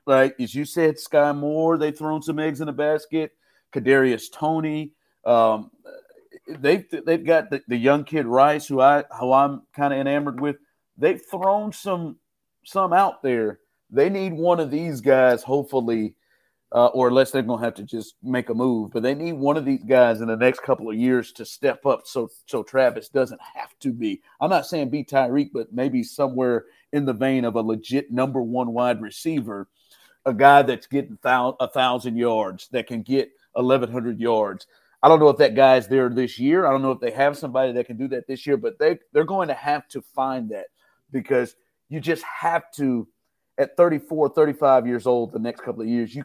Like, 0.06 0.38
as 0.40 0.54
you 0.54 0.64
said, 0.64 0.96
Skyy 0.96 1.36
Moore, 1.36 1.78
they've 1.78 1.96
thrown 1.96 2.22
some 2.22 2.38
eggs 2.38 2.60
in 2.60 2.66
the 2.66 2.72
basket. 2.72 3.32
Kadarius 3.72 4.30
Toney, 4.30 4.92
Um, 5.24 5.70
they've 6.46 6.84
they've 7.04 7.24
got 7.24 7.50
the, 7.50 7.62
the 7.68 7.76
young 7.76 8.04
kid 8.04 8.26
Rice, 8.26 8.66
who 8.66 8.80
I 8.80 9.04
who 9.18 9.32
I'm 9.32 9.62
kind 9.74 9.92
of 9.92 9.98
enamored 10.00 10.40
with 10.40 10.56
they've 10.96 11.20
thrown 11.30 11.72
some 11.72 12.16
some 12.64 12.92
out 12.92 13.22
there. 13.22 13.60
They 13.90 14.08
need 14.08 14.32
one 14.32 14.60
of 14.60 14.70
these 14.70 15.00
guys, 15.00 15.42
hopefully, 15.42 16.14
uh, 16.76 16.88
or 16.88 17.08
unless 17.08 17.30
they're 17.30 17.40
going 17.40 17.58
to 17.58 17.64
have 17.64 17.74
to 17.74 17.82
just 17.82 18.16
make 18.22 18.50
a 18.50 18.54
move. 18.54 18.90
But 18.92 19.02
they 19.02 19.14
need 19.14 19.32
one 19.32 19.56
of 19.56 19.64
these 19.64 19.82
guys 19.82 20.20
in 20.20 20.28
the 20.28 20.36
next 20.36 20.62
couple 20.62 20.90
of 20.90 20.94
years 20.94 21.32
to 21.32 21.46
step 21.46 21.86
up, 21.86 22.02
so 22.04 22.28
so 22.44 22.62
Travis 22.62 23.08
doesn't 23.08 23.40
have 23.54 23.76
to 23.80 23.92
be. 23.94 24.20
I'm 24.42 24.50
not 24.50 24.66
saying 24.66 24.90
be 24.90 25.02
Tyreek, 25.02 25.50
but 25.54 25.72
maybe 25.72 26.02
somewhere 26.02 26.66
in 26.92 27.06
the 27.06 27.14
vein 27.14 27.46
of 27.46 27.56
a 27.56 27.62
legit 27.62 28.12
number 28.12 28.42
one 28.42 28.74
wide 28.74 29.00
receiver, 29.00 29.68
a 30.26 30.34
guy 30.34 30.60
that's 30.62 30.86
getting 30.86 31.18
a 31.24 31.68
thousand 31.68 32.16
yards, 32.16 32.68
that 32.72 32.86
can 32.86 33.00
get 33.00 33.30
1,100 33.54 34.20
yards. 34.20 34.66
I 35.02 35.08
don't 35.08 35.20
know 35.20 35.30
if 35.30 35.38
that 35.38 35.54
guy's 35.54 35.88
there 35.88 36.10
this 36.10 36.38
year. 36.38 36.66
I 36.66 36.72
don't 36.72 36.82
know 36.82 36.92
if 36.92 37.00
they 37.00 37.10
have 37.12 37.38
somebody 37.38 37.72
that 37.72 37.86
can 37.86 37.96
do 37.96 38.08
that 38.08 38.26
this 38.26 38.46
year, 38.46 38.58
but 38.58 38.78
they 38.78 38.98
they're 39.14 39.24
going 39.24 39.48
to 39.48 39.54
have 39.54 39.88
to 39.88 40.02
find 40.02 40.50
that 40.50 40.66
because 41.10 41.56
you 41.88 42.00
just 42.00 42.22
have 42.24 42.70
to 42.72 43.08
at 43.56 43.78
34 43.78 44.28
35 44.30 44.86
years 44.86 45.06
old 45.06 45.32
the 45.32 45.38
next 45.38 45.62
couple 45.62 45.80
of 45.80 45.88
years 45.88 46.14
you 46.14 46.22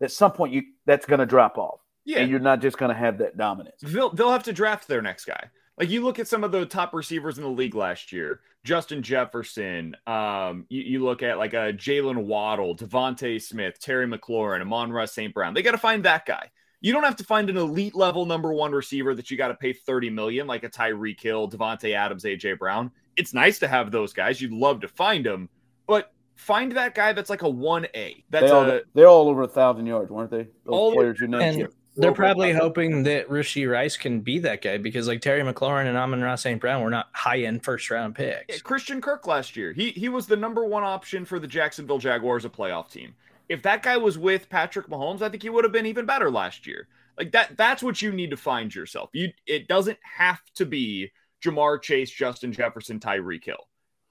at 0.00 0.12
some 0.12 0.32
point 0.32 0.52
you 0.52 0.62
that's 0.86 1.06
going 1.06 1.20
to 1.20 1.26
drop 1.26 1.58
off. 1.58 1.80
Yeah. 2.04 2.20
And 2.20 2.30
you're 2.30 2.40
not 2.40 2.60
just 2.60 2.78
going 2.78 2.88
to 2.90 2.98
have 2.98 3.18
that 3.18 3.36
dominance. 3.36 3.80
They'll, 3.82 4.10
they'll 4.10 4.32
have 4.32 4.44
to 4.44 4.52
draft 4.52 4.88
their 4.88 5.02
next 5.02 5.26
guy. 5.26 5.50
Like 5.78 5.90
you 5.90 6.02
look 6.02 6.18
at 6.18 6.26
some 6.26 6.42
of 6.42 6.52
the 6.52 6.66
top 6.66 6.94
receivers 6.94 7.38
in 7.38 7.44
the 7.44 7.50
league 7.50 7.74
last 7.74 8.12
year. 8.12 8.40
Justin 8.64 9.02
jefferson 9.02 9.94
um, 10.06 10.66
you, 10.68 10.82
you 10.82 11.04
look 11.04 11.22
at 11.22 11.38
like 11.38 11.54
a 11.54 11.72
Jaylen 11.72 12.24
Waddle 12.24 12.76
DeVonta 12.76 13.40
Smith 13.40 13.80
terry 13.80 14.06
mclaurin 14.06 14.60
amon-ra 14.60 15.06
st 15.06 15.32
brown. 15.32 15.54
They 15.54 15.62
got 15.62 15.72
to 15.72 15.78
find 15.78 16.04
that 16.04 16.26
guy. 16.26 16.50
You 16.80 16.92
don't 16.92 17.04
have 17.04 17.16
to 17.16 17.24
find 17.24 17.50
an 17.50 17.56
elite 17.56 17.94
level 17.94 18.24
number 18.24 18.52
one 18.52 18.72
receiver 18.72 19.14
that 19.14 19.30
you 19.30 19.36
got 19.36 19.48
to 19.48 19.54
pay 19.54 19.72
30 19.72 20.10
million 20.10 20.46
like 20.46 20.62
a 20.62 20.68
Tyreek 20.68 21.20
Hill, 21.20 21.50
Davante 21.50 21.94
Adams, 21.94 22.24
AJ 22.24 22.58
Brown. 22.58 22.90
It's 23.16 23.34
nice 23.34 23.58
to 23.60 23.68
have 23.68 23.90
those 23.90 24.12
guys. 24.12 24.40
You'd 24.40 24.52
love 24.52 24.80
to 24.82 24.88
find 24.88 25.26
them, 25.26 25.48
but 25.88 26.12
find 26.38 26.72
that 26.72 26.94
guy 26.94 27.12
that's 27.12 27.28
like 27.28 27.42
a 27.42 27.48
one 27.48 27.86
A. 27.94 28.24
That's 28.30 28.46
they 28.46 28.50
all, 28.50 28.70
a, 28.70 28.80
they're 28.94 29.08
all 29.08 29.28
over 29.28 29.42
a 29.42 29.48
thousand 29.48 29.86
yards, 29.86 30.10
weren't 30.10 30.30
they? 30.30 30.44
Those 30.44 30.50
all 30.66 30.92
players 30.94 31.20
you 31.20 31.28
mentioned. 31.28 31.72
They're 31.96 32.12
probably 32.12 32.52
hoping 32.52 33.02
that 33.02 33.28
Rashee 33.28 33.68
Rice 33.68 33.96
can 33.96 34.20
be 34.20 34.38
that 34.38 34.62
guy 34.62 34.78
because 34.78 35.08
like 35.08 35.20
Terry 35.20 35.42
McLaurin 35.42 35.88
and 35.88 35.96
Amon-Ra 35.96 36.36
St. 36.36 36.60
Brown 36.60 36.82
were 36.82 36.90
not 36.90 37.08
high 37.12 37.40
end 37.40 37.64
first 37.64 37.90
round 37.90 38.14
picks. 38.14 38.44
Yeah, 38.48 38.58
Christian 38.62 39.00
Kirk 39.00 39.26
last 39.26 39.56
year. 39.56 39.72
He 39.72 39.90
he 39.90 40.08
was 40.08 40.28
the 40.28 40.36
number 40.36 40.64
one 40.64 40.84
option 40.84 41.24
for 41.24 41.40
the 41.40 41.48
Jacksonville 41.48 41.98
Jaguars, 41.98 42.44
a 42.44 42.48
playoff 42.48 42.88
team. 42.90 43.14
If 43.48 43.62
that 43.62 43.82
guy 43.82 43.96
was 43.96 44.16
with 44.16 44.48
Patrick 44.48 44.86
Mahomes, 44.88 45.22
I 45.22 45.28
think 45.28 45.42
he 45.42 45.50
would 45.50 45.64
have 45.64 45.72
been 45.72 45.86
even 45.86 46.06
better 46.06 46.30
last 46.30 46.66
year. 46.68 46.86
Like 47.18 47.32
that 47.32 47.56
that's 47.56 47.82
what 47.82 48.00
you 48.00 48.12
need 48.12 48.30
to 48.30 48.36
find 48.36 48.72
yourself. 48.72 49.10
You 49.12 49.30
it 49.46 49.66
doesn't 49.66 49.98
have 50.02 50.40
to 50.54 50.66
be 50.66 51.10
Ja'Marr 51.44 51.82
Chase, 51.82 52.12
Justin 52.12 52.52
Jefferson, 52.52 53.00
Tyreek 53.00 53.44
Hill. 53.44 53.66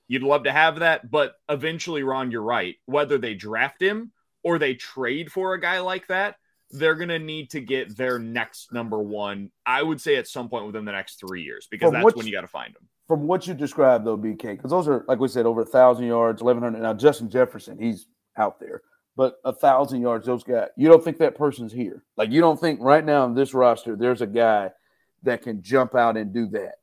You'd 0.08 0.24
love 0.24 0.44
to 0.44 0.52
have 0.52 0.80
that, 0.80 1.10
but 1.12 1.36
eventually, 1.50 2.04
Ron, 2.04 2.32
you're 2.32 2.42
right. 2.42 2.76
Whether 2.86 3.18
they 3.18 3.34
draft 3.34 3.82
him 3.82 4.12
or 4.44 4.58
they 4.58 4.76
trade 4.76 5.32
for 5.32 5.54
a 5.54 5.60
guy 5.60 5.80
like 5.80 6.08
that, 6.08 6.36
they're 6.72 6.96
going 6.96 7.10
to 7.10 7.20
need 7.20 7.52
to 7.52 7.62
get 7.62 7.96
their 7.96 8.20
next 8.20 8.74
number 8.74 9.00
one, 9.00 9.52
I 9.66 9.82
would 9.82 10.02
say 10.02 10.16
at 10.16 10.28
some 10.28 10.50
point 10.50 10.66
within 10.66 10.86
the 10.86 10.92
next 10.92 11.20
three 11.20 11.44
years, 11.44 11.68
because 11.70 11.92
from 11.92 12.02
that's 12.02 12.16
when 12.16 12.26
you 12.26 12.34
got 12.34 12.42
to 12.42 12.48
find 12.48 12.74
them. 12.74 12.88
From 13.08 13.26
what 13.26 13.48
you 13.48 13.54
described, 13.54 14.06
though, 14.06 14.18
BK, 14.18 14.58
because 14.58 14.72
those 14.72 14.88
are, 14.88 15.06
like 15.08 15.20
we 15.20 15.30
said, 15.30 15.46
over 15.46 15.62
a 15.62 15.64
1,000 15.64 16.06
yards, 16.06 16.44
1,100. 16.44 16.82
Now, 16.82 16.94
Justin 16.94 17.30
Jefferson, 17.30 17.78
he's 17.80 18.08
out 18.38 18.60
there, 18.60 18.82
but 19.16 19.38
a 19.46 19.52
1,000 19.52 20.02
yards, 20.02 20.26
those 20.26 20.44
guys, 20.44 20.68
you 20.76 20.90
don't 20.90 21.02
think 21.04 21.18
that 21.20 21.36
person's 21.36 21.72
here. 21.72 22.04
Like, 22.18 22.32
you 22.32 22.42
don't 22.42 22.60
think 22.60 22.82
right 22.82 23.04
now 23.04 23.26
in 23.26 23.34
this 23.34 23.54
roster, 23.54 23.96
there's 23.96 24.22
a 24.22 24.28
guy 24.28 24.72
that 25.24 25.42
can 25.42 25.62
jump 25.62 25.96
out 25.96 26.18
and 26.18 26.34
do 26.34 26.48
that. 26.48 26.76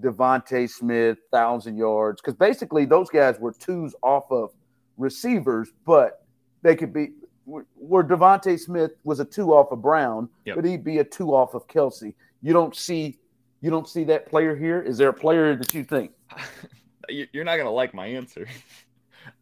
DeVonta 0.00 0.68
Smith, 0.68 1.18
thousand 1.30 1.76
yards, 1.76 2.20
because 2.20 2.34
basically 2.34 2.84
those 2.84 3.08
guys 3.08 3.38
were 3.38 3.52
twos 3.52 3.94
off 4.02 4.30
of 4.30 4.50
receivers, 4.96 5.70
but 5.84 6.26
they 6.62 6.76
could 6.76 6.92
be 6.92 7.10
where 7.44 8.02
DeVonta 8.02 8.58
Smith 8.58 8.92
was 9.04 9.20
a 9.20 9.24
two 9.24 9.54
off 9.54 9.70
of 9.70 9.80
Brown, 9.80 10.28
yep. 10.44 10.56
but 10.56 10.64
he'd 10.64 10.82
be 10.82 10.98
a 10.98 11.04
two 11.04 11.34
off 11.34 11.54
of 11.54 11.66
Kelce. 11.68 12.12
You 12.42 12.52
don't 12.52 12.74
see 12.74 13.18
you 13.60 13.70
don't 13.70 13.88
see 13.88 14.04
that 14.04 14.26
player 14.26 14.54
here. 14.54 14.82
Is 14.82 14.98
there 14.98 15.08
a 15.08 15.14
player 15.14 15.56
that 15.56 15.72
you 15.72 15.84
think? 15.84 16.12
You're 17.08 17.44
not 17.44 17.56
gonna 17.56 17.70
like 17.70 17.94
my 17.94 18.06
answer. 18.06 18.46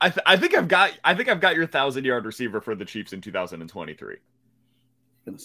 I, 0.01 0.09
th- 0.09 0.23
I 0.25 0.37
think 0.37 0.55
I've 0.55 0.69
got 0.69 0.93
I 1.03 1.15
think 1.15 1.29
I've 1.29 1.41
got 1.41 1.57
your 1.57 1.67
thousand 1.67 2.05
yard 2.05 2.25
receiver 2.25 2.61
for 2.61 2.75
the 2.75 2.85
Chiefs 2.85 3.13
in 3.13 3.21
2023. 3.21 4.17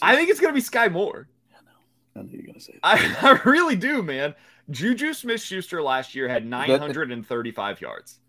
I 0.02 0.16
think 0.16 0.30
it's 0.30 0.40
gonna 0.40 0.54
be 0.54 0.62
Skyy 0.62 0.92
Moore. 0.92 1.30
I 2.16 2.22
know. 2.22 2.28
you 2.30 2.40
were 2.40 2.48
gonna 2.48 2.60
say. 2.60 2.78
I, 2.84 3.16
I 3.22 3.50
really 3.50 3.76
do, 3.76 4.04
man. 4.04 4.36
Juju 4.70 5.14
Smith 5.14 5.42
Schuster 5.42 5.82
last 5.82 6.16
year 6.16 6.28
had 6.28 6.46
935 6.46 7.82
yards. 7.82 8.20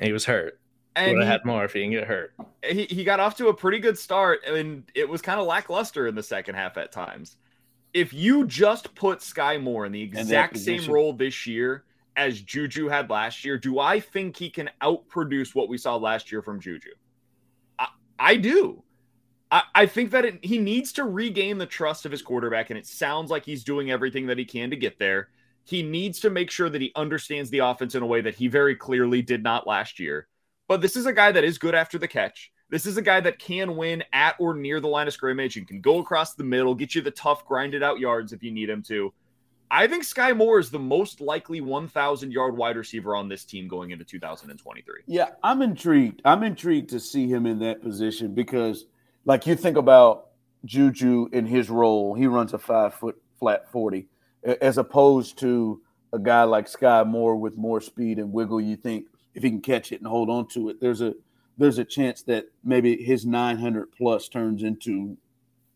He 0.00 0.12
was 0.12 0.24
hurt. 0.24 0.58
And 0.94 1.16
would 1.16 1.24
have 1.24 1.40
had 1.40 1.44
more 1.46 1.64
if 1.64 1.72
he 1.72 1.80
didn't 1.80 1.92
get 1.92 2.06
hurt. 2.06 2.34
He, 2.62 2.84
he 2.84 3.04
got 3.04 3.18
off 3.18 3.36
to 3.38 3.48
a 3.48 3.54
pretty 3.54 3.78
good 3.78 3.98
start, 3.98 4.40
and 4.46 4.84
it 4.94 5.08
was 5.08 5.22
kind 5.22 5.40
of 5.40 5.46
lackluster 5.46 6.06
in 6.06 6.14
the 6.14 6.22
second 6.22 6.54
half 6.54 6.76
at 6.76 6.92
times. 6.92 7.36
If 7.94 8.12
you 8.12 8.46
just 8.46 8.94
put 8.94 9.20
Skyy 9.20 9.62
Moore 9.62 9.86
in 9.86 9.92
the 9.92 10.02
exact 10.02 10.58
same 10.58 10.90
role 10.90 11.12
this 11.12 11.46
year 11.46 11.84
as 12.16 12.40
Juju 12.42 12.88
had 12.88 13.08
last 13.08 13.44
year, 13.44 13.56
do 13.56 13.78
I 13.78 14.00
think 14.00 14.36
he 14.36 14.50
can 14.50 14.70
outproduce 14.82 15.54
what 15.54 15.68
we 15.68 15.78
saw 15.78 15.96
last 15.96 16.30
year 16.30 16.42
from 16.42 16.60
Juju? 16.60 16.90
I, 17.78 17.88
I 18.18 18.36
do. 18.36 18.82
I, 19.50 19.62
I 19.74 19.86
think 19.86 20.10
that 20.10 20.24
it, 20.24 20.44
he 20.44 20.58
needs 20.58 20.92
to 20.92 21.04
regain 21.04 21.58
the 21.58 21.66
trust 21.66 22.04
of 22.04 22.12
his 22.12 22.22
quarterback, 22.22 22.70
and 22.70 22.78
it 22.78 22.86
sounds 22.86 23.30
like 23.30 23.44
he's 23.44 23.64
doing 23.64 23.90
everything 23.90 24.26
that 24.26 24.38
he 24.38 24.44
can 24.44 24.70
to 24.70 24.76
get 24.76 24.98
there. 24.98 25.28
He 25.64 25.82
needs 25.82 26.20
to 26.20 26.30
make 26.30 26.50
sure 26.50 26.68
that 26.68 26.80
he 26.80 26.92
understands 26.96 27.50
the 27.50 27.58
offense 27.58 27.94
in 27.94 28.02
a 28.02 28.06
way 28.06 28.20
that 28.20 28.34
he 28.34 28.48
very 28.48 28.74
clearly 28.74 29.22
did 29.22 29.42
not 29.42 29.66
last 29.66 29.98
year. 29.98 30.26
But 30.68 30.80
this 30.80 30.96
is 30.96 31.06
a 31.06 31.12
guy 31.12 31.32
that 31.32 31.44
is 31.44 31.58
good 31.58 31.74
after 31.74 31.98
the 31.98 32.08
catch. 32.08 32.50
This 32.70 32.86
is 32.86 32.96
a 32.96 33.02
guy 33.02 33.20
that 33.20 33.38
can 33.38 33.76
win 33.76 34.02
at 34.12 34.34
or 34.38 34.54
near 34.54 34.80
the 34.80 34.88
line 34.88 35.06
of 35.06 35.12
scrimmage 35.12 35.56
and 35.58 35.68
can 35.68 35.80
go 35.80 35.98
across 35.98 36.34
the 36.34 36.44
middle, 36.44 36.74
get 36.74 36.94
you 36.94 37.02
the 37.02 37.10
tough, 37.10 37.44
grinded 37.44 37.82
out 37.82 37.98
yards 37.98 38.32
if 38.32 38.42
you 38.42 38.50
need 38.50 38.70
him 38.70 38.82
to. 38.84 39.12
I 39.70 39.86
think 39.86 40.04
Skyy 40.04 40.36
Moore 40.36 40.58
is 40.58 40.70
the 40.70 40.78
most 40.78 41.20
likely 41.20 41.60
1,000 41.60 42.30
yard 42.30 42.56
wide 42.56 42.76
receiver 42.76 43.16
on 43.16 43.28
this 43.28 43.44
team 43.44 43.68
going 43.68 43.90
into 43.90 44.04
2023. 44.04 45.02
Yeah, 45.06 45.30
I'm 45.42 45.62
intrigued. 45.62 46.20
I'm 46.24 46.42
intrigued 46.42 46.90
to 46.90 47.00
see 47.00 47.26
him 47.26 47.46
in 47.46 47.58
that 47.60 47.82
position 47.82 48.34
because, 48.34 48.86
like, 49.24 49.46
you 49.46 49.56
think 49.56 49.76
about 49.76 50.28
Juju 50.64 51.28
in 51.32 51.46
his 51.46 51.70
role, 51.70 52.14
he 52.14 52.26
runs 52.26 52.52
a 52.52 52.58
five 52.58 52.94
foot 52.94 53.20
flat 53.38 53.70
40 53.72 54.08
as 54.44 54.78
opposed 54.78 55.38
to 55.38 55.80
a 56.12 56.18
guy 56.18 56.42
like 56.44 56.66
Skyy 56.66 57.06
Moore 57.06 57.36
with 57.36 57.56
more 57.56 57.80
speed 57.80 58.18
and 58.18 58.32
wiggle. 58.32 58.60
You 58.60 58.76
think 58.76 59.06
if 59.34 59.42
he 59.42 59.50
can 59.50 59.60
catch 59.60 59.92
it 59.92 60.00
and 60.00 60.06
hold 60.06 60.28
on 60.28 60.46
to 60.48 60.68
it, 60.68 60.80
there's 60.80 61.00
a 61.00 61.14
there's 61.58 61.78
a 61.78 61.84
chance 61.84 62.22
that 62.22 62.46
maybe 62.64 62.96
his 62.96 63.26
900 63.26 63.92
plus 63.92 64.28
turns 64.28 64.62
into, 64.62 65.16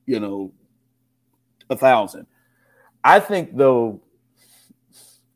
you 0.07 0.21
know, 0.21 0.53
a 1.71 1.77
thousand. 1.77 2.27
I 3.05 3.21
think 3.21 3.57
though, 3.57 4.03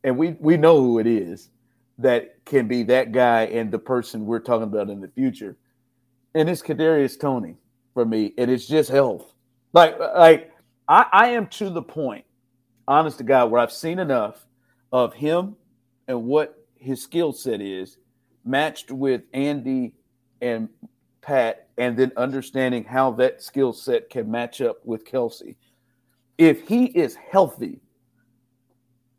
and 0.03 0.17
we 0.17 0.37
we 0.41 0.57
know 0.57 0.81
who 0.81 0.99
it 0.99 1.07
is 1.07 1.51
that 1.99 2.45
can 2.45 2.67
be 2.67 2.83
that 2.85 3.13
guy 3.13 3.43
and 3.43 3.71
the 3.71 3.79
person 3.79 4.27
we're 4.27 4.41
talking 4.41 4.65
about 4.65 4.91
in 4.91 5.01
the 5.01 5.09
future, 5.09 5.57
and 6.35 6.49
it's 6.49 6.63
Kadarius 6.63 7.19
Toney 7.19 7.57
for 7.95 8.05
me, 8.05 8.35
and 8.39 8.51
it's 8.51 8.67
just 8.67 8.91
health. 8.91 9.33
Like 9.73 9.99
like 9.99 10.53
I, 10.89 11.07
I 11.13 11.29
am 11.29 11.47
to 11.49 11.71
the 11.71 11.83
point 11.83 12.25
honest 12.91 13.19
to 13.19 13.25
God, 13.25 13.51
where 13.51 13.61
I've 13.61 13.73
seen 13.73 14.01
enough 14.01 14.47
of 14.93 15.15
him 15.15 15.55
and 16.09 16.25
what 16.25 16.67
his 16.77 17.01
skill 17.01 17.33
set 17.33 17.61
is 17.61 17.99
matched 18.45 18.91
with 18.91 19.23
Andy 19.33 19.95
and 20.43 20.69
Pat, 21.23 21.69
and 21.79 21.97
then 21.97 22.11
understanding 22.17 22.83
how 22.83 23.13
that 23.13 23.43
skill 23.43 23.73
set 23.73 24.11
can 24.11 24.29
match 24.31 24.61
up 24.61 24.85
with 24.85 25.05
Kelce. 25.05 25.55
If 26.37 26.67
he 26.67 26.87
is 26.87 27.15
healthy, 27.15 27.81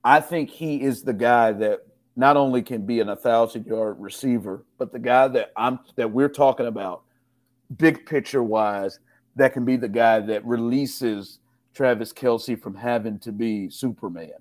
I 0.04 0.20
think 0.20 0.50
he 0.50 0.82
is 0.82 1.04
the 1.04 1.14
guy 1.14 1.52
that 1.54 1.82
not 2.16 2.36
only 2.36 2.64
can 2.64 2.86
be 2.86 3.00
an 3.00 3.10
a 3.10 3.16
thousand 3.16 3.68
yard 3.68 3.98
receiver, 4.00 4.66
but 4.80 4.92
the 4.92 5.00
guy 5.00 5.28
that 5.30 5.52
I'm 5.56 5.80
that 5.96 6.12
we're 6.12 6.28
talking 6.28 6.66
about, 6.66 7.04
big 7.78 8.06
picture 8.06 8.44
wise, 8.44 9.00
that 9.36 9.54
can 9.54 9.64
be 9.64 9.78
the 9.78 9.88
guy 9.88 10.20
that 10.20 10.44
releases 10.46 11.40
Travis 11.74 12.12
Kelce 12.12 12.60
from 12.62 12.76
having 12.76 13.20
to 13.20 13.32
be 13.32 13.70
Superman 13.70 14.32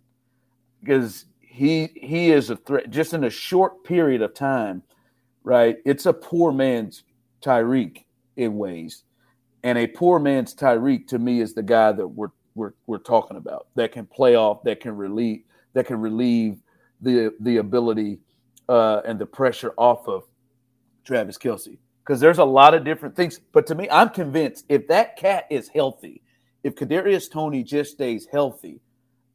because 0.80 1.26
he 1.40 1.90
he 1.94 2.30
is 2.30 2.50
a 2.50 2.56
threat 2.56 2.90
just 2.90 3.14
in 3.14 3.24
a 3.24 3.30
short 3.30 3.84
period 3.84 4.22
of 4.22 4.34
time, 4.34 4.82
right? 5.44 5.76
It's 5.84 6.06
a 6.06 6.12
poor 6.12 6.52
man's 6.52 7.04
Tyreek 7.42 8.04
in 8.36 8.56
ways, 8.56 9.04
and 9.62 9.78
a 9.78 9.86
poor 9.86 10.18
man's 10.18 10.54
Tyreek 10.54 11.06
to 11.08 11.18
me 11.18 11.40
is 11.40 11.54
the 11.54 11.62
guy 11.62 11.92
that 11.92 12.06
we're 12.06 12.30
we're 12.54 12.72
we're 12.86 12.98
talking 12.98 13.36
about 13.36 13.68
that 13.74 13.92
can 13.92 14.06
play 14.06 14.34
off, 14.34 14.62
that 14.64 14.80
can 14.80 14.96
relieve, 14.96 15.42
that 15.74 15.86
can 15.86 16.00
relieve 16.00 16.58
the 17.00 17.34
the 17.40 17.58
ability 17.58 18.18
uh, 18.68 19.02
and 19.04 19.18
the 19.18 19.26
pressure 19.26 19.72
off 19.76 20.08
of 20.08 20.24
Travis 21.04 21.38
Kelce 21.38 21.78
because 22.04 22.20
there's 22.20 22.38
a 22.38 22.44
lot 22.44 22.74
of 22.74 22.84
different 22.84 23.14
things. 23.14 23.40
But 23.52 23.66
to 23.68 23.74
me, 23.74 23.88
I'm 23.90 24.10
convinced 24.10 24.64
if 24.68 24.88
that 24.88 25.16
cat 25.16 25.46
is 25.50 25.68
healthy 25.68 26.22
if 26.62 26.74
Kadarius 26.74 27.30
Toney 27.30 27.62
just 27.62 27.92
stays 27.92 28.26
healthy, 28.30 28.80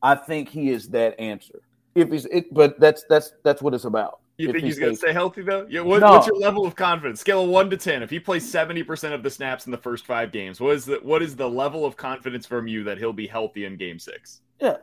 I 0.02 0.16
think 0.16 0.50
he 0.50 0.70
is 0.70 0.90
that 0.90 1.20
answer. 1.20 1.62
If 1.96 2.12
he's 2.12 2.26
it, 2.26 2.54
but 2.54 2.80
that's 2.80 3.06
that's 3.10 3.34
that's 3.44 3.62
what 3.62 3.74
it's 3.74 3.86
about. 3.86 4.20
You 4.38 4.48
think 4.48 4.60
he 4.60 4.66
he's 4.68 4.80
going 4.80 4.92
to 4.92 4.98
stay 4.98 5.14
healthy 5.14 5.44
though? 5.44 5.66
Yeah. 5.70 5.82
What, 5.82 6.02
no. 6.02 6.12
What's 6.12 6.28
your 6.28 6.38
level 6.38 6.66
of 6.66 6.76
confidence? 6.76 7.22
Scale 7.22 7.44
of 7.44 7.50
one 7.50 7.70
to 7.70 7.78
ten. 7.78 8.04
If 8.04 8.10
he 8.10 8.20
plays 8.20 8.50
seventy 8.50 8.84
percent 8.84 9.14
of 9.14 9.24
the 9.24 9.30
snaps 9.30 9.66
in 9.66 9.72
the 9.72 9.78
first 9.78 10.06
five 10.06 10.32
games, 10.32 10.60
what 10.60 10.76
is 10.76 10.86
the 10.86 11.00
what 11.02 11.24
is 11.24 11.36
the 11.36 11.50
level 11.50 11.86
of 11.86 11.96
confidence 11.96 12.46
from 12.46 12.68
you 12.68 12.84
that 12.84 12.98
he'll 12.98 13.14
be 13.14 13.28
healthy 13.28 13.66
in 13.66 13.78
Game 13.78 13.98
Six? 13.98 14.42
Yeah, 14.60 14.78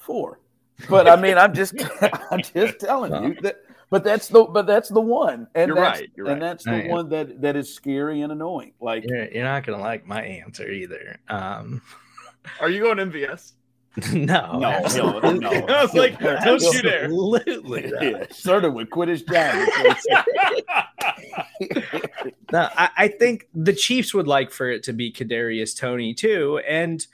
four. 0.00 0.40
But 0.88 1.08
I 1.08 1.14
mean, 1.14 1.38
I'm 1.38 1.54
just 1.54 1.74
I'm 2.30 2.42
just 2.42 2.80
telling 2.80 3.22
you 3.22 3.40
that. 3.42 3.62
But 3.90 4.04
that's 4.04 4.28
the 4.28 4.44
but 4.44 4.66
that's 4.68 4.88
the 4.88 5.00
one, 5.00 5.48
and 5.56 5.68
you're 5.68 5.76
that's, 5.76 6.00
right. 6.00 6.10
You're 6.14 6.26
right. 6.26 6.34
and 6.34 6.42
that's 6.42 6.64
the 6.64 6.86
one 6.86 7.08
that 7.08 7.40
that 7.42 7.56
is 7.56 7.74
scary 7.74 8.20
and 8.20 8.30
annoying. 8.30 8.72
Like 8.80 9.04
you're, 9.04 9.28
you're 9.28 9.44
not 9.44 9.66
gonna 9.66 9.82
like 9.82 10.06
my 10.06 10.22
answer 10.22 10.70
either. 10.70 11.18
Um, 11.28 11.82
Are 12.60 12.70
you 12.70 12.82
going 12.82 12.98
MVS? 12.98 13.54
no, 14.12 14.58
no, 14.60 15.18
no, 15.18 15.32
no. 15.32 15.50
I 15.50 15.82
was 15.82 15.94
like, 15.94 16.20
don't 16.20 16.62
you 16.62 16.82
dare! 16.82 17.04
Absolutely, 17.06 17.92
yeah. 18.00 18.24
Started 18.30 18.70
would 18.70 18.88
quit 18.90 19.08
his 19.08 19.22
job. 19.22 19.68
no, 22.52 22.68
I, 22.76 22.90
I 22.96 23.08
think 23.08 23.48
the 23.52 23.72
Chiefs 23.72 24.14
would 24.14 24.28
like 24.28 24.52
for 24.52 24.70
it 24.70 24.84
to 24.84 24.92
be 24.92 25.12
Kadarius 25.12 25.76
Toney 25.76 26.14
too, 26.14 26.60
and 26.68 27.04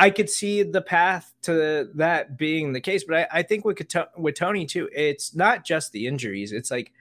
I 0.00 0.08
could 0.08 0.30
see 0.30 0.62
the 0.62 0.80
path 0.80 1.34
to 1.42 1.90
that 1.96 2.38
being 2.38 2.72
the 2.72 2.80
case. 2.80 3.04
But 3.04 3.28
I, 3.30 3.40
I 3.40 3.42
think 3.42 3.66
with 3.66 3.78
with 4.16 4.34
Toney 4.34 4.64
too, 4.64 4.88
it's 4.94 5.34
not 5.34 5.62
just 5.62 5.92
the 5.92 6.06
injuries. 6.06 6.52
It's 6.52 6.70
like 6.70 6.92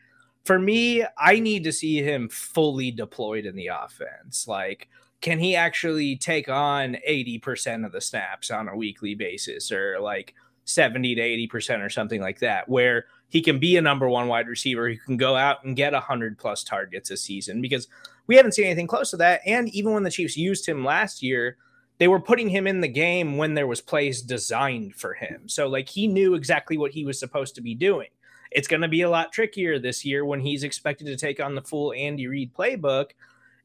for 0.44 0.60
me, 0.60 1.06
I 1.18 1.40
need 1.40 1.64
to 1.64 1.72
see 1.72 2.04
him 2.04 2.28
fully 2.28 2.92
deployed 2.92 3.46
in 3.46 3.56
the 3.56 3.68
offense. 3.68 4.50
Like, 4.50 4.90
can 5.22 5.40
he 5.40 5.56
actually 5.56 6.18
take 6.18 6.50
on 6.50 6.98
80% 7.08 7.86
of 7.86 7.94
the 7.94 8.02
snaps 8.02 8.52
on 8.52 8.68
a 8.68 8.76
weekly 8.76 9.16
basis 9.16 9.72
or 9.72 10.00
like 10.02 10.36
70 10.66 11.16
to 11.16 11.22
80% 11.22 11.86
or 11.86 11.90
something 11.90 12.20
like 12.20 12.40
that, 12.40 12.68
where 12.68 13.06
he 13.30 13.42
can 13.42 13.60
be 13.60 13.78
a 13.78 13.82
number 13.82 14.10
one 14.10 14.28
wide 14.28 14.50
receiver 14.50 14.90
who 14.90 14.98
can 14.98 15.16
go 15.16 15.38
out 15.38 15.64
and 15.64 15.78
get 15.78 15.94
100 15.94 16.38
plus 16.38 16.66
targets 16.66 17.12
a 17.12 17.18
season? 17.18 17.62
Because 17.62 17.88
we 18.28 18.36
haven't 18.36 18.56
seen 18.56 18.66
anything 18.66 18.88
close 18.88 19.10
to 19.12 19.18
that. 19.18 19.40
And 19.46 19.70
even 19.70 19.94
when 19.94 20.04
the 20.04 20.12
Chiefs 20.12 20.36
used 20.36 20.68
him 20.68 20.84
last 20.84 21.24
year, 21.24 21.56
they 22.00 22.08
were 22.08 22.20
putting 22.20 22.50
him 22.50 22.66
in 22.66 22.82
the 22.82 22.88
game 22.88 23.38
when 23.38 23.54
there 23.54 23.68
was 23.68 23.82
plays 23.82 24.22
designed 24.22 24.96
for 24.96 25.14
him. 25.14 25.48
So 25.48 25.68
like 25.68 25.90
he 25.90 26.08
knew 26.08 26.34
exactly 26.34 26.78
what 26.78 26.92
he 26.92 27.06
was 27.06 27.20
supposed 27.20 27.56
to 27.56 27.62
be 27.62 27.76
doing. 27.76 28.08
It's 28.52 28.68
going 28.68 28.82
to 28.82 28.88
be 28.88 29.02
a 29.02 29.10
lot 29.10 29.32
trickier 29.32 29.78
this 29.78 30.04
year 30.04 30.26
when 30.26 30.40
he's 30.40 30.64
expected 30.64 31.06
to 31.08 31.18
take 31.18 31.40
on 31.40 31.56
the 31.56 31.62
full 31.62 31.94
Andy 31.94 32.26
Reid 32.26 32.54
playbook. 32.54 33.12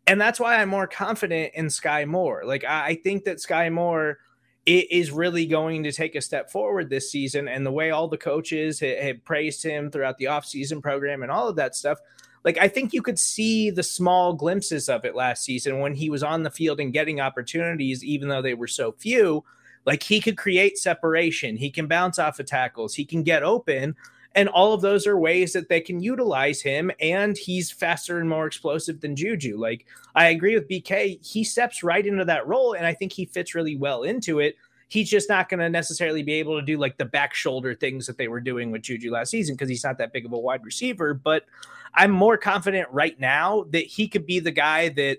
And 0.06 0.20
that's 0.20 0.38
why 0.38 0.56
I'm 0.56 0.68
more 0.68 0.86
confident 0.86 1.52
in 1.54 1.66
Skyy 1.66 2.06
Moore. 2.06 2.42
Like 2.44 2.64
I 2.64 2.96
think 2.96 3.24
that 3.24 3.38
Skyy 3.38 3.72
Moore 3.72 4.18
is 4.66 5.10
really 5.10 5.46
going 5.46 5.84
to 5.84 5.92
take 5.92 6.14
a 6.14 6.20
step 6.20 6.50
forward 6.50 6.90
this 6.90 7.10
season. 7.10 7.48
And 7.48 7.64
the 7.64 7.72
way 7.72 7.90
all 7.90 8.08
the 8.08 8.18
coaches 8.18 8.80
have 8.80 9.24
praised 9.24 9.62
him 9.62 9.90
throughout 9.90 10.18
the 10.18 10.26
offseason 10.26 10.82
program 10.82 11.22
and 11.22 11.30
all 11.30 11.48
of 11.48 11.56
that 11.56 11.76
stuff, 11.76 11.98
like 12.44 12.58
I 12.58 12.68
think 12.68 12.92
you 12.92 13.02
could 13.02 13.18
see 13.18 13.70
the 13.70 13.82
small 13.82 14.34
glimpses 14.34 14.88
of 14.88 15.04
it 15.04 15.16
last 15.16 15.44
season 15.44 15.80
when 15.80 15.94
he 15.94 16.10
was 16.10 16.22
on 16.22 16.42
the 16.42 16.50
field 16.50 16.78
and 16.78 16.92
getting 16.92 17.20
opportunities, 17.20 18.04
even 18.04 18.28
though 18.28 18.42
they 18.42 18.54
were 18.54 18.68
so 18.68 18.92
few. 18.92 19.44
Like 19.86 20.02
he 20.02 20.20
could 20.20 20.38
create 20.38 20.78
separation, 20.78 21.56
he 21.56 21.70
can 21.70 21.86
bounce 21.86 22.18
off 22.18 22.38
of 22.38 22.46
tackles, 22.46 22.94
he 22.94 23.04
can 23.04 23.22
get 23.22 23.42
open. 23.42 23.96
And 24.36 24.48
all 24.48 24.72
of 24.72 24.80
those 24.80 25.06
are 25.06 25.16
ways 25.16 25.52
that 25.52 25.68
they 25.68 25.80
can 25.80 26.00
utilize 26.00 26.60
him. 26.60 26.90
And 27.00 27.36
he's 27.36 27.70
faster 27.70 28.18
and 28.18 28.28
more 28.28 28.46
explosive 28.46 29.00
than 29.00 29.14
Juju. 29.14 29.56
Like, 29.56 29.86
I 30.16 30.26
agree 30.26 30.56
with 30.56 30.68
BK. 30.68 31.24
He 31.24 31.44
steps 31.44 31.84
right 31.84 32.04
into 32.04 32.24
that 32.24 32.46
role. 32.48 32.72
And 32.72 32.84
I 32.84 32.94
think 32.94 33.12
he 33.12 33.26
fits 33.26 33.54
really 33.54 33.76
well 33.76 34.02
into 34.02 34.40
it 34.40 34.56
he's 34.94 35.10
just 35.10 35.28
not 35.28 35.48
going 35.48 35.58
to 35.58 35.68
necessarily 35.68 36.22
be 36.22 36.34
able 36.34 36.56
to 36.58 36.64
do 36.64 36.78
like 36.78 36.96
the 36.96 37.04
back 37.04 37.34
shoulder 37.34 37.74
things 37.74 38.06
that 38.06 38.16
they 38.16 38.28
were 38.28 38.40
doing 38.40 38.70
with 38.70 38.82
Juju 38.82 39.10
last 39.10 39.30
season 39.30 39.56
because 39.56 39.68
he's 39.68 39.82
not 39.82 39.98
that 39.98 40.12
big 40.12 40.24
of 40.24 40.32
a 40.32 40.38
wide 40.38 40.64
receiver. 40.64 41.12
But 41.12 41.46
I'm 41.94 42.12
more 42.12 42.36
confident 42.36 42.88
right 42.92 43.18
now 43.18 43.64
that 43.70 43.86
he 43.86 44.06
could 44.06 44.24
be 44.24 44.38
the 44.38 44.52
guy 44.52 44.90
that 44.90 45.18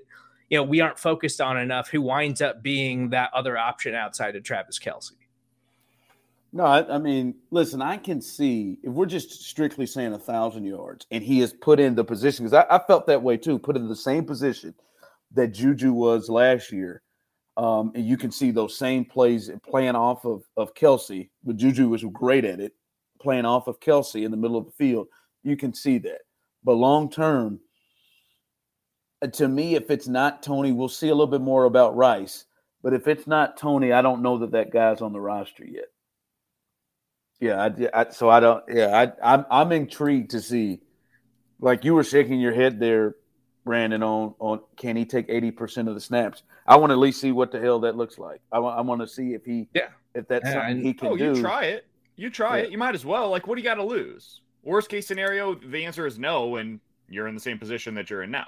you 0.50 0.58
know 0.58 0.64
we 0.64 0.80
aren't 0.80 0.98
focused 0.98 1.42
on 1.42 1.58
enough 1.60 1.90
who 1.90 2.02
winds 2.02 2.42
up 2.42 2.64
being 2.64 3.10
that 3.10 3.32
other 3.34 3.58
option 3.58 3.94
outside 3.96 4.38
of 4.38 4.44
Travis 4.44 4.80
Kelce. 4.80 5.12
No, 6.54 6.64
I, 6.64 6.96
I, 6.96 6.98
mean, 7.00 7.36
listen, 7.52 7.82
I 7.82 7.98
can 7.98 8.22
see 8.22 8.78
if 8.82 8.94
we're 8.94 9.08
just 9.08 9.44
strictly 9.44 9.86
saying 9.86 10.14
a 10.14 10.18
thousand 10.18 10.64
yards, 10.64 11.06
and 11.12 11.22
he 11.22 11.42
is 11.42 11.52
put 11.52 11.82
in 11.82 11.96
the 11.96 12.06
position 12.06 12.46
because 12.46 12.66
I, 12.70 12.78
I, 12.78 12.80
felt 12.88 13.08
that 13.08 13.22
way 13.22 13.36
too, 13.36 13.60
put 13.60 13.76
in 13.76 13.90
the 13.90 13.96
same 13.96 14.24
position 14.24 14.74
that 15.34 15.50
Juju 15.50 15.92
was 15.92 16.30
last 16.30 16.72
year. 16.72 17.02
Um, 17.58 17.94
and 17.96 18.06
you 18.06 18.18
can 18.18 18.32
see 18.32 18.52
those 18.52 18.78
same 18.78 19.06
plays 19.06 19.50
playing 19.66 19.96
off 19.96 20.26
of, 20.26 20.44
of 20.58 20.74
Kelce, 20.74 21.30
but 21.44 21.56
Juju 21.56 21.88
was 21.88 22.04
great 22.04 22.44
at 22.44 22.60
it, 22.60 22.74
playing 23.22 23.46
off 23.46 23.68
of 23.68 23.80
Kelce 23.80 24.26
in 24.26 24.32
the 24.32 24.38
middle 24.38 24.58
of 24.58 24.66
the 24.66 24.72
field. 24.72 25.08
You 25.44 25.56
can 25.56 25.74
see 25.74 25.98
that. 26.00 26.22
But 26.66 26.74
long 26.74 27.10
term, 27.10 27.60
uh, 29.22 29.28
to 29.28 29.48
me, 29.48 29.76
if 29.76 29.90
it's 29.90 30.08
not 30.08 30.44
Toney, 30.44 30.74
we'll 30.74 30.90
see 30.90 31.08
a 31.08 31.14
little 31.14 31.28
bit 31.28 31.42
more 31.42 31.64
about 31.64 31.96
Rice. 31.96 32.46
But 32.84 32.94
if 32.94 33.08
it's 33.08 33.26
not 33.26 33.58
Toney, 33.58 33.94
I 33.94 34.02
don't 34.02 34.22
know 34.22 34.40
that 34.40 34.52
that 34.52 34.72
guy's 34.72 35.02
on 35.02 35.14
the 35.14 35.22
roster 35.22 35.66
yet. 35.66 35.86
Yeah, 37.40 37.70
I, 37.94 38.02
I, 38.02 38.10
so 38.12 38.30
I 38.30 38.40
don't. 38.40 38.64
Yeah, 38.70 39.12
I, 39.24 39.36
I'm 39.36 39.46
I'm 39.50 39.72
intrigued 39.72 40.32
to 40.32 40.42
see. 40.42 40.82
Like 41.60 41.84
you 41.84 41.94
were 41.94 42.04
shaking 42.04 42.40
your 42.40 42.54
head 42.54 42.80
there, 42.80 43.16
Brandon. 43.66 44.04
On 44.04 44.36
on 44.40 44.62
can 44.78 44.96
he 44.96 45.06
take 45.06 45.26
eighty 45.30 45.52
percent 45.52 45.90
of 45.90 45.96
the 45.96 46.02
snaps? 46.02 46.44
I 46.68 46.78
want 46.78 46.92
to 46.92 46.94
at 46.94 47.00
least 47.00 47.20
see 47.20 47.32
what 47.32 47.52
the 47.52 47.60
hell 47.60 47.80
that 47.82 47.98
looks 47.98 48.18
like. 48.18 48.42
I 48.52 48.60
want 48.60 48.78
I 48.78 48.82
want 48.82 49.02
to 49.02 49.08
see 49.08 49.34
if 49.34 49.44
he 49.44 49.68
yeah 49.74 49.90
if 50.14 50.28
that's 50.28 50.46
yeah, 50.46 50.54
something 50.54 50.82
he 50.82 50.94
can 50.94 51.10
oh, 51.10 51.18
do. 51.18 51.36
You 51.36 51.42
try 51.42 51.66
it. 51.66 51.88
You 52.16 52.30
try 52.30 52.60
yeah. 52.60 52.64
it. 52.66 52.72
You 52.72 52.78
might 52.78 52.96
as 52.96 53.06
well. 53.06 53.30
Like, 53.30 53.48
what 53.48 53.56
do 53.56 53.62
you 53.62 53.68
got 53.68 53.76
to 53.76 53.84
lose? 53.84 54.42
Worst 54.64 54.90
case 54.90 55.06
scenario, 55.06 55.56
the 55.56 55.86
answer 55.86 56.08
is 56.08 56.18
no, 56.18 56.56
and 56.56 56.80
you're 57.10 57.28
in 57.28 57.36
the 57.36 57.42
same 57.42 57.60
position 57.60 57.94
that 57.96 58.10
you're 58.10 58.24
in 58.24 58.32
now. 58.32 58.48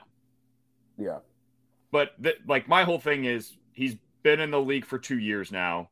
Yeah. 0.98 1.20
But 1.92 2.22
th- 2.22 2.40
like 2.48 2.68
my 2.68 2.84
whole 2.84 3.00
thing 3.00 3.26
is 3.26 3.56
he's 3.74 3.96
been 4.24 4.40
in 4.40 4.52
the 4.52 4.60
league 4.60 4.86
for 4.86 4.98
two 4.98 5.20
years 5.20 5.52
now. 5.52 5.90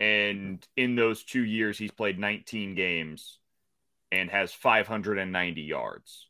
And 0.00 0.64
in 0.76 0.94
those 0.94 1.24
two 1.24 1.44
years, 1.44 1.76
he's 1.76 1.90
played 1.90 2.18
19 2.18 2.76
games 2.76 3.38
and 4.12 4.30
has 4.30 4.52
590 4.52 5.60
yards. 5.62 6.27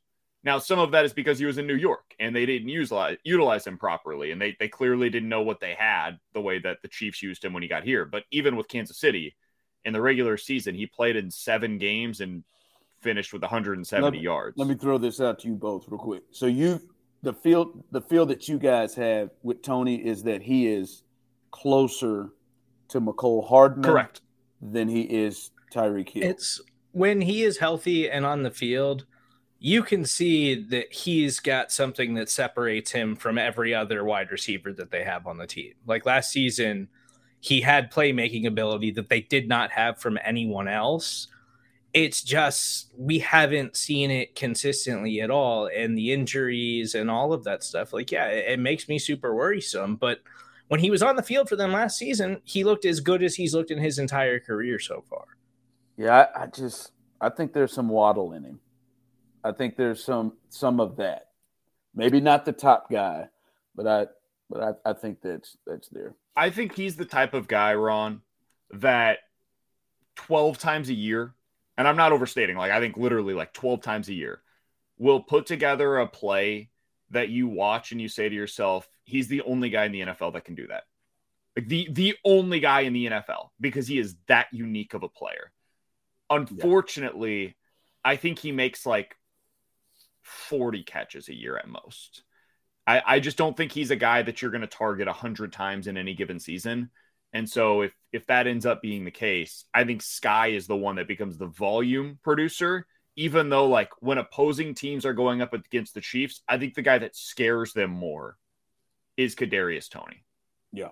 Now, 0.48 0.58
some 0.58 0.78
of 0.78 0.92
that 0.92 1.04
is 1.04 1.12
because 1.12 1.38
he 1.38 1.44
was 1.44 1.58
in 1.58 1.66
New 1.66 1.76
York 1.76 2.14
and 2.18 2.34
they 2.34 2.46
didn't 2.46 2.70
utilize, 2.70 3.18
utilize 3.22 3.66
him 3.66 3.76
properly. 3.76 4.30
And 4.30 4.40
they, 4.40 4.56
they 4.58 4.66
clearly 4.66 5.10
didn't 5.10 5.28
know 5.28 5.42
what 5.42 5.60
they 5.60 5.74
had 5.74 6.18
the 6.32 6.40
way 6.40 6.58
that 6.60 6.80
the 6.80 6.88
Chiefs 6.88 7.22
used 7.22 7.44
him 7.44 7.52
when 7.52 7.62
he 7.62 7.68
got 7.68 7.84
here. 7.84 8.06
But 8.06 8.24
even 8.30 8.56
with 8.56 8.66
Kansas 8.66 8.96
City 8.96 9.36
in 9.84 9.92
the 9.92 10.00
regular 10.00 10.38
season, 10.38 10.74
he 10.74 10.86
played 10.86 11.16
in 11.16 11.30
seven 11.30 11.76
games 11.76 12.22
and 12.22 12.44
finished 13.02 13.34
with 13.34 13.42
170 13.42 14.02
let, 14.02 14.22
yards. 14.22 14.56
Let 14.56 14.68
me 14.68 14.74
throw 14.74 14.96
this 14.96 15.20
out 15.20 15.38
to 15.40 15.48
you 15.48 15.54
both 15.54 15.86
real 15.86 16.00
quick. 16.00 16.22
So 16.30 16.46
you 16.46 16.80
the 17.22 17.34
field 17.34 17.84
the 17.90 18.00
field 18.00 18.30
that 18.30 18.48
you 18.48 18.58
guys 18.58 18.94
have 18.94 19.28
with 19.42 19.60
Toney 19.60 19.96
is 19.96 20.22
that 20.22 20.40
he 20.40 20.66
is 20.66 21.02
closer 21.50 22.30
to 22.88 23.02
Mecole 23.02 23.46
Hardman 23.46 23.84
correct 23.84 24.22
than 24.62 24.88
he 24.88 25.02
is 25.02 25.50
Tyreek 25.74 26.08
Hill. 26.08 26.22
It's 26.22 26.58
when 26.92 27.20
he 27.20 27.42
is 27.42 27.58
healthy 27.58 28.10
and 28.10 28.24
on 28.24 28.42
the 28.42 28.50
field, 28.50 29.04
you 29.60 29.82
can 29.82 30.04
see 30.04 30.54
that 30.54 30.92
he's 30.92 31.40
got 31.40 31.72
something 31.72 32.14
that 32.14 32.30
separates 32.30 32.92
him 32.92 33.16
from 33.16 33.38
every 33.38 33.74
other 33.74 34.04
wide 34.04 34.30
receiver 34.30 34.72
that 34.72 34.90
they 34.90 35.02
have 35.02 35.26
on 35.26 35.36
the 35.36 35.46
team. 35.46 35.74
Like 35.84 36.06
last 36.06 36.30
season, 36.30 36.88
he 37.40 37.60
had 37.60 37.92
playmaking 37.92 38.46
ability 38.46 38.92
that 38.92 39.08
they 39.08 39.20
did 39.20 39.48
not 39.48 39.72
have 39.72 39.98
from 39.98 40.18
anyone 40.24 40.68
else. 40.68 41.26
It's 41.92 42.22
just 42.22 42.92
we 42.96 43.18
haven't 43.18 43.76
seen 43.76 44.12
it 44.12 44.36
consistently 44.36 45.20
at 45.20 45.30
all 45.30 45.68
and 45.74 45.98
the 45.98 46.12
injuries 46.12 46.94
and 46.94 47.10
all 47.10 47.32
of 47.32 47.44
that 47.44 47.64
stuff. 47.64 47.92
Like 47.92 48.12
yeah 48.12 48.26
it, 48.26 48.52
it, 48.52 48.58
makes 48.60 48.88
me 48.88 48.98
super 48.98 49.34
worrisome 49.34 49.96
but 49.96 50.20
when 50.68 50.80
he 50.80 50.90
was 50.90 51.02
on 51.02 51.16
the 51.16 51.22
field 51.22 51.48
for 51.48 51.56
them 51.56 51.72
last 51.72 51.96
season 51.98 52.42
he 52.44 52.62
looked 52.62 52.84
as 52.84 53.00
good 53.00 53.22
as 53.22 53.34
he's 53.34 53.54
looked 53.54 53.70
in 53.70 53.78
his 53.78 53.98
entire 53.98 54.38
career 54.38 54.78
so 54.78 55.02
far. 55.08 55.24
Yeah 55.96 56.26
i, 56.36 56.42
I 56.42 56.46
just 56.46 56.92
i 57.20 57.30
think 57.30 57.54
there's 57.54 57.72
some 57.72 57.88
waddle 57.88 58.34
in 58.34 58.44
him 58.44 58.60
i 59.44 59.52
think 59.52 59.76
there's 59.76 60.02
some 60.02 60.32
some 60.48 60.80
of 60.80 60.96
that 60.96 61.28
maybe 61.94 62.20
not 62.20 62.44
the 62.44 62.52
top 62.52 62.90
guy 62.90 63.28
but 63.74 63.86
i 63.86 64.06
but 64.50 64.62
i, 64.62 64.90
I 64.90 64.92
think 64.92 65.20
that's 65.22 65.56
that's 65.66 65.88
there 65.88 66.14
i 66.36 66.50
think 66.50 66.74
he's 66.74 66.96
the 66.96 67.04
type 67.04 67.34
of 67.34 67.48
guy 67.48 67.74
ron 67.74 68.22
that 68.72 69.18
12 70.16 70.58
times 70.58 70.88
a 70.88 70.94
year 70.94 71.34
and 71.78 71.86
I'm 71.86 71.96
not 71.96 72.12
overstating, 72.12 72.56
like 72.56 72.72
I 72.72 72.80
think 72.80 72.96
literally 72.96 73.34
like 73.34 73.54
12 73.54 73.80
times 73.80 74.08
a 74.08 74.12
year, 74.14 74.42
will 74.98 75.20
put 75.20 75.46
together 75.46 75.98
a 75.98 76.08
play 76.08 76.70
that 77.10 77.28
you 77.28 77.46
watch 77.46 77.92
and 77.92 78.00
you 78.00 78.08
say 78.08 78.28
to 78.28 78.34
yourself, 78.34 78.86
he's 79.04 79.28
the 79.28 79.42
only 79.42 79.70
guy 79.70 79.84
in 79.84 79.92
the 79.92 80.00
NFL 80.00 80.32
that 80.32 80.44
can 80.44 80.56
do 80.56 80.66
that. 80.66 80.82
Like 81.56 81.68
the 81.68 81.88
the 81.90 82.16
only 82.24 82.60
guy 82.60 82.80
in 82.80 82.92
the 82.92 83.06
NFL 83.06 83.50
because 83.60 83.86
he 83.86 83.98
is 83.98 84.16
that 84.26 84.48
unique 84.52 84.94
of 84.94 85.04
a 85.04 85.08
player. 85.08 85.52
Unfortunately, 86.28 87.44
yeah. 87.44 87.52
I 88.04 88.16
think 88.16 88.38
he 88.38 88.52
makes 88.52 88.84
like 88.84 89.16
40 90.28 90.82
catches 90.82 91.28
a 91.28 91.34
year 91.34 91.56
at 91.56 91.68
most. 91.68 92.22
I, 92.86 93.02
I 93.06 93.20
just 93.20 93.36
don't 93.36 93.56
think 93.56 93.72
he's 93.72 93.90
a 93.90 93.96
guy 93.96 94.22
that 94.22 94.40
you're 94.40 94.50
going 94.50 94.62
to 94.62 94.66
target 94.66 95.06
100 95.06 95.52
times 95.52 95.86
in 95.86 95.96
any 95.96 96.14
given 96.14 96.40
season. 96.40 96.90
And 97.32 97.48
so 97.48 97.82
if 97.82 97.92
if 98.12 98.26
that 98.26 98.46
ends 98.46 98.64
up 98.64 98.80
being 98.80 99.04
the 99.04 99.10
case, 99.10 99.66
I 99.74 99.84
think 99.84 100.00
Sky 100.00 100.48
is 100.48 100.66
the 100.66 100.76
one 100.76 100.96
that 100.96 101.08
becomes 101.08 101.36
the 101.36 101.46
volume 101.46 102.18
producer. 102.22 102.86
Even 103.16 103.48
though, 103.48 103.66
like 103.66 103.90
when 103.98 104.16
opposing 104.16 104.74
teams 104.74 105.04
are 105.04 105.12
going 105.12 105.42
up 105.42 105.52
against 105.52 105.92
the 105.92 106.00
Chiefs, 106.00 106.40
I 106.48 106.56
think 106.56 106.74
the 106.74 106.82
guy 106.82 106.98
that 106.98 107.16
scares 107.16 107.72
them 107.72 107.90
more 107.90 108.36
is 109.16 109.34
Kadarius 109.34 109.90
Toney. 109.90 110.24
Yeah, 110.72 110.90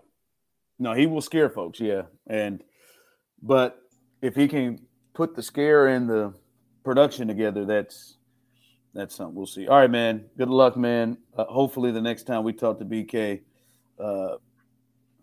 no, 0.79 0.93
he 0.93 1.07
will 1.07 1.21
scare 1.21 1.49
folks. 1.49 1.81
Yeah, 1.81 2.03
and 2.27 2.63
but 3.41 3.79
if 4.21 4.35
he 4.35 4.49
can 4.49 4.81
put 5.15 5.35
the 5.35 5.43
scare 5.43 5.87
and 5.87 6.11
the 6.11 6.35
production 6.85 7.29
together, 7.29 7.65
that's 7.65 8.16
that's 8.97 9.15
something 9.15 9.35
we'll 9.35 9.47
see. 9.47 9.69
All 9.69 9.79
right, 9.79 9.91
man. 9.91 10.25
Good 10.37 10.49
luck, 10.49 10.77
man. 10.77 11.19
Uh, 11.37 11.45
hopefully, 11.45 11.91
the 11.93 12.01
next 12.01 12.25
time 12.25 12.45
we 12.45 12.53
talk 12.53 12.79
to 12.79 12.85
BK, 12.85 13.41
uh, 13.99 14.37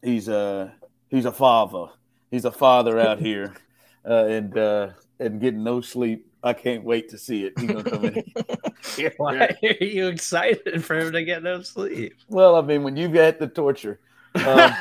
he's 0.01 0.29
uh 0.29 0.69
he's 1.09 1.25
a 1.25 1.31
father. 1.31 1.87
He's 2.31 2.45
a 2.45 2.51
father 2.51 2.99
out 2.99 3.19
here, 3.19 3.55
uh, 4.05 4.25
and 4.25 4.57
uh, 4.57 4.89
and 5.19 5.39
getting 5.39 5.63
no 5.63 5.81
sleep. 5.81 6.27
I 6.43 6.53
can't 6.53 6.83
wait 6.83 7.09
to 7.09 7.17
see 7.17 7.45
it. 7.45 7.53
He's 7.57 7.71
gonna 7.71 7.83
come 7.83 8.05
in. 8.05 9.11
Why 9.17 9.55
are 9.63 9.83
you 9.83 10.07
excited 10.07 10.83
for 10.83 10.97
him 10.97 11.13
to 11.13 11.23
get 11.23 11.41
no 11.41 11.61
sleep? 11.61 12.15
Well, 12.27 12.55
I 12.55 12.61
mean, 12.61 12.83
when 12.83 12.97
you've 12.97 13.13
had 13.13 13.39
the 13.39 13.47
torture, 13.47 13.99
um, 14.45 14.73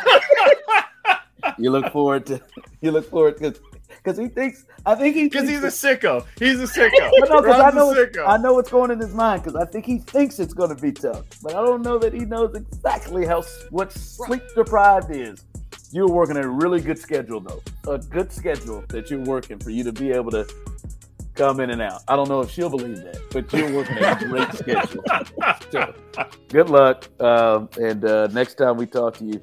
you 1.59 1.71
look 1.71 1.93
forward 1.93 2.27
to 2.27 2.41
you 2.81 2.91
look 2.91 3.09
forward 3.09 3.39
to 3.39 3.55
because 3.97 4.19
he 4.19 4.29
thinks 4.29 4.65
I 4.87 4.95
think 4.95 5.15
he 5.15 5.25
because 5.25 5.49
he's 5.49 5.63
a 5.63 5.69
sicko. 5.69 6.25
He's 6.39 6.61
a 6.61 6.65
sicko. 6.65 7.11
but 7.21 7.29
no, 7.29 7.41
because 7.41 7.61
I 7.61 7.71
know 7.71 8.07
I 8.27 8.37
know 8.39 8.55
what's 8.55 8.71
going 8.71 8.91
in 8.91 8.99
his 8.99 9.15
mind 9.15 9.43
because 9.43 9.57
I 9.57 9.65
think 9.65 9.87
he 9.87 9.99
thinks 9.99 10.39
it's 10.39 10.55
going 10.55 10.75
to 10.75 10.81
be 10.81 10.93
tough, 10.93 11.25
but 11.43 11.55
I 11.55 11.65
don't 11.65 11.83
know 11.83 11.99
that 11.99 12.13
he 12.13 12.21
knows 12.21 12.55
exactly 12.55 13.27
how 13.27 13.43
what 13.71 13.93
sleep 13.93 14.43
deprived 14.55 15.15
is 15.15 15.45
you're 15.93 16.09
working 16.09 16.37
a 16.39 16.49
really 16.49 16.81
good 16.81 16.99
schedule 16.99 17.41
though, 17.41 17.63
a 17.93 17.99
good 17.99 18.33
schedule 18.33 18.83
that 18.89 19.11
you're 19.11 19.21
working 19.21 19.59
for 19.59 19.71
you 19.71 19.85
to 19.85 19.93
be 19.93 20.11
able 20.11 20.31
to 20.31 20.49
come 21.35 21.61
in 21.61 21.71
and 21.71 21.83
out. 21.83 22.03
I 22.09 22.17
don't 22.17 22.29
know 22.29 22.41
if 22.41 22.51
she'll 22.51 22.71
believe 22.71 22.97
that, 22.97 23.19
but 23.31 23.53
you're 23.53 23.73
working 23.73 23.99
a 23.99 24.17
great 24.27 24.53
schedule. 24.55 25.05
So, 25.71 25.95
good 26.49 26.71
luck, 26.71 27.09
um, 27.21 27.69
and 27.81 28.05
uh, 28.05 28.29
next 28.29 28.55
time 28.55 28.77
we 28.79 28.87
talk 28.87 29.19
to 29.19 29.25
you, 29.25 29.43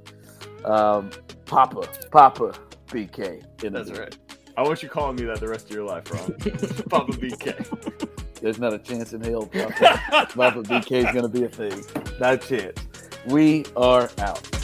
um, 0.65 1.11
Papa, 1.45 1.87
Papa 2.11 2.53
BK. 2.87 3.43
That's 3.59 3.91
right. 3.91 4.17
I 4.60 4.62
want 4.62 4.84
you 4.84 4.89
calling 4.89 5.16
me 5.16 5.24
that 5.24 5.39
the 5.39 5.47
rest 5.47 5.70
of 5.70 5.76
your 5.78 5.86
life, 5.86 6.12
Ron. 6.12 6.34
Papa 6.89 7.14
BK. 7.14 8.41
There's 8.41 8.60
not 8.60 8.74
a 8.74 8.78
chance 8.78 9.14
in 9.14 9.22
hell 9.22 9.45
Papa, 9.45 9.72
Papa 10.12 10.64
BK 10.64 10.91
is 10.91 11.14
going 11.14 11.22
to 11.22 11.30
be 11.30 11.45
a 11.45 11.47
thing. 11.47 11.82
Not 12.20 12.34
a 12.34 12.38
chance. 12.38 12.78
We 13.26 13.64
are 13.78 14.10
out. 14.18 14.59